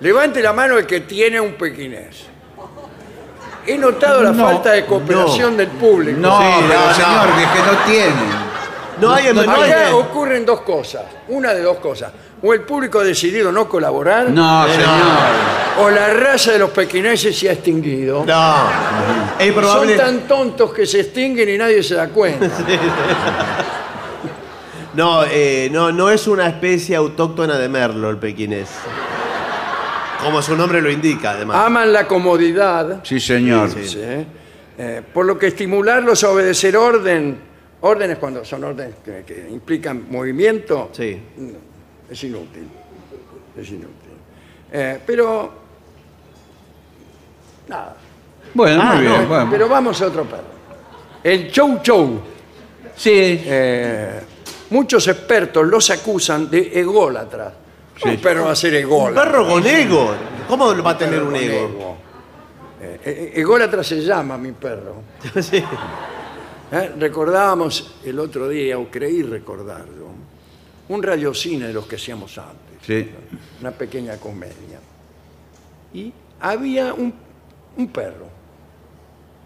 Levante 0.00 0.42
la 0.42 0.52
mano 0.52 0.76
el 0.76 0.86
que 0.86 1.00
tiene 1.00 1.40
un 1.40 1.54
pequinés. 1.54 2.24
He 3.66 3.78
notado 3.78 4.22
la 4.22 4.32
No, 4.32 4.44
falta 4.44 4.72
de 4.72 4.84
cooperación 4.84 5.52
no. 5.52 5.56
del 5.56 5.68
público. 5.68 6.18
No, 6.20 6.38
Sí, 6.38 6.44
pero 6.68 6.80
no, 6.80 6.86
no. 6.88 6.94
señor, 6.94 7.34
que 7.34 7.42
es 7.42 7.48
que 7.50 7.58
no 7.58 7.78
tienen. 7.86 8.44
No 9.00 9.12
hay, 9.12 9.32
no, 9.32 9.40
hay- 9.40 9.70
Acá 9.72 9.96
ocurren 9.96 10.44
dos 10.44 10.60
cosas. 10.60 11.02
Una 11.28 11.54
de 11.54 11.62
dos 11.62 11.78
cosas. 11.78 12.12
O 12.46 12.52
el 12.52 12.60
público 12.60 13.00
ha 13.00 13.04
decidido 13.04 13.50
no 13.50 13.66
colaborar, 13.68 14.28
No, 14.28 14.66
Eh, 14.66 14.70
señor. 14.72 14.88
o 15.80 15.88
la 15.90 16.08
raza 16.12 16.52
de 16.52 16.58
los 16.58 16.70
pequineses 16.70 17.38
se 17.38 17.48
ha 17.48 17.52
extinguido. 17.52 18.22
No. 18.26 18.54
Es 19.38 19.50
probable. 19.52 19.96
Son 19.96 20.04
tan 20.06 20.28
tontos 20.28 20.74
que 20.74 20.84
se 20.84 21.00
extinguen 21.00 21.48
y 21.48 21.56
nadie 21.56 21.82
se 21.82 21.94
da 21.94 22.08
cuenta. 22.08 22.46
No, 24.94 25.24
eh, 25.24 25.68
no, 25.72 25.90
no 25.90 26.08
es 26.08 26.28
una 26.28 26.46
especie 26.46 26.94
autóctona 26.94 27.58
de 27.58 27.68
Merlo 27.68 28.10
el 28.10 28.16
pequinés. 28.18 28.68
Como 30.22 30.40
su 30.40 30.56
nombre 30.56 30.80
lo 30.80 30.88
indica, 30.88 31.32
además. 31.32 31.56
Aman 31.66 31.92
la 31.92 32.06
comodidad, 32.06 33.00
Sí, 33.02 33.18
señor. 33.18 33.70
¿sí? 33.70 33.98
Eh, 34.78 35.02
por 35.12 35.26
lo 35.26 35.36
que 35.36 35.48
estimularlos 35.48 36.22
a 36.22 36.30
obedecer 36.30 36.76
orden, 36.76 37.38
órdenes 37.80 38.18
cuando 38.18 38.44
son 38.44 38.62
órdenes 38.62 38.94
que, 39.04 39.24
que 39.26 39.48
implican 39.50 40.04
movimiento, 40.10 40.90
Sí. 40.92 41.20
Es 42.10 42.24
inútil. 42.24 42.68
Es 43.56 43.68
inútil. 43.68 43.88
Eh, 44.72 45.00
pero, 45.06 45.52
nada. 47.68 47.96
Bueno, 48.52 48.80
Ah, 48.82 48.94
muy 48.94 49.02
bien. 49.06 49.22
No, 49.22 49.26
bueno. 49.28 49.48
Pero 49.50 49.68
vamos 49.68 50.00
a 50.02 50.06
otro 50.06 50.24
perro. 50.24 50.54
El 51.22 51.50
chow 51.50 51.80
chow. 51.82 52.20
Sí, 52.96 53.10
Eh, 53.46 54.20
muchos 54.70 55.06
expertos 55.08 55.66
los 55.66 55.90
acusan 55.90 56.48
de 56.50 56.78
ególatras. 56.80 57.52
Un 58.04 58.16
perro 58.18 58.46
va 58.46 58.52
a 58.52 58.56
ser 58.56 58.72
Un 58.74 58.78
ególatra. 58.80 59.24
perro 59.24 59.48
con 59.48 59.66
ego. 59.66 60.10
¿Cómo 60.48 60.82
va 60.82 60.90
a 60.90 60.98
tener 60.98 61.22
un 61.22 61.34
ego? 61.36 61.96
Eh, 62.80 63.00
eh, 63.04 63.32
ególatra 63.36 63.82
se 63.82 64.00
llama 64.02 64.36
mi 64.36 64.52
perro. 64.52 64.96
Sí. 65.40 65.62
¿Eh? 66.72 66.92
Recordábamos 66.98 67.94
el 68.04 68.18
otro 68.18 68.48
día, 68.48 68.78
o 68.78 68.88
creí 68.90 69.22
recordarlo, 69.22 70.06
un 70.88 71.02
radiocine 71.02 71.66
de 71.66 71.72
los 71.72 71.86
que 71.86 71.96
hacíamos 71.96 72.36
antes, 72.38 72.78
sí. 72.82 73.10
una 73.60 73.70
pequeña 73.70 74.16
comedia. 74.18 74.80
Y 75.92 76.12
había 76.40 76.92
un, 76.94 77.14
un 77.76 77.88
perro 77.88 78.26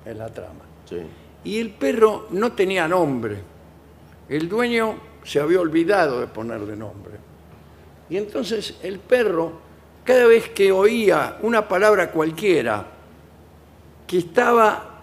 en 0.04 0.18
la 0.18 0.28
trama. 0.28 0.64
Sí. 0.88 0.96
Y 1.44 1.58
el 1.60 1.70
perro 1.70 2.28
no 2.30 2.52
tenía 2.52 2.88
nombre. 2.88 3.38
El 4.28 4.48
dueño 4.48 4.96
se 5.24 5.40
había 5.40 5.60
olvidado 5.60 6.20
de 6.20 6.26
ponerle 6.26 6.76
nombre. 6.76 7.14
Y 8.10 8.16
entonces 8.16 8.76
el 8.82 8.98
perro, 8.98 9.52
cada 10.04 10.26
vez 10.26 10.48
que 10.50 10.72
oía 10.72 11.38
una 11.42 11.68
palabra 11.68 12.10
cualquiera 12.10 12.86
que 14.06 14.18
estaba 14.18 15.02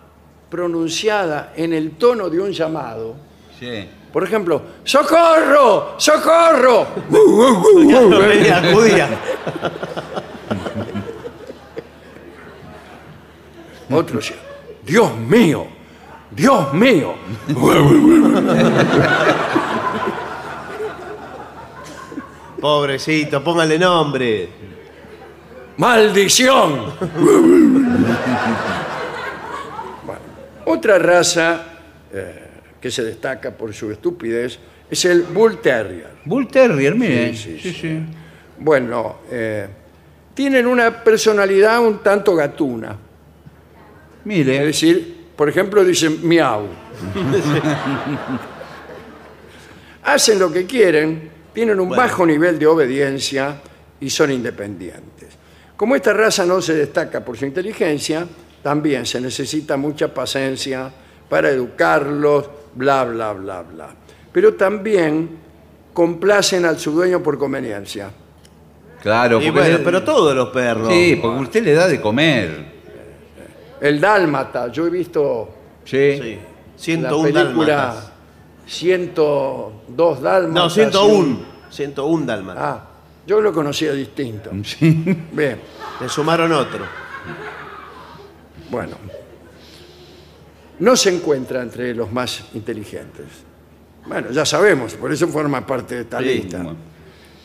pronunciada 0.50 1.54
en 1.56 1.74
el 1.74 1.92
tono 1.92 2.30
de 2.30 2.40
un 2.40 2.52
llamado, 2.52 3.16
Sí. 3.60 3.88
Por 4.16 4.24
ejemplo, 4.24 4.62
¡Socorro! 4.86 5.96
¡Socorro! 5.98 6.88
Otro 13.92 14.20
decía, 14.20 14.38
¡Dios 14.84 15.18
mío! 15.18 15.68
¡Dios 16.32 16.74
mío! 16.74 17.14
Pobrecito, 22.62 23.44
póngale 23.44 23.78
nombre. 23.78 24.50
¡Maldición! 25.76 26.94
Bueno, 30.06 30.22
otra 30.66 31.00
raza 31.00 31.64
eh, 32.14 32.45
que 32.86 32.92
se 32.92 33.04
destaca 33.04 33.50
por 33.50 33.74
su 33.74 33.90
estupidez 33.92 34.60
es 34.92 35.06
el 35.06 35.24
Bull 35.24 35.60
Terrier. 35.60 36.12
Bull 36.24 36.48
Terrier, 36.48 36.94
mire. 36.94 37.36
Sí, 37.36 37.58
sí, 37.60 37.74
Sí. 37.74 38.00
Bueno, 38.60 39.22
eh, 39.32 39.68
tienen 40.36 40.68
una 40.68 41.04
personalidad 41.04 41.84
un 41.84 42.04
tanto 42.04 42.36
gatuna. 42.36 42.92
Es 42.92 44.26
Mire. 44.26 44.64
decir, 44.68 45.30
por 45.36 45.50
ejemplo, 45.50 45.84
dicen 45.84 46.20
miau. 46.28 46.68
Hacen 50.04 50.38
lo 50.38 50.54
que 50.54 50.68
quieren, 50.68 51.32
tienen 51.54 51.80
un 51.80 51.88
Bueno. 51.90 52.04
bajo 52.04 52.24
nivel 52.24 52.60
de 52.60 52.68
obediencia 52.68 53.62
y 54.00 54.12
son 54.12 54.32
independientes. 54.32 55.30
Como 55.76 55.96
esta 55.96 56.14
raza 56.14 56.46
no 56.46 56.62
se 56.62 56.76
destaca 56.76 57.26
por 57.26 57.36
su 57.36 57.48
inteligencia, 57.48 58.28
también 58.62 59.08
se 59.08 59.20
necesita 59.20 59.76
mucha 59.76 60.14
paciencia 60.14 60.92
para 61.28 61.50
educarlos, 61.50 62.48
bla, 62.76 63.04
bla, 63.06 63.34
bla, 63.34 63.62
bla. 63.64 63.90
Pero 64.32 64.54
también 64.56 65.30
complacen 65.94 66.66
al 66.66 66.78
su 66.80 66.92
dueño 66.92 67.22
por 67.24 67.38
conveniencia. 67.38 68.12
Claro, 69.02 69.40
Y 69.42 69.46
porque 69.46 69.60
bueno, 69.62 69.78
le- 69.78 69.84
pero 69.84 70.04
todos 70.04 70.36
los 70.36 70.50
perros. 70.50 70.90
Sí, 70.92 71.18
porque 71.22 71.42
usted 71.42 71.64
le 71.64 71.74
da 71.74 71.88
de 71.88 72.02
comer. 72.02 72.76
El 73.80 74.00
dálmata, 74.02 74.72
yo 74.72 74.88
he 74.88 74.90
visto 74.90 75.50
Sí. 75.84 76.20
Sí. 76.76 76.98
la 76.98 77.10
101 77.10 77.24
película 77.34 77.76
dálmatas. 77.76 78.12
102 78.66 80.22
dálmatas. 80.22 80.54
No, 80.54 80.68
y 80.68 80.70
101. 80.70 81.14
un- 81.14 81.46
101 81.70 82.26
dálmatas. 82.26 82.64
Ah, 82.64 82.84
yo 83.28 83.42
lo 83.42 83.54
conocía 83.54 83.92
distinto. 83.94 84.50
Sí. 84.64 85.04
Bien, 85.32 85.60
Le 86.02 86.10
sumaron 86.10 86.52
otro. 86.52 86.84
bueno. 88.70 88.98
No 90.80 90.96
se 90.96 91.14
encuentra 91.16 91.62
entre 91.62 91.94
los 91.96 92.12
más 92.12 92.44
inteligentes. 92.54 93.26
Bueno, 94.06 94.30
ya 94.32 94.46
sabemos, 94.46 94.94
por 94.94 95.12
eso 95.12 95.28
forma 95.28 95.66
parte 95.66 95.96
de 95.96 96.02
esta 96.02 96.20
Sí, 96.20 96.26
lista. 96.26 96.58
bueno. 96.58 96.78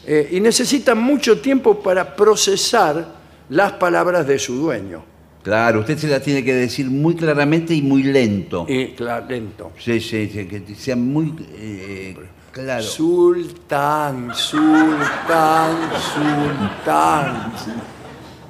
Eh, 0.06 0.28
y 0.32 0.40
necesita 0.40 0.94
mucho 0.94 1.40
tiempo 1.40 1.80
para 1.82 2.16
procesar 2.16 3.14
las 3.48 3.72
palabras 3.72 4.26
de 4.26 4.38
su 4.38 4.56
dueño. 4.56 5.04
Claro, 5.42 5.80
usted 5.80 5.96
se 5.96 6.08
la 6.08 6.20
tiene 6.20 6.44
que 6.44 6.52
decir 6.54 6.86
muy 6.90 7.14
claramente 7.14 7.74
y 7.74 7.80
muy 7.82 8.02
lento. 8.02 8.66
Claro, 8.96 9.26
lento. 9.26 9.72
Sí, 9.78 10.00
sí, 10.00 10.28
sí, 10.28 10.46
que 10.46 10.74
sea 10.74 10.96
muy 10.96 11.34
eh, 11.54 12.16
claro. 12.52 12.82
Sultán, 12.82 14.34
sultán, 14.34 15.76
sultán. 16.14 17.52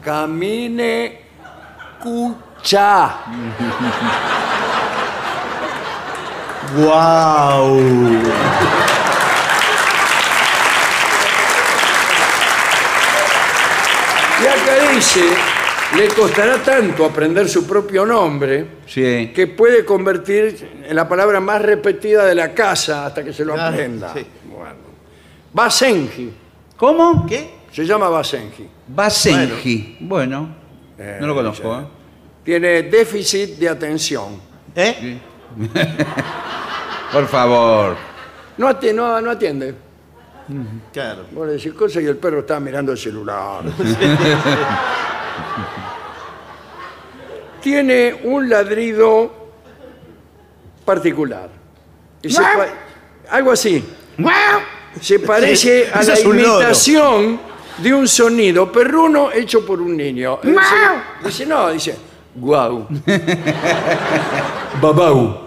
Camine 0.03 1.21
cucha. 2.03 3.19
¡Guau! 6.77 7.81
Y 14.43 14.47
acá 14.47 14.95
dice, 14.95 15.21
le 15.97 16.09
costará 16.09 16.57
tanto 16.63 17.05
aprender 17.05 17.49
su 17.49 17.67
propio 17.67 18.07
nombre 18.07 18.67
Sí. 18.87 19.33
que 19.35 19.47
puede 19.49 19.85
convertir 19.85 20.85
en 20.89 20.97
la 20.97 21.07
palabra 21.09 21.41
más 21.41 21.61
repetida 21.61 22.25
de 22.25 22.35
la 22.35 22.53
casa 22.55 23.07
hasta 23.07 23.23
que 23.23 23.33
se 23.33 23.45
lo 23.45 23.55
Ah, 23.55 23.69
aprenda. 23.69 24.13
sí. 24.15 24.25
Bueno. 24.45 24.75
Basenji. 25.53 26.33
¿Cómo? 26.77 27.27
¿Qué? 27.27 27.51
Se 27.71 27.85
llama 27.85 28.09
Basenji. 28.09 28.67
Basenji. 28.89 29.99
Bueno, 30.01 30.49
no 31.21 31.27
lo 31.27 31.35
conozco. 31.35 31.79
¿eh? 31.79 31.85
Tiene 32.45 32.83
déficit 32.85 33.59
de 33.59 33.69
atención. 33.69 34.41
¿Eh? 34.75 35.19
Por 37.13 37.27
favor. 37.27 37.97
No, 38.59 38.69
ati- 38.69 38.93
no, 38.95 39.21
no 39.21 39.31
atiende. 39.31 39.75
Claro. 40.93 41.27
Vos 41.33 41.47
le 41.47 41.53
decís 41.55 41.73
cosas 41.75 42.03
y 42.03 42.07
el 42.07 42.17
perro 42.17 42.41
está 42.41 42.59
mirando 42.61 42.93
el 42.93 42.99
celular. 42.99 43.63
Tiene 47.63 48.21
un 48.25 48.49
ladrido 48.49 49.31
particular. 50.85 51.51
Y 52.23 52.31
se 52.31 52.41
pa- 52.41 52.67
algo 53.31 53.53
así. 53.53 53.85
Se 55.01 55.19
parece 55.21 55.91
a 55.95 56.01
Ese 56.01 56.09
la 56.13 56.15
es 56.19 56.25
un 56.25 56.37
loro. 56.43 56.55
imitación 56.61 57.41
de 57.79 57.95
un 57.95 58.09
sonido 58.09 58.71
perruno 58.73 59.31
hecho 59.33 59.65
por 59.65 59.81
un 59.81 59.97
niño. 59.97 60.39
Dice, 60.43 60.59
dice, 61.25 61.47
no, 61.47 61.71
dice, 61.71 61.97
guau. 62.35 62.87
Babau. 64.81 65.41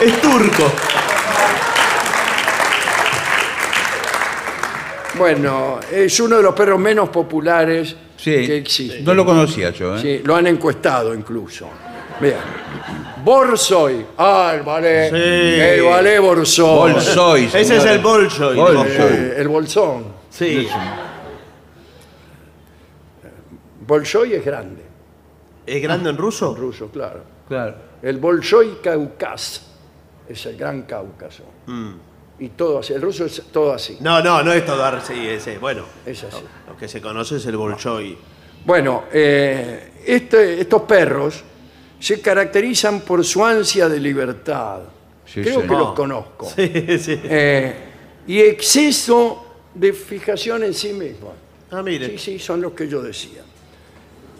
Es 0.00 0.20
turco. 0.20 0.72
Bueno, 5.14 5.78
es 5.92 6.18
uno 6.20 6.38
de 6.38 6.42
los 6.42 6.54
perros 6.54 6.78
menos 6.80 7.08
populares 7.10 7.94
Sí. 8.16 8.46
que 8.46 8.56
existen. 8.58 9.04
No 9.04 9.14
lo 9.14 9.24
conocía 9.26 9.70
yo. 9.70 9.96
¿eh? 9.96 10.00
Sí, 10.00 10.20
lo 10.24 10.36
han 10.36 10.46
encuestado 10.46 11.12
incluso. 11.14 11.68
Bien. 12.20 12.36
Borsoi. 13.24 14.06
Ah, 14.16 14.52
el 14.54 14.62
ballet. 14.62 15.10
Sí. 15.10 15.16
El 15.60 15.82
ballet 15.82 16.20
Borsoi. 16.20 16.92
Bolsoy. 16.92 17.44
Ese 17.46 17.60
es 17.60 17.66
señores. 17.68 17.92
el 17.92 17.98
Bolshoi. 17.98 18.56
Bolshoi. 18.56 18.86
Eh, 19.12 19.34
el 19.38 19.48
bolsón. 19.48 20.04
Sí. 20.30 20.68
Bolshoi 23.86 24.34
es 24.34 24.44
grande. 24.44 24.82
¿Es 25.66 25.82
grande 25.82 26.10
en 26.10 26.16
ruso? 26.16 26.54
Ruso, 26.54 26.88
claro. 26.88 27.20
Claro. 27.48 27.74
El 28.02 28.18
Bolshoi 28.18 28.78
Caucas 28.82 29.66
es 30.28 30.46
el 30.46 30.56
gran 30.56 30.82
Cáucaso. 30.82 31.44
Y 32.38 32.48
todo 32.50 32.80
así. 32.80 32.92
El 32.92 33.02
ruso 33.02 33.24
es 33.26 33.40
todo 33.52 33.72
así. 33.72 33.98
No, 34.00 34.22
no, 34.22 34.42
no 34.42 34.52
es 34.52 34.64
todo 34.64 34.82
así. 34.84 35.14
Bueno, 35.60 35.84
Es 36.04 36.24
así. 36.24 36.36
lo 36.68 36.76
que 36.76 36.88
se 36.88 37.00
conoce 37.00 37.36
es 37.36 37.46
el 37.46 37.56
Bolshoi. 37.56 38.16
Bueno, 38.64 39.04
eh, 39.12 39.92
este- 40.06 40.60
estos 40.60 40.82
perros 40.82 41.42
se 41.98 42.20
caracterizan 42.20 43.00
por 43.02 43.24
su 43.24 43.44
ansia 43.44 43.88
de 43.88 44.00
libertad. 44.00 44.80
Sí, 45.24 45.42
Creo 45.42 45.62
que 45.62 45.66
los 45.68 45.92
conozco. 45.94 46.46
Sí, 46.56 46.98
sí. 46.98 47.20
Eh, 47.24 47.74
y 48.26 48.40
exceso 48.40 49.46
de 49.74 49.92
fijación 49.92 50.64
en 50.64 50.74
sí 50.74 50.92
mismos. 50.92 51.32
Ah, 51.70 51.82
mire. 51.82 52.06
Sí, 52.10 52.18
sí, 52.18 52.38
son 52.38 52.60
los 52.60 52.72
que 52.72 52.86
yo 52.88 53.00
decía. 53.02 53.42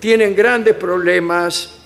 Tienen 0.02 0.34
grandes 0.34 0.74
problemas, 0.74 1.78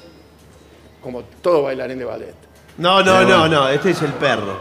como 1.03 1.23
todo 1.43 1.64
bailarín 1.64 1.99
de 1.99 2.07
ballet. 2.07 2.35
No, 2.79 3.03
no, 3.03 3.23
no, 3.25 3.47
no, 3.47 3.69
este 3.69 3.91
es 3.91 4.01
el 4.01 4.14
perro. 4.14 4.59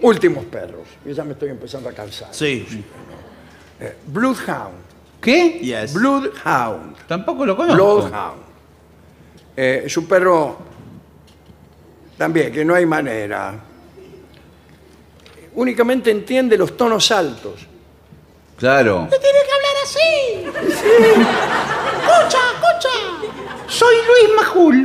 Últimos 0.00 0.46
perros, 0.46 0.88
y 1.04 1.12
ya 1.12 1.24
me 1.24 1.32
estoy 1.32 1.50
empezando 1.50 1.90
a 1.90 1.92
cansar. 1.92 2.28
Sí. 2.32 2.66
Eh, 3.78 3.96
Bloodhound. 4.06 4.76
¿Qué? 5.20 5.58
Yes. 5.58 5.92
Bloodhound. 5.92 6.96
Tampoco 7.06 7.44
lo 7.44 7.54
conozco. 7.54 7.76
Bloodhound. 7.76 8.42
Eh, 9.54 9.82
es 9.84 9.94
un 9.94 10.06
perro 10.06 10.56
también 12.16 12.50
que 12.50 12.64
no 12.64 12.74
hay 12.74 12.86
manera. 12.86 13.60
Únicamente 15.54 16.10
entiende 16.10 16.56
los 16.56 16.78
tonos 16.78 17.10
altos. 17.10 17.66
Claro. 18.58 19.06
Tiene 19.08 19.38
que 19.46 19.52
hablar 19.54 19.76
así. 19.84 20.10
Escucha, 22.02 22.38
escucha. 22.54 22.94
Soy 23.68 23.96
Luis 24.06 24.28
Majul. 24.36 24.76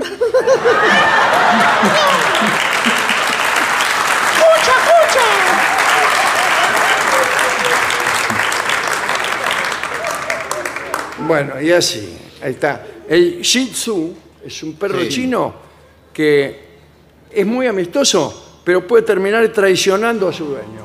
escucha, 4.33 4.73
escucha. 4.83 5.25
Bueno, 11.27 11.61
y 11.61 11.71
así, 11.71 12.17
ahí 12.41 12.51
está. 12.51 12.85
El 13.07 13.41
Shih 13.41 13.67
Tzu 13.71 14.13
es 14.45 14.63
un 14.63 14.73
perro 14.75 14.99
Sí. 15.01 15.09
chino 15.09 15.53
que 16.11 16.63
es 17.31 17.45
muy 17.45 17.67
amistoso, 17.67 18.59
pero 18.63 18.85
puede 18.85 19.03
terminar 19.03 19.47
traicionando 19.49 20.27
a 20.27 20.33
su 20.33 20.45
dueño. 20.45 20.83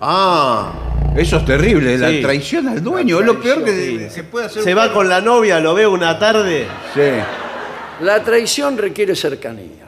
Ah, 0.00 0.72
Eso 1.16 1.36
es 1.38 1.44
terrible, 1.44 1.96
la 1.98 2.10
Sí. 2.10 2.20
traición 2.22 2.68
al 2.68 2.82
dueño. 2.82 3.20
Es 3.20 3.26
lo 3.26 3.40
peor 3.40 3.64
que 3.64 3.72
sí. 3.72 4.10
se 4.10 4.24
puede 4.24 4.46
hacer. 4.46 4.62
se 4.62 4.74
va 4.74 4.92
con 4.92 5.08
la 5.08 5.20
novia, 5.20 5.60
lo 5.60 5.74
ve 5.74 5.86
una 5.86 6.18
tarde. 6.18 6.66
Sí. 6.94 8.04
La 8.04 8.22
traición 8.22 8.76
requiere 8.76 9.16
cercanía, 9.16 9.86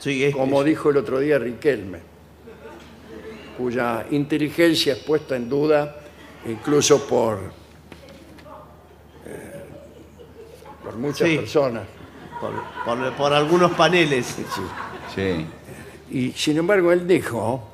Sí, 0.00 0.24
es, 0.24 0.34
como 0.34 0.60
es- 0.60 0.66
dijo 0.66 0.90
el 0.90 0.96
otro 0.98 1.18
día 1.20 1.38
Riquelme, 1.38 1.98
cuya 3.56 4.04
inteligencia 4.10 4.94
es 4.94 4.98
puesta 4.98 5.36
en 5.36 5.48
duda 5.48 5.96
incluso 6.46 7.06
por, 7.06 7.38
eh, 9.26 9.62
por 10.82 10.96
muchas 10.96 11.28
Sí. 11.28 11.36
personas. 11.38 11.82
por, 12.40 12.52
por- 12.84 13.12
por 13.14 13.32
algunos 13.32 13.70
paneles. 13.72 14.36
Sí. 15.14 15.46
Y 16.10 16.32
sin 16.32 16.58
embargo 16.58 16.92
él 16.92 17.06
dijo, 17.06 17.73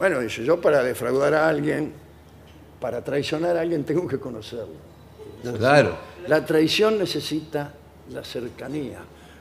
bueno, 0.00 0.18
dice, 0.20 0.42
yo 0.42 0.58
para 0.58 0.82
defraudar 0.82 1.34
a 1.34 1.46
alguien, 1.46 1.92
para 2.80 3.04
traicionar 3.04 3.54
a 3.58 3.60
alguien 3.60 3.84
tengo 3.84 4.08
que 4.08 4.18
conocerlo. 4.18 4.80
Claro. 5.58 5.94
La 6.26 6.42
traición 6.42 6.98
necesita 6.98 7.74
la 8.10 8.24
cercanía. 8.24 9.00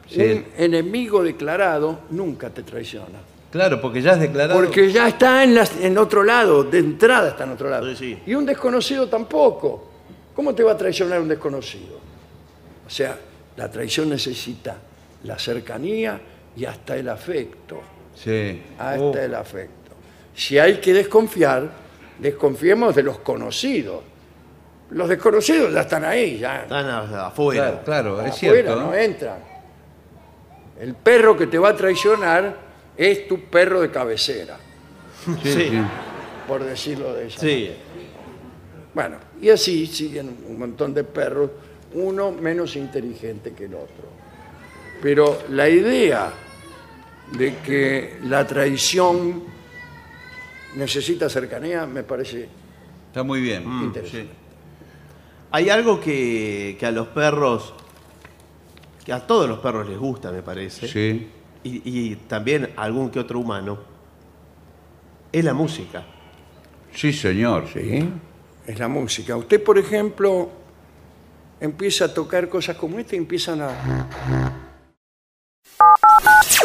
Sí. 0.10 0.22
Un 0.22 0.46
enemigo 0.58 1.24
declarado 1.24 2.02
nunca 2.10 2.50
te 2.50 2.64
traiciona. 2.64 3.20
Claro, 3.50 3.80
porque 3.80 4.02
ya 4.02 4.12
has 4.12 4.20
declarado. 4.20 4.60
Porque 4.60 4.92
ya 4.92 5.08
está 5.08 5.46
en, 5.46 5.98
otro 5.98 6.24
lado, 6.26 6.66
de 6.66 6.80
entrada 6.80 7.30
está 7.30 7.46
en 7.46 7.52
otro 7.52 7.70
lado. 7.70 7.88
Sí, 7.92 7.96
sí. 7.96 8.20
Y 8.26 8.36
un 8.36 8.46
desconocido 8.46 9.08
tampoco. 9.08 9.88
¿Cómo 10.36 10.54
te 10.54 10.62
va 10.62 10.74
a 10.74 10.78
traicionar 10.78 11.22
un 11.22 11.30
desconocido? 11.30 12.00
O 12.86 12.90
sea, 12.90 13.18
la 13.56 13.72
traición 13.72 14.10
necesita 14.10 14.76
la 15.24 15.40
cercanía 15.40 16.20
y 16.58 16.66
hasta 16.66 16.98
el 16.98 17.08
afecto. 17.08 17.80
Sí. 18.14 18.62
Hasta 18.78 19.00
Oh, 19.00 19.16
el 19.16 19.36
afecto. 19.36 19.79
Si 20.40 20.58
hay 20.58 20.78
que 20.80 20.94
desconfiar, 20.94 21.70
desconfiemos 22.18 22.96
de 22.96 23.04
los 23.04 23.20
conocidos. 23.20 24.02
Los 24.92 25.10
desconocidos 25.10 25.74
ya 25.74 25.82
están 25.82 26.06
ahí, 26.06 26.38
ya. 26.40 26.62
Están 26.62 26.86
a- 26.86 27.28
afuera. 27.28 27.82
claro, 27.84 28.16
claro, 28.16 28.22
es 28.26 28.32
afuera, 28.34 28.54
cierto. 28.56 28.76
no 28.78 28.86
¿no? 28.88 28.96
entran. 28.96 29.40
El 30.80 30.96
perro 30.96 31.36
que 31.36 31.48
te 31.48 31.60
va 31.60 31.70
a 31.70 31.76
traicionar 31.76 32.56
es 32.96 33.28
tu 33.28 33.42
perro 33.50 33.82
de 33.82 33.92
cabecera, 33.92 34.58
Sí, 35.26 35.34
Sí. 35.44 35.70
sí. 35.72 35.82
por 36.48 36.64
decirlo 36.64 37.14
de 37.14 37.28
esa 37.28 37.40
Sí. 37.42 37.72
Bueno, 38.94 39.18
y 39.42 39.50
así 39.50 39.86
siguen 39.88 40.38
un 40.48 40.58
montón 40.58 40.94
de 40.94 41.04
perros, 41.04 41.52
uno 41.96 42.32
menos 42.32 42.78
inteligente 42.78 43.52
que 43.52 43.66
el 43.66 43.74
otro. 43.76 44.08
Pero 45.02 45.40
la 45.50 45.68
idea 45.68 46.32
de 47.34 47.58
que 47.58 48.20
la 48.24 48.48
traición 48.48 49.44
necesita 50.76 51.30
cercanía 51.30 51.86
me 51.86 52.04
parece 52.04 52.50
Está 53.08 53.24
muy 53.24 53.42
bien. 53.42 53.64
Interesante. 53.64 54.30
Hay 55.50 55.70
algo 55.72 56.00
que, 56.00 56.78
que 56.80 56.86
a 56.86 56.92
los 56.92 57.08
perros, 57.08 57.74
que 59.04 59.12
a 59.12 59.26
todos 59.26 59.50
los 59.50 59.58
perros 59.60 59.90
les 59.90 59.98
gusta, 59.98 60.32
me 60.32 60.44
parece. 60.44 60.88
Sí. 60.88 60.94
sí. 60.94 61.28
Y, 61.64 62.12
y 62.12 62.16
también 62.28 62.70
a 62.76 62.84
algún 62.84 63.10
que 63.10 63.20
otro 63.20 63.40
humano. 63.40 63.80
Es 65.32 65.44
la 65.44 65.56
música. 65.56 66.06
Sí, 66.94 67.12
señor. 67.12 67.68
¿sí? 67.74 68.08
es 68.70 68.78
la 68.78 68.88
música. 68.88 69.36
Usted, 69.36 69.64
por 69.64 69.80
ejemplo, 69.80 70.52
empieza 71.60 72.06
a 72.06 72.14
tocar 72.14 72.48
cosas 72.48 72.78
como 72.78 73.00
esta 73.00 73.16
y 73.16 73.18
empiezan 73.18 73.62
a... 73.64 74.60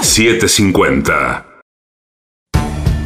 750. 0.02 1.53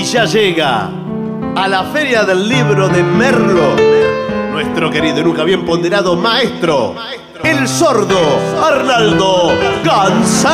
Y 0.00 0.04
ya 0.04 0.24
llega 0.24 0.88
a 1.54 1.68
la 1.68 1.84
Feria 1.92 2.22
del 2.24 2.48
Libro 2.48 2.88
de 2.88 3.02
Merlo, 3.02 3.76
nuestro 4.50 4.90
querido 4.90 5.20
y 5.20 5.24
nunca 5.24 5.44
bien 5.44 5.66
ponderado 5.66 6.16
maestro, 6.16 6.94
el 7.44 7.68
sordo 7.68 8.18
Arnaldo 8.64 9.52
Gansé. 9.84 10.48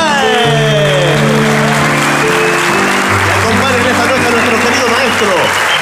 Y 3.45 3.89
esta 3.89 4.05
noche 4.05 4.27
a 4.27 4.31
nuestro 4.33 4.59
querido 4.59 4.89
maestro, 4.89 5.31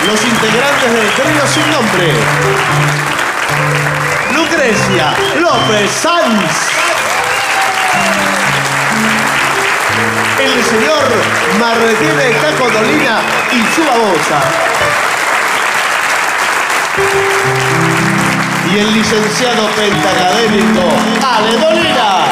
los 0.09 0.23
integrantes 0.27 0.93
del 0.93 1.09
trío 1.15 1.47
sin 1.47 1.70
nombre. 1.73 2.12
Lucrecia 4.35 5.15
López 5.41 5.91
Sanz. 5.91 6.74
El 10.45 10.62
señor 10.62 11.05
Martín 11.59 12.16
de 12.19 12.29
Dolina 12.71 13.23
y 13.51 13.75
su 13.75 13.83
babosa. 13.83 14.43
Y 18.71 18.79
el 18.79 18.93
licenciado 18.93 19.69
pentacadémico 19.71 20.83
Ale 21.23 21.57
Dolina. 21.57 22.25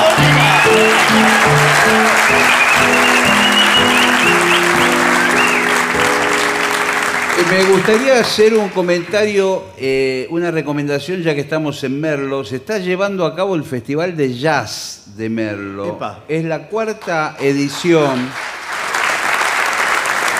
Me 7.50 7.64
gustaría 7.64 8.18
hacer 8.20 8.54
un 8.54 8.68
comentario, 8.70 9.64
eh, 9.76 10.26
una 10.30 10.50
recomendación, 10.50 11.22
ya 11.22 11.34
que 11.34 11.40
estamos 11.42 11.82
en 11.84 12.00
Merlo. 12.00 12.44
Se 12.44 12.56
está 12.56 12.78
llevando 12.78 13.26
a 13.26 13.34
cabo 13.34 13.54
el 13.56 13.64
Festival 13.64 14.16
de 14.16 14.34
Jazz 14.38 15.02
de 15.16 15.28
Merlo. 15.28 15.86
Epa. 15.86 16.20
Es 16.28 16.44
la 16.44 16.68
cuarta 16.68 17.36
edición 17.40 18.28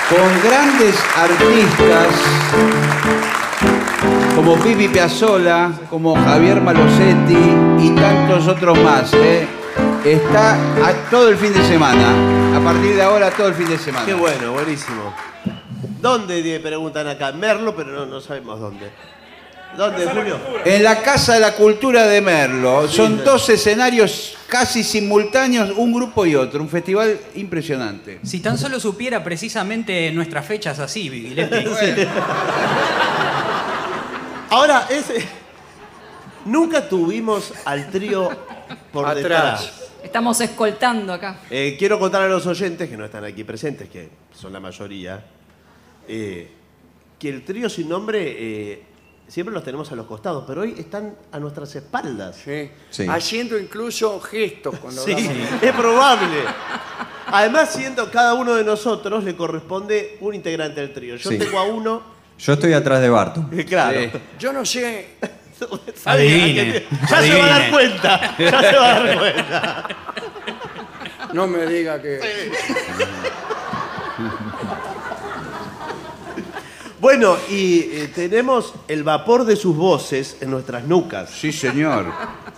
con 0.09 0.51
grandes 0.51 0.95
artistas 1.17 2.09
como 4.35 4.57
Pipi 4.57 4.89
Piazzolla, 4.89 5.71
como 5.91 6.15
Javier 6.15 6.61
Malosetti 6.61 7.55
y 7.81 7.91
tantos 7.91 8.49
otros 8.49 8.79
más. 8.83 9.13
¿eh? 9.15 9.47
Está 10.05 10.55
a- 10.55 10.93
todo 11.11 11.29
el 11.29 11.37
fin 11.37 11.53
de 11.53 11.65
semana. 11.67 12.57
A 12.57 12.61
partir 12.61 12.95
de 12.95 13.03
ahora, 13.03 13.31
todo 13.31 13.49
el 13.49 13.55
fin 13.55 13.69
de 13.69 13.79
semana. 13.79 14.07
Qué 14.07 14.15
bueno, 14.15 14.53
buenísimo. 14.53 15.15
¿Dónde 16.03 16.61
preguntan 16.61 17.07
acá? 17.07 17.31
Merlo, 17.33 17.75
pero 17.77 17.93
no, 17.93 18.05
no 18.07 18.21
sabemos 18.21 18.59
dónde. 18.59 18.91
¿Dónde, 19.77 20.05
Julio? 20.07 20.37
En 20.65 20.83
la 20.83 21.01
Casa 21.01 21.35
de 21.35 21.41
la 21.41 21.55
Cultura 21.55 22.07
de 22.07 22.21
Merlo. 22.21 22.89
Son 22.89 23.25
dos 23.25 23.49
escenarios 23.49 24.37
casi 24.49 24.83
simultáneos, 24.83 25.71
un 25.77 25.93
grupo 25.93 26.27
y 26.27 26.35
otro. 26.35 26.61
Un 26.61 26.69
festival 26.69 27.19
impresionante. 27.37 28.19
Si 28.25 28.41
tan 28.41 28.59
solo 28.59 28.79
supiera 28.81 29.23
precisamente 29.25 30.11
nuestras 30.11 30.45
fechas 30.45 30.79
así, 30.81 31.09
Vigiletti. 31.09 31.65
Ahora, 34.51 34.87
ese. 34.91 35.25
Nunca 36.45 36.87
tuvimos 36.89 37.55
al 37.65 37.89
trío 37.91 38.29
por 38.93 39.07
Atrás. 39.07 39.23
detrás. 39.63 39.79
Estamos 40.03 40.41
escoltando 40.41 41.13
acá. 41.13 41.39
Eh, 41.49 41.77
quiero 41.79 41.99
contar 41.99 42.23
a 42.23 42.29
los 42.29 42.45
oyentes 42.47 42.91
que 42.91 42.97
no 42.97 43.05
están 43.05 43.25
aquí 43.25 43.45
presentes, 43.45 43.89
que 43.89 44.09
son 44.35 44.53
la 44.53 44.59
mayoría, 44.59 45.23
eh, 46.09 46.49
que 47.19 47.29
el 47.29 47.45
trío 47.45 47.69
sin 47.69 47.89
nombre 47.89 48.21
eh, 48.25 48.83
siempre 49.29 49.55
los 49.55 49.63
tenemos 49.65 49.91
a 49.93 49.97
los 49.97 50.07
costados, 50.07 50.45
pero 50.47 50.63
hoy 50.63 50.75
están 50.79 51.15
a 51.31 51.39
nuestras 51.39 51.75
espaldas. 51.77 52.37
Sí. 52.45 52.71
Sí. 52.91 53.07
Haciendo 53.09 53.59
incluso 53.59 54.21
gestos 54.21 54.79
cuando 54.79 55.05
Sí, 55.05 55.13
hablamos. 55.13 55.37
es 55.63 55.73
probable. 55.73 56.39
Además, 57.29 57.73
siendo 57.73 58.11
cada 58.11 58.35
uno 58.35 58.55
de 58.55 58.65
nosotros 58.65 59.25
le 59.25 59.35
corresponde 59.37 60.19
un 60.21 60.35
integrante 60.35 60.81
del 60.81 60.93
trío. 60.93 61.17
Yo 61.17 61.31
Sí. 61.31 61.39
tengo 61.39 61.59
a 61.59 61.63
uno, 61.65 62.03
Yo 62.39 62.55
estoy 62.55 62.73
atrás 62.73 63.01
de 63.01 63.09
Barton. 63.09 63.49
eh, 63.59 63.65
claro. 63.65 64.01
Sí. 64.01 64.11
Yo 64.39 64.53
no 64.53 64.65
sé. 64.67 65.07
Adivine, 66.05 66.85
Ya 67.09 67.21
se 67.23 67.39
va 67.39 67.45
a 67.45 67.49
dar 67.49 67.53
adivine. 67.63 67.71
cuenta. 67.71 68.37
Ya 68.37 68.61
se 68.61 68.77
va 68.77 68.97
a 68.97 69.01
dar 69.05 69.19
cuenta. 69.19 69.89
No 71.33 71.47
me 71.47 71.65
diga 71.67 72.03
que. 72.03 72.19
Bueno, 77.03 77.37
y 77.51 77.81
eh, 77.81 78.13
tenemos 78.15 78.73
el 78.87 79.03
vapor 79.03 79.45
de 79.45 79.57
sus 79.57 79.77
voces 79.77 80.37
en 80.41 80.53
nuestras 80.53 80.85
nucas. 80.85 81.31
Sí, 81.31 81.51
señor. 81.51 82.07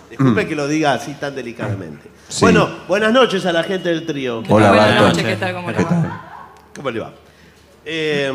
Disculpe 0.07 0.47
que 0.47 0.55
lo 0.55 0.67
diga 0.67 0.93
así 0.93 1.15
tan 1.15 1.33
delicadamente. 1.35 2.11
Sí. 2.29 2.41
Bueno, 2.41 2.69
buenas 2.87 3.11
noches 3.11 3.43
a 3.47 3.51
la 3.51 3.63
gente 3.63 3.89
del 3.89 4.05
trío. 4.05 4.43
Hola, 4.47 4.67
Buenas 4.69 4.75
Barton. 4.77 5.07
noches, 5.09 5.23
¿qué 5.25 5.35
tal? 5.37 5.53
¿Cómo 5.55 5.71
le 5.71 5.77
¿Qué 5.77 5.83
va? 5.83 5.89
tal? 5.89 6.21
¿Cómo 6.75 6.91
le 6.91 6.99
va? 6.99 7.13
Eh, 7.85 8.31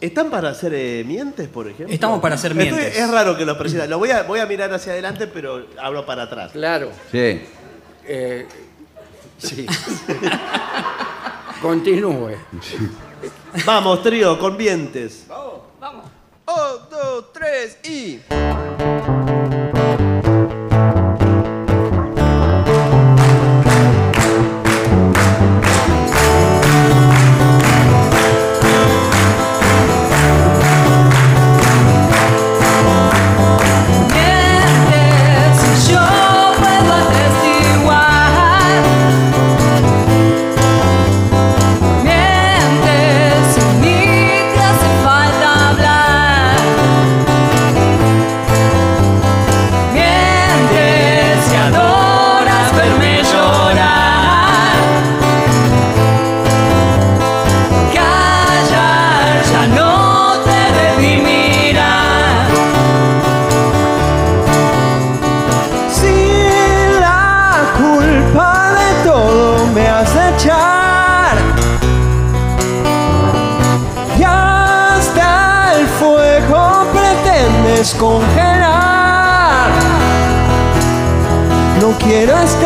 ¿Están 0.00 0.30
para 0.30 0.48
hacer 0.48 0.72
eh, 0.74 1.04
mientes, 1.06 1.48
por 1.48 1.68
ejemplo? 1.68 1.92
Estamos 1.92 2.20
para 2.20 2.36
hacer 2.36 2.52
Estoy- 2.52 2.70
mientes. 2.72 2.96
es 2.96 3.10
raro 3.10 3.36
que 3.36 3.44
los 3.44 3.58
presidan. 3.58 3.90
Lo 3.90 3.98
voy 3.98 4.10
a, 4.10 4.22
voy 4.22 4.40
a 4.40 4.46
mirar 4.46 4.72
hacia 4.72 4.94
adelante, 4.94 5.26
pero 5.26 5.66
hablo 5.82 6.06
para 6.06 6.22
atrás. 6.22 6.50
Claro. 6.52 6.90
Sí. 7.10 7.42
eh, 8.06 8.46
sí. 9.36 9.66
Continúe. 11.62 12.36
Vamos, 13.64 14.02
trío, 14.02 14.36
con 14.36 14.56
mientes. 14.56 15.26
Vamos. 15.28 16.06
Un, 16.44 16.90
dos, 16.90 17.32
tres 17.32 17.78
y. 17.84 18.18
quiero 82.12 82.38
estar 82.42 82.61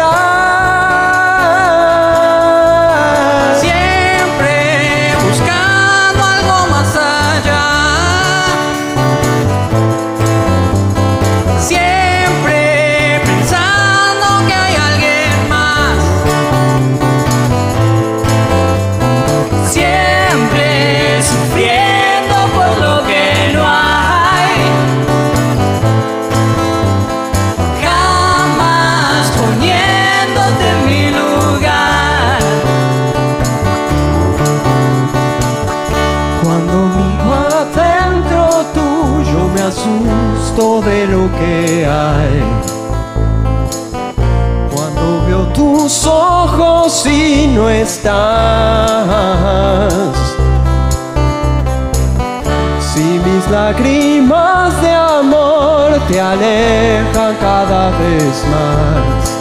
alejan 56.37 57.37
cada 57.37 57.91
vez 57.91 58.45
más. 58.51 59.37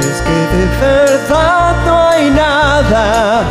Es 0.00 0.22
que 0.22 0.56
de 0.56 0.66
verdad 0.80 1.74
no 1.86 2.08
hay 2.08 2.30
nada. 2.30 3.44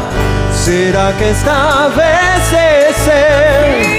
¿Será 0.54 1.14
que 1.18 1.30
esta 1.30 1.88
vez 1.90 2.54
es 2.54 3.08
él? 3.08 3.95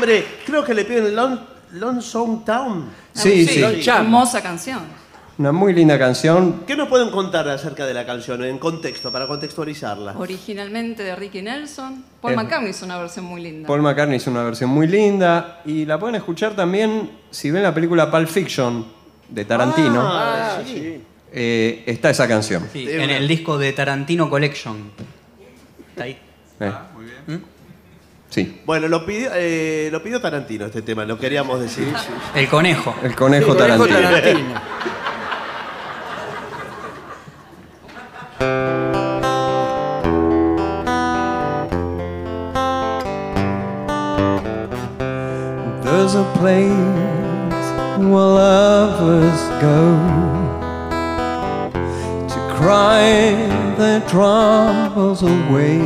Nombre, 0.00 0.24
creo 0.46 0.64
que 0.64 0.72
le 0.74 0.84
piden 0.84 1.14
Lon, 1.14 1.40
Lonesome 1.72 2.40
Town. 2.46 2.88
Sí, 3.12 3.46
sí. 3.46 3.62
Hermosa 3.88 4.42
canción. 4.42 4.80
Una 5.38 5.52
muy 5.52 5.72
linda 5.72 5.98
canción. 5.98 6.64
¿Qué 6.66 6.76
nos 6.76 6.88
pueden 6.88 7.10
contar 7.10 7.48
acerca 7.48 7.86
de 7.86 7.94
la 7.94 8.04
canción 8.04 8.44
en 8.44 8.58
contexto, 8.58 9.10
para 9.10 9.26
contextualizarla? 9.26 10.14
Originalmente 10.18 11.02
de 11.02 11.16
Ricky 11.16 11.40
Nelson. 11.40 12.04
Paul 12.20 12.32
Es- 12.34 12.36
McCartney 12.38 12.70
hizo 12.70 12.84
una 12.84 12.98
versión 12.98 13.24
muy 13.24 13.40
linda. 13.42 13.66
Paul 13.66 13.80
McCartney 13.82 14.16
hizo 14.18 14.30
una 14.30 14.42
versión 14.42 14.68
muy 14.70 14.86
linda 14.86 15.62
y 15.64 15.86
la 15.86 15.98
pueden 15.98 16.16
escuchar 16.16 16.54
también 16.54 17.10
si 17.30 17.50
ven 17.50 17.62
la 17.62 17.72
película 17.74 18.10
Pulp 18.10 18.28
Fiction 18.28 18.84
de 19.30 19.44
Tarantino. 19.46 20.02
Ah, 20.04 20.58
sí. 20.66 21.00
eh, 21.32 21.84
está 21.86 22.10
esa 22.10 22.28
canción. 22.28 22.68
Sí, 22.72 22.86
en 22.90 23.08
el 23.08 23.26
disco 23.26 23.56
de 23.56 23.72
Tarantino 23.72 24.28
Collection. 24.28 24.90
Bueno, 28.70 28.86
lo 28.86 29.04
pidió, 29.04 29.32
eh, 29.34 29.88
lo 29.90 30.00
pidió 30.00 30.20
Tarantino 30.20 30.66
este 30.66 30.82
tema, 30.82 31.04
lo 31.04 31.18
queríamos 31.18 31.58
decir. 31.58 31.92
El 32.36 32.46
conejo. 32.46 32.94
El 33.02 33.16
conejo 33.16 33.56
Tarantino. 33.56 33.98
El 33.98 34.04
conejo 34.04 34.14
Tarantino. 34.14 34.60
There's 45.82 46.14
a 46.14 46.22
place 46.38 46.70
where 47.98 48.22
lovers 48.22 49.40
go 49.60 49.98
to 52.28 52.54
cry 52.54 53.34
their 53.76 54.00
troubles 54.06 55.24
away. 55.24 55.79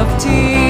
of 0.00 0.18
tears. 0.18 0.69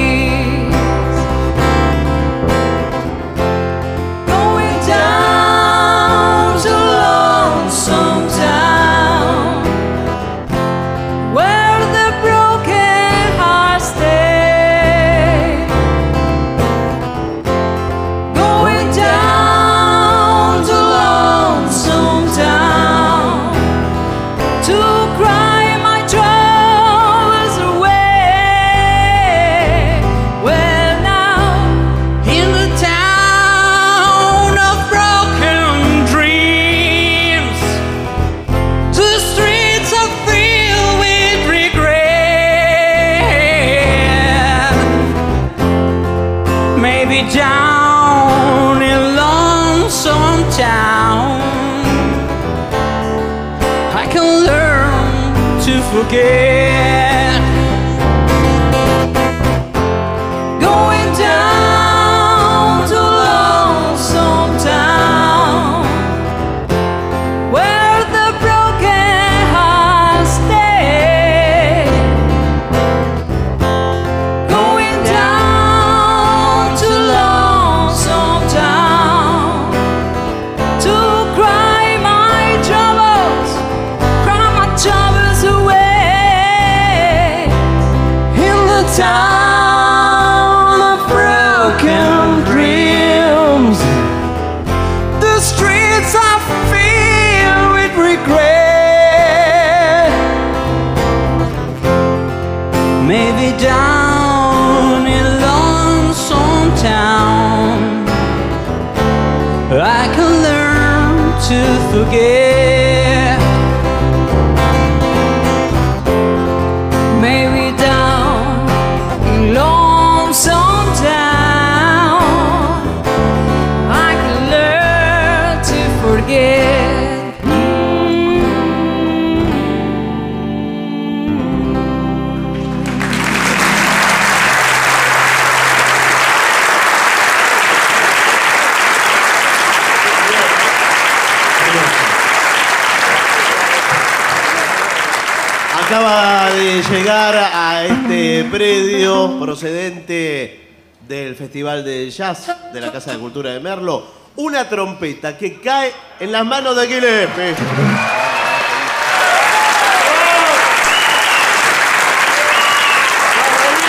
procedente 149.60 150.58
del 151.06 151.36
Festival 151.36 151.84
de 151.84 152.10
Jazz 152.10 152.50
de 152.72 152.80
la 152.80 152.90
Casa 152.90 153.12
de 153.12 153.18
Cultura 153.18 153.50
de 153.50 153.60
Merlo, 153.60 154.06
una 154.36 154.66
trompeta 154.66 155.36
que 155.36 155.60
cae 155.60 155.92
en 156.18 156.32
las 156.32 156.46
manos 156.46 156.74
de 156.76 156.86
Gillespie. 156.86 157.54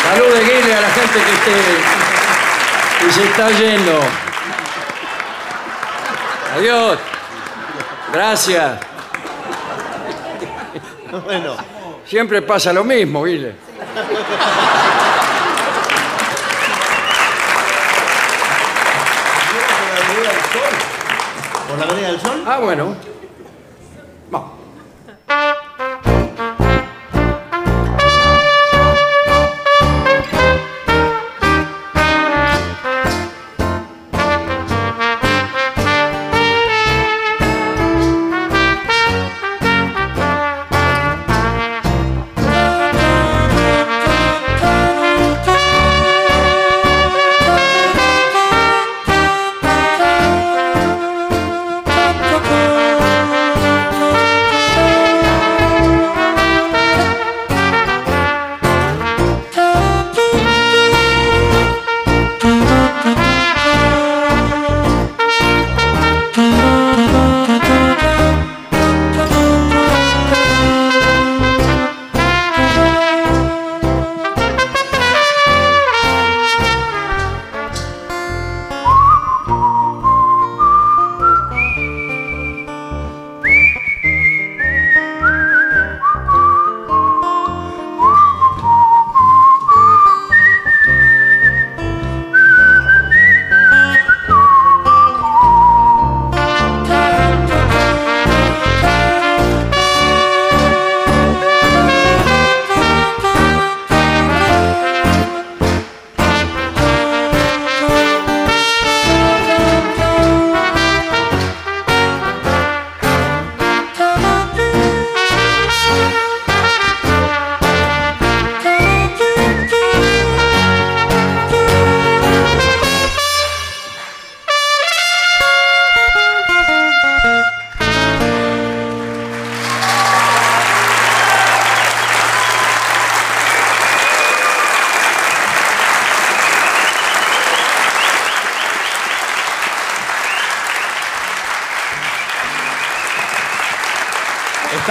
Salud 0.03 0.33
de 0.33 0.41
Guile 0.41 0.75
a 0.75 0.81
la 0.81 0.89
gente 0.89 1.19
que, 1.23 1.31
esté, 1.31 1.55
que 2.99 3.11
se 3.13 3.23
está 3.23 3.49
yendo. 3.51 3.99
Adiós. 6.57 6.99
Gracias. 8.11 8.79
Bueno. 11.23 11.55
Siempre 12.05 12.41
pasa 12.41 12.73
lo 12.73 12.83
mismo, 12.83 13.23
Guile. 13.23 13.55
Ah, 22.45 22.59
bueno. 22.59 22.95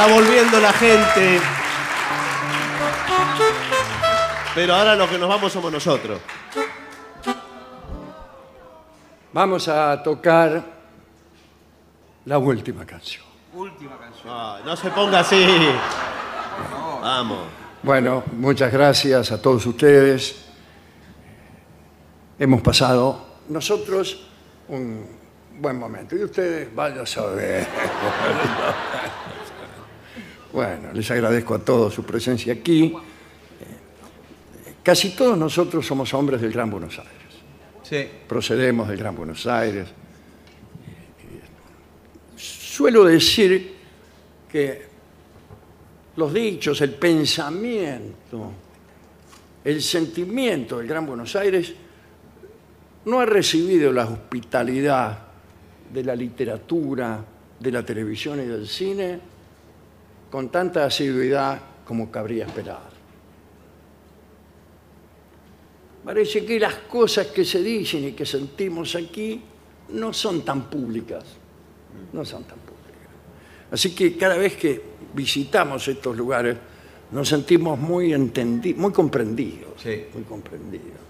Está 0.01 0.15
volviendo 0.15 0.59
la 0.61 0.73
gente. 0.73 1.39
Pero 4.55 4.75
ahora 4.75 4.97
los 4.97 5.11
que 5.11 5.19
nos 5.19 5.29
vamos 5.29 5.53
somos 5.53 5.71
nosotros. 5.71 6.19
Vamos 9.31 9.69
a 9.69 10.03
tocar 10.03 10.65
la 12.25 12.39
última 12.39 12.87
canción. 12.87 13.27
Última 13.53 13.99
canción. 13.99 14.27
Ah, 14.35 14.61
no 14.65 14.75
se 14.75 14.89
ponga 14.89 15.21
así. 15.21 15.69
Vamos. 17.03 17.41
Bueno, 17.83 18.25
muchas 18.33 18.73
gracias 18.73 19.31
a 19.33 19.43
todos 19.43 19.67
ustedes. 19.67 20.47
Hemos 22.39 22.63
pasado 22.63 23.27
nosotros 23.51 24.27
un 24.69 25.07
buen 25.59 25.79
momento. 25.79 26.17
Y 26.17 26.25
ustedes, 26.25 26.75
vaya 26.75 27.03
a 27.03 27.07
saber. 27.07 27.67
Bueno, 30.61 30.93
les 30.93 31.11
agradezco 31.11 31.55
a 31.55 31.59
todos 31.61 31.95
su 31.95 32.05
presencia 32.05 32.53
aquí. 32.53 32.93
Eh, 32.93 34.75
Casi 34.83 35.17
todos 35.17 35.39
nosotros 35.39 35.87
somos 35.87 36.13
hombres 36.13 36.43
del 36.43 36.53
Gran 36.53 36.71
Buenos 36.71 36.99
Aires. 36.99 37.15
Sí. 37.83 38.07
procedemos 38.29 38.87
del 38.87 38.99
Gran 38.99 39.17
Buenos 39.17 39.47
Aires. 39.47 39.89
Suelo 42.37 43.05
decir 43.05 43.75
que 44.53 44.83
los 46.17 46.35
dichos, 46.35 46.79
el 46.83 46.93
pensamiento, 46.93 48.53
el 49.65 49.81
sentimiento 49.81 50.77
del 50.77 50.87
Gran 50.87 51.07
Buenos 51.07 51.35
Aires 51.37 51.73
no 53.07 53.19
ha 53.19 53.25
recibido 53.25 53.91
la 53.93 54.05
hospitalidad 54.05 55.21
de 55.91 56.05
la 56.05 56.15
literatura, 56.15 57.25
de 57.59 57.73
la 57.73 57.83
televisión 57.83 58.41
y 58.41 58.45
del 58.45 58.69
cine 58.69 59.30
con 60.31 60.49
tanta 60.49 60.85
asiduidad 60.85 61.61
como 61.85 62.11
cabría 62.11 62.47
esperar. 62.47 62.91
Parece 66.05 66.45
que 66.45 66.59
las 66.59 66.75
cosas 66.75 67.27
que 67.29 67.45
se 67.45 67.63
dicen 67.63 68.05
y 68.05 68.13
que 68.13 68.25
sentimos 68.25 68.95
aquí 68.95 69.43
no 69.91 70.13
son 70.13 70.43
tan 70.45 70.71
públicas. 70.71 71.25
No 72.13 72.25
son 72.25 72.45
tan 72.45 72.59
públicas. 72.59 73.11
Así 73.71 73.95
que 73.95 74.17
cada 74.17 74.37
vez 74.37 74.57
que 74.57 74.81
visitamos 75.15 75.87
estos 75.89 76.17
lugares 76.17 76.57
nos 77.13 77.29
sentimos 77.29 77.79
muy 77.79 78.13
entendidos, 78.13 78.81
muy 78.81 78.93
comprendidos. 78.93 79.85
Muy 80.15 80.23
comprendidos. 80.23 81.01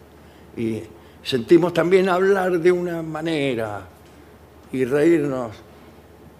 Y 0.56 0.82
sentimos 1.22 1.72
también 1.72 2.08
hablar 2.08 2.58
de 2.58 2.72
una 2.72 3.02
manera 3.02 3.86
y 4.72 4.84
reírnos 4.84 5.56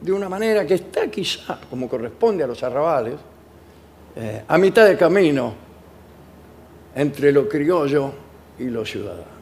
de 0.01 0.12
una 0.12 0.28
manera 0.28 0.66
que 0.66 0.74
está 0.74 1.10
quizá, 1.10 1.60
como 1.68 1.89
corresponde 1.89 2.44
a 2.44 2.47
los 2.47 2.62
arrabales, 2.62 3.14
eh, 4.16 4.43
a 4.47 4.59
mitad 4.59 4.86
de 4.86 4.97
camino 4.97 5.55
entre 6.94 7.32
lo 7.32 7.48
criollo 7.48 8.12
y 8.59 8.64
lo 8.64 8.85
ciudadano. 8.85 9.40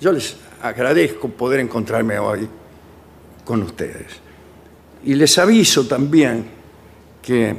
Yo 0.00 0.12
les 0.12 0.36
agradezco 0.62 1.28
poder 1.28 1.60
encontrarme 1.60 2.18
hoy 2.18 2.48
con 3.44 3.62
ustedes. 3.62 4.06
Y 5.04 5.14
les 5.14 5.36
aviso 5.38 5.86
también 5.86 6.44
que 7.20 7.56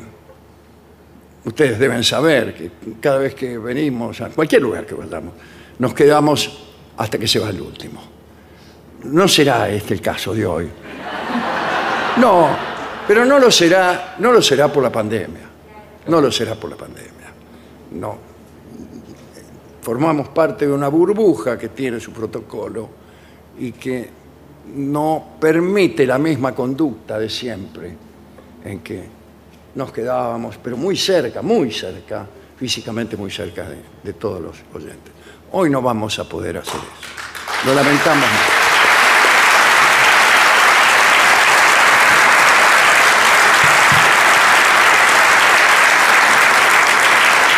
ustedes 1.45 1.79
deben 1.79 2.03
saber 2.03 2.53
que 2.53 2.71
cada 2.99 3.19
vez 3.19 3.35
que 3.35 3.57
venimos 3.57 4.19
a 4.21 4.29
cualquier 4.29 4.61
lugar 4.61 4.85
que 4.85 4.95
vayamos, 4.95 5.33
nos 5.79 5.93
quedamos 5.93 6.67
hasta 6.97 7.17
que 7.17 7.27
se 7.27 7.39
va 7.39 7.49
el 7.49 7.61
último. 7.61 8.12
No 9.03 9.27
será 9.27 9.69
este 9.69 9.93
el 9.93 10.01
caso 10.01 10.33
de 10.33 10.45
hoy. 10.45 10.69
No, 12.17 12.49
pero 13.07 13.25
no 13.25 13.39
lo 13.39 13.51
será, 13.51 14.15
no 14.19 14.31
lo 14.31 14.41
será 14.41 14.71
por 14.71 14.83
la 14.83 14.91
pandemia. 14.91 15.49
No 16.07 16.21
lo 16.21 16.31
será 16.31 16.55
por 16.55 16.69
la 16.69 16.75
pandemia. 16.75 17.33
No. 17.91 18.17
Formamos 19.81 20.29
parte 20.29 20.65
de 20.65 20.73
una 20.73 20.87
burbuja 20.87 21.57
que 21.57 21.69
tiene 21.69 21.99
su 21.99 22.11
protocolo 22.11 22.89
y 23.59 23.71
que 23.73 24.09
no 24.75 25.35
permite 25.39 26.05
la 26.05 26.17
misma 26.17 26.55
conducta 26.55 27.19
de 27.19 27.29
siempre, 27.29 27.95
en 28.63 28.79
que 28.79 29.03
nos 29.75 29.91
quedábamos, 29.91 30.57
pero 30.63 30.77
muy 30.77 30.95
cerca, 30.95 31.41
muy 31.41 31.71
cerca, 31.71 32.25
físicamente 32.57 33.17
muy 33.17 33.31
cerca 33.31 33.67
de, 34.03 34.13
todos 34.13 34.41
los 34.41 34.55
oyentes. 34.73 35.11
Hoy 35.51 35.69
no 35.69 35.81
vamos 35.81 36.17
a 36.19 36.29
poder 36.29 36.57
hacer 36.57 36.75
eso. 36.75 37.67
Lo 37.67 37.75
lamentamos. 37.75 38.29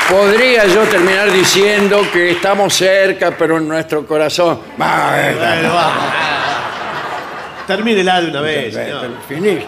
Podría 0.09 0.67
yo 0.67 0.83
terminar 0.83 1.31
diciendo 1.31 2.01
que 2.13 2.31
estamos 2.31 2.75
cerca, 2.75 3.35
pero 3.35 3.57
en 3.57 3.67
nuestro 3.67 4.05
corazón. 4.05 4.59
Bueno, 4.77 5.73
vamos. 5.73 6.13
Termínela 7.65 8.21
de 8.21 8.29
una 8.29 8.41
vez. 8.41 8.73
señor. 8.75 9.11
Finish. 9.27 9.65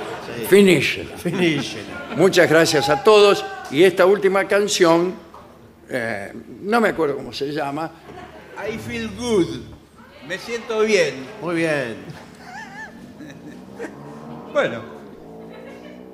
Finish. 0.47 1.07
Finish. 1.17 1.77
Muchas 2.15 2.47
gracias 2.49 2.87
a 2.89 3.03
todos. 3.03 3.43
Y 3.71 3.83
esta 3.83 4.05
última 4.05 4.45
canción, 4.45 5.15
eh, 5.89 6.31
no 6.61 6.79
me 6.81 6.89
acuerdo 6.89 7.15
cómo 7.17 7.33
se 7.33 7.51
llama. 7.51 7.89
I 8.67 8.77
feel 8.77 9.09
good. 9.17 9.47
Me 10.27 10.37
siento 10.37 10.81
bien. 10.81 11.25
Muy 11.41 11.55
bien. 11.55 11.95
Bueno. 14.53 14.81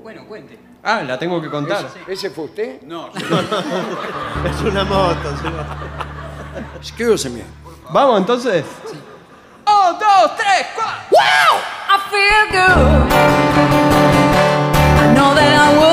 Bueno, 0.01 0.25
cuente. 0.27 0.57
Ah, 0.85 1.01
la 1.01 1.17
tengo 1.17 1.41
que 1.41 1.49
contar. 1.49 1.87
¿Ese 2.07 2.29
fue 2.29 2.43
usted? 2.45 2.81
No. 2.85 3.07
Es 3.13 4.61
una 4.61 4.83
moto, 4.83 5.37
señor. 5.37 5.65
Excuse 6.77 7.29
me. 7.29 7.43
Vamos 7.89 8.19
entonces. 8.19 8.65
Un, 9.65 9.97
dos, 9.99 10.35
tres, 10.35 10.67
cuatro. 10.75 11.03
Wow! 11.11 11.59
I 11.89 11.97
feel 12.11 12.45
good. 12.51 13.13
I 14.99 15.13
know 15.15 15.33
that 15.33 15.53
I 15.55 15.77
will 15.77 15.92